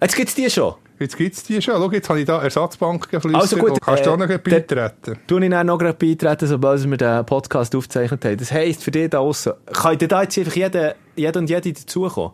[0.00, 0.74] Jetzt gibt es die schon.
[0.98, 1.74] Jetzt gibt es die schon.
[1.74, 3.42] Schau, jetzt habe ich da Ersatzbank geflüstert.
[3.42, 5.18] Also gut, kannst du äh, auch noch beitreten?
[5.26, 8.36] Tue ich dann noch gerade beitreten, sobald wir den Podcast aufgezeichnet haben.
[8.36, 12.32] Das heisst, für dich da aussen, kann da jetzt einfach jeder, jeder und jede dazukommen?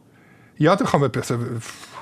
[0.58, 1.38] Ja, da kann man, also,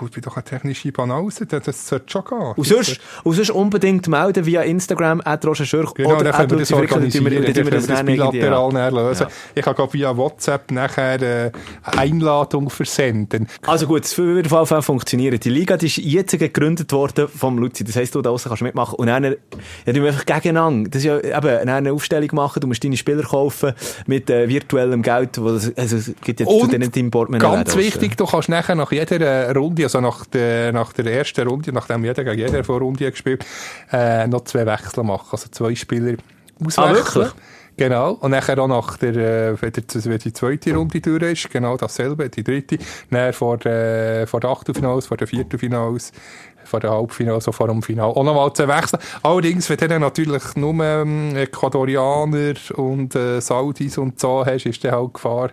[0.05, 2.53] ich bin doch eine technische Banause, das, das sollte schon gehen.
[2.57, 6.75] Und sonst, und sonst unbedingt melden via Instagram, @rogerschürch Genau, dann können wir das Luzi
[6.75, 8.89] Fricker, dann tun wir- dann tun wir das irgendwie, bilateral ja.
[8.89, 9.23] lösen.
[9.29, 9.35] Ja.
[9.55, 11.51] Ich kann glaub, via WhatsApp nachher äh,
[11.83, 13.49] eine Einladung versenden.
[13.67, 15.39] Also gut, es würde auf jeden Fall funktionieren.
[15.39, 17.85] Die Liga die ist jetzt gegründet worden vom Luzi.
[17.85, 18.97] Das heisst, du da draussen kannst mitmachen.
[18.97, 20.91] Und dann, ja, wir einfach gegeneinander.
[20.91, 22.61] Das ist ja eben eine Aufstellung machen.
[22.61, 23.73] Du musst deine Spieler kaufen
[24.07, 25.41] mit äh, virtuellem Geld.
[25.41, 27.57] Wo das, also, es gibt jetzt Und zu denen Portemonnaie.
[27.57, 31.47] Ganz wichtig, du kannst nachher nach jeder äh, Runde, also nach der, nach der ersten
[31.47, 33.45] Runde, nachdem jeder gegen jeder Vorrunde hat gespielt,
[33.93, 35.29] äh, noch zwei Wechsel machen.
[35.33, 36.17] Also zwei Spieler
[36.65, 37.29] auswechseln.
[37.29, 37.33] Ah?
[37.79, 38.13] Genau.
[38.13, 41.77] Und nachher auch nach der, äh, wenn, der, wenn die zweite Runde durch ist, genau
[41.77, 42.79] dasselbe, die dritte.
[43.11, 46.13] Dann vor, der, vor der Achtelfinals, vor der Viertelfinals,
[46.65, 48.07] vor der Halbfinals, so vor dem Final.
[48.07, 48.99] Auch nochmal zwei Wechsel.
[49.23, 54.83] Allerdings, wenn du dann natürlich nur ähm, Ecuadorianer und äh, Saudis und so hast, ist
[54.83, 55.51] dann halt Gefahr,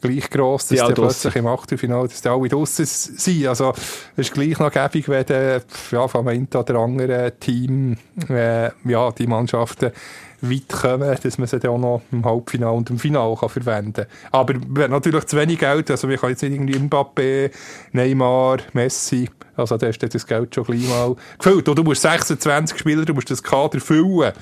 [0.00, 3.46] gleich gross, dass Die plötzlich im Achtelfinale, dass die alle draussen sind.
[3.46, 3.72] Also,
[4.16, 7.96] es ist gleich noch gäbig, wenn du, ja, vom einen oder anderen Team,
[8.28, 9.92] äh, ja, die Mannschaften
[10.40, 14.06] weit kommen, dass man sie dann auch noch im Halbfinale und im Finale kann verwenden
[14.06, 14.06] kann.
[14.30, 14.54] Aber
[14.88, 17.50] natürlich zu wenig Geld, also wir können jetzt nicht irgendwie Mbappé,
[17.92, 21.68] Neymar, Messi, also da ist dann das Geld schon gleich mal gefüllt.
[21.68, 24.32] Oder du musst 26 Spieler, du musst das Kader füllen.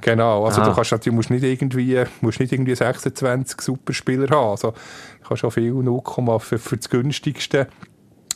[0.00, 0.66] Genau, also Ah.
[0.68, 4.50] du kannst natürlich, musst nicht irgendwie, musst nicht irgendwie 26 Superspieler haben.
[4.50, 6.02] Also, du kannst schon viel 0,
[6.40, 7.68] für, für das günstigste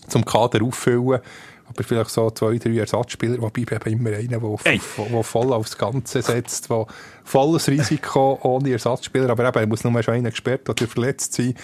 [0.09, 1.21] zum Kader auffüllen.
[1.69, 4.19] Aber vielleicht so zwei, drei Ersatzspieler, wobei eben immer der,
[4.65, 4.81] Ey.
[4.99, 6.85] der voll aufs Ganze setzt, der
[7.23, 11.55] volles Risiko ohne Ersatzspieler, aber eben, er muss nur schon einen gesperrt oder verletzt sein.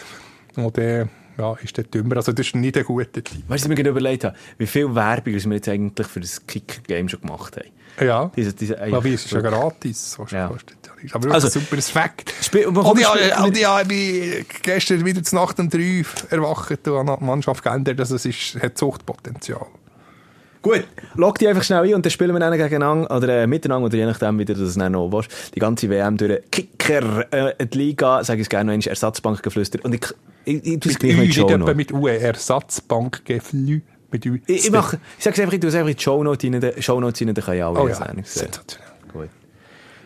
[0.55, 1.09] Und der,
[1.39, 2.17] ja, ist der dümmer.
[2.17, 3.43] Also, das ist nicht ein guter Team.
[3.49, 4.37] Weißt du, was ich mir überlegt habe?
[4.59, 7.71] Wie viel Werbung wir jetzt eigentlich für das Kicker-Game schon gemacht haben?
[8.07, 8.31] Ja.
[8.37, 10.13] Diese, diese, Aber es ist ja gratis.
[10.13, 10.49] So Ja.
[10.49, 11.15] kostet ja.
[11.15, 12.33] Aber Also, super Fakt.
[12.43, 17.09] Spiel- und ja, und ja, ich bin gestern wieder zur Nacht um drei erwacht und
[17.09, 17.99] habe die Mannschaft geändert.
[18.01, 19.67] Also, es ist, hat Zuchtpotenzial.
[20.67, 23.87] Gut, log die einfach schnell ein und dann spielen wir dann gegeneinander oder äh, miteinander
[23.87, 25.55] oder je nachdem, wie du das dann noch willst.
[25.55, 29.45] Die ganze WM durch Kicker, äh, die Liga, sage ich es gerne noch einmal, Ersatzbank
[29.45, 29.85] geflüstert.
[29.85, 30.05] Und ich,
[30.45, 31.73] ich, ich tue es gleich mit Show noch.
[31.73, 32.19] mit UE.
[32.19, 33.83] Ersatzbankgeflü.
[34.11, 34.41] Mit Ü.
[34.49, 36.83] Ich, ich, mache, ich sage einfach, ich tue es einfach in die Shownotes rein, die
[36.83, 38.96] Shownotes rein, dann können ja alle Oh ja, sensationell.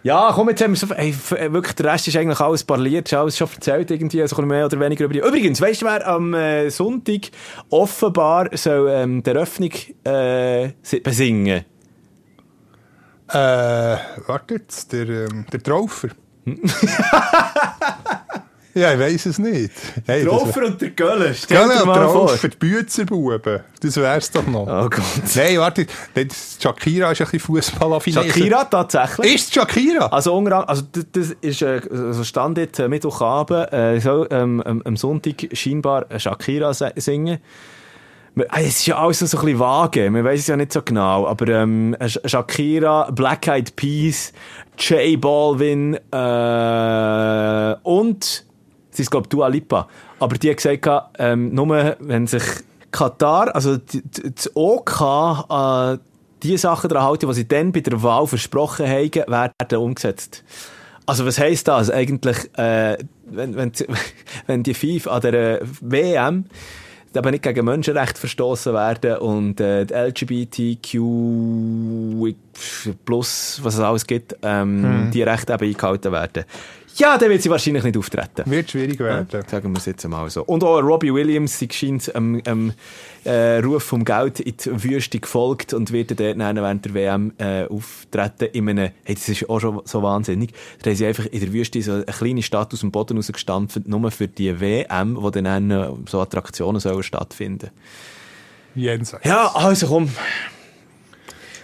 [0.02, 3.06] Ja, komm, jetzt haben wir so, ey, äh, wirklich, der Rest ist eigentlich alles parliert,
[3.08, 5.20] ist alles schon erzählt irgendwie, also mehr oder weniger über die.
[5.20, 7.28] Übrigens, weißt du, wer am äh, Sonntag
[7.68, 9.70] offenbar soll ähm, die Eröffnung
[10.04, 11.66] äh, si- besingen?
[13.28, 16.08] Äh, wartet, der, ähm, der Traufer.
[18.74, 19.70] ja, ich weiß es nicht.
[20.06, 22.28] Hey, das Rofer und der Göller, stell Ja, dir mal vor.
[22.28, 23.60] Traufer, die Büzerbuben.
[23.80, 24.66] Das wär's doch noch.
[24.66, 25.02] Oh Gott.
[25.34, 28.12] Nein, warte, das- Shakira ist ein bisschen Fußballaffin.
[28.14, 29.34] Shakira tatsächlich.
[29.34, 30.06] Ist Shakira?
[30.06, 34.82] Also, unter also das, ist, äh, also stand jetzt äh, Mittwochabend, äh, soll ähm, am,
[34.84, 37.38] am Sonntag scheinbar äh, Shakira singen.
[37.38, 40.82] Äh, Es ist ja alles so ein bisschen vage, man weiß es ja nicht so
[40.82, 44.32] genau, aber ähm, Sh- Shakira, Black Eyed Peas,
[44.78, 48.44] J Balvin äh, und
[49.00, 50.86] sie ist glaube Dua Lipa, aber die hat gesagt,
[51.18, 52.42] ähm, nur wenn sich
[52.90, 55.00] Katar, also das OK
[55.48, 55.98] äh,
[56.42, 60.44] die Sachen daran halten, die sie dann bei der Wahl versprochen haben, werden umgesetzt.
[61.06, 63.72] Also was heisst das eigentlich, äh, wenn, wenn,
[64.46, 66.44] wenn die FIFA an der WM
[67.16, 70.94] aber nicht gegen Menschenrechte verstoßen werden und äh, die LGBTQ
[73.04, 76.44] plus, was es alles gibt, ähm, die Rechte eben eingehalten werden.
[77.00, 78.42] Ja, dann wird sie wahrscheinlich nicht auftreten.
[78.44, 79.26] Wird schwierig werden.
[79.48, 80.44] Sagen wir es jetzt mal so.
[80.44, 82.74] Und auch Robbie Williams, sie scheint am ähm,
[83.24, 87.32] äh, Ruf vom Geld in die Wüste gefolgt und wird dort dann während der WM
[87.38, 90.52] äh, auftreten in einem, hey, das ist auch schon so wahnsinnig,
[90.82, 93.88] da haben sie einfach in der Wüste so eine kleine Stadt aus dem Boden rausgestampft,
[93.88, 97.70] nur für die WM, wo dann so Attraktionen sollen stattfinden.
[98.74, 99.24] Jenseits.
[99.24, 100.10] Ja, also komm.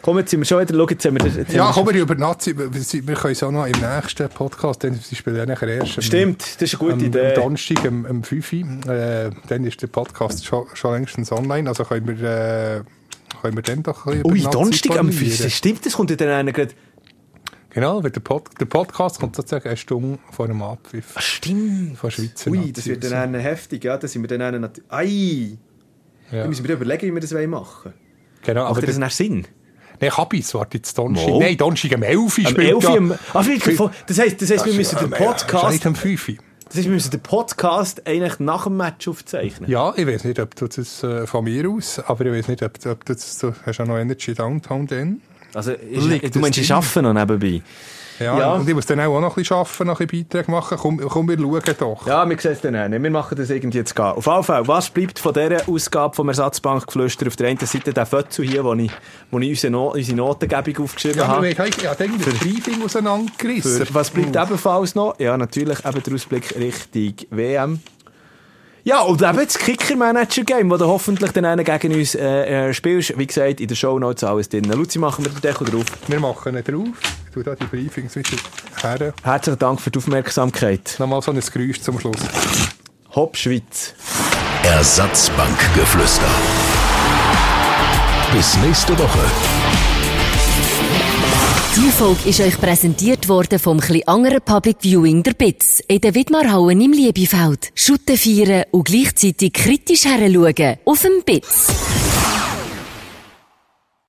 [0.06, 1.26] Komm, jetzt sind wir schon wieder, schau, jetzt haben wir...
[1.26, 2.56] Jetzt Ja, haben wir kommen wir über Nazi.
[2.56, 5.96] Wir wir können es auch noch im nächsten Podcast, sie spielen ja nachher erst.
[5.98, 7.26] am- Stimmt, das ist eine gute am, Idee.
[7.30, 8.86] Am Donnerstag, am, am 5 Uhr.
[8.94, 11.68] Äh, dann ist der Podcast schon, schon längstens online.
[11.68, 12.82] Also können wir, äh,
[13.42, 15.36] können wir dann doch ein bisschen Ui, über Nazi Donnerstag am informieren.
[15.38, 15.52] 5.
[15.56, 16.72] Stimmt, das kommt ja dann einer gerade...
[17.70, 21.98] Genau, weil der, Pod, der Podcast kommt sozusagen eine Stunde vor dem Abpfiff Ah, stimmt.
[21.98, 24.70] von Schweizer Ui, Nazi das wird dann einer heftig, ja, da sind wir dann einer...
[24.88, 25.58] Ei!
[26.30, 26.42] Ja.
[26.42, 27.48] Da müssen wir überlegen, wie wir das machen
[27.86, 27.94] wollen.
[28.44, 29.44] Genau, aber Macht dir das nach Sinn?
[30.00, 31.30] Nein, Kabis, warte jetzt Donnerstag.
[31.32, 31.40] Wo?
[31.40, 33.66] Nein, Donnerstag am 11 Uhr Am spielt 11 am- Ah, vielleicht,
[34.08, 35.70] das heisst, das heisst wir müssen den Podcast...
[35.72, 36.34] Nicht am 5 Uhr.
[36.66, 39.70] Das heisst, wir müssen den Podcast eigentlich nach dem Match aufzeichnen.
[39.70, 42.62] Ja, ich weiß nicht, ob du das äh, von mir aus, aber ich weiß nicht,
[42.62, 45.20] ob, ob du das, du hast ja noch Energy Downtown dann.
[45.54, 47.62] Also, Liegt ist, du meinst, ich arbeite noch nebenbei?
[48.18, 48.52] Ja, Ja.
[48.54, 50.78] und ich muss dann auch noch ein bisschen arbeiten, noch ein bisschen Beiträge machen.
[50.80, 52.06] Komm, komm wir schauen doch.
[52.06, 53.02] Ja, wir sehen es dann auch nicht.
[53.02, 54.04] Wir machen das irgendwie jetzt gehen.
[54.04, 57.26] Auf jeden Fall, was bleibt von dieser Ausgabe vom Ersatzbankgeflüster?
[57.26, 58.90] Auf der einen Seite der Fötzel hier, wo ich,
[59.30, 61.48] wo ich unsere, no unsere Notengebung aufgeschrieben Ja, habe.
[61.50, 63.86] ich habe ja, denke, das Briefing auseinandergerissen.
[63.86, 65.18] Für, was bleibt ebenfalls noch?
[65.18, 67.80] Ja, natürlich eben der Ausblick Richtung WM.
[68.86, 73.18] Ja, und eben das Kicker-Manager-Game, das du hoffentlich dann einen gegen uns äh, äh, spielst.
[73.18, 74.62] Wie gesagt, in der Shownotes alles drin.
[74.62, 75.86] Luzi, machen wir den Deckel drauf.
[76.06, 76.86] Wir machen ihn drauf.
[77.26, 78.36] Ich tue da die Briefings wieder
[78.80, 79.12] her.
[79.24, 80.94] Herzlichen Dank für die Aufmerksamkeit.
[81.00, 82.20] Nochmal so ein Geräusch zum Schluss.
[83.12, 83.92] Hopp, Schweiz.
[84.62, 86.30] Ersatzbankgeflüster.
[88.32, 89.95] Bis nächste Woche.
[91.74, 96.14] Die Folge ist euch präsentiert worden vom chli anderen Public Viewing der Bitz in der
[96.14, 97.70] Widmarhauen im Liebefeld.
[97.74, 101.66] Schutten feiern und gleichzeitig kritisch heranschauen auf dem Bitz.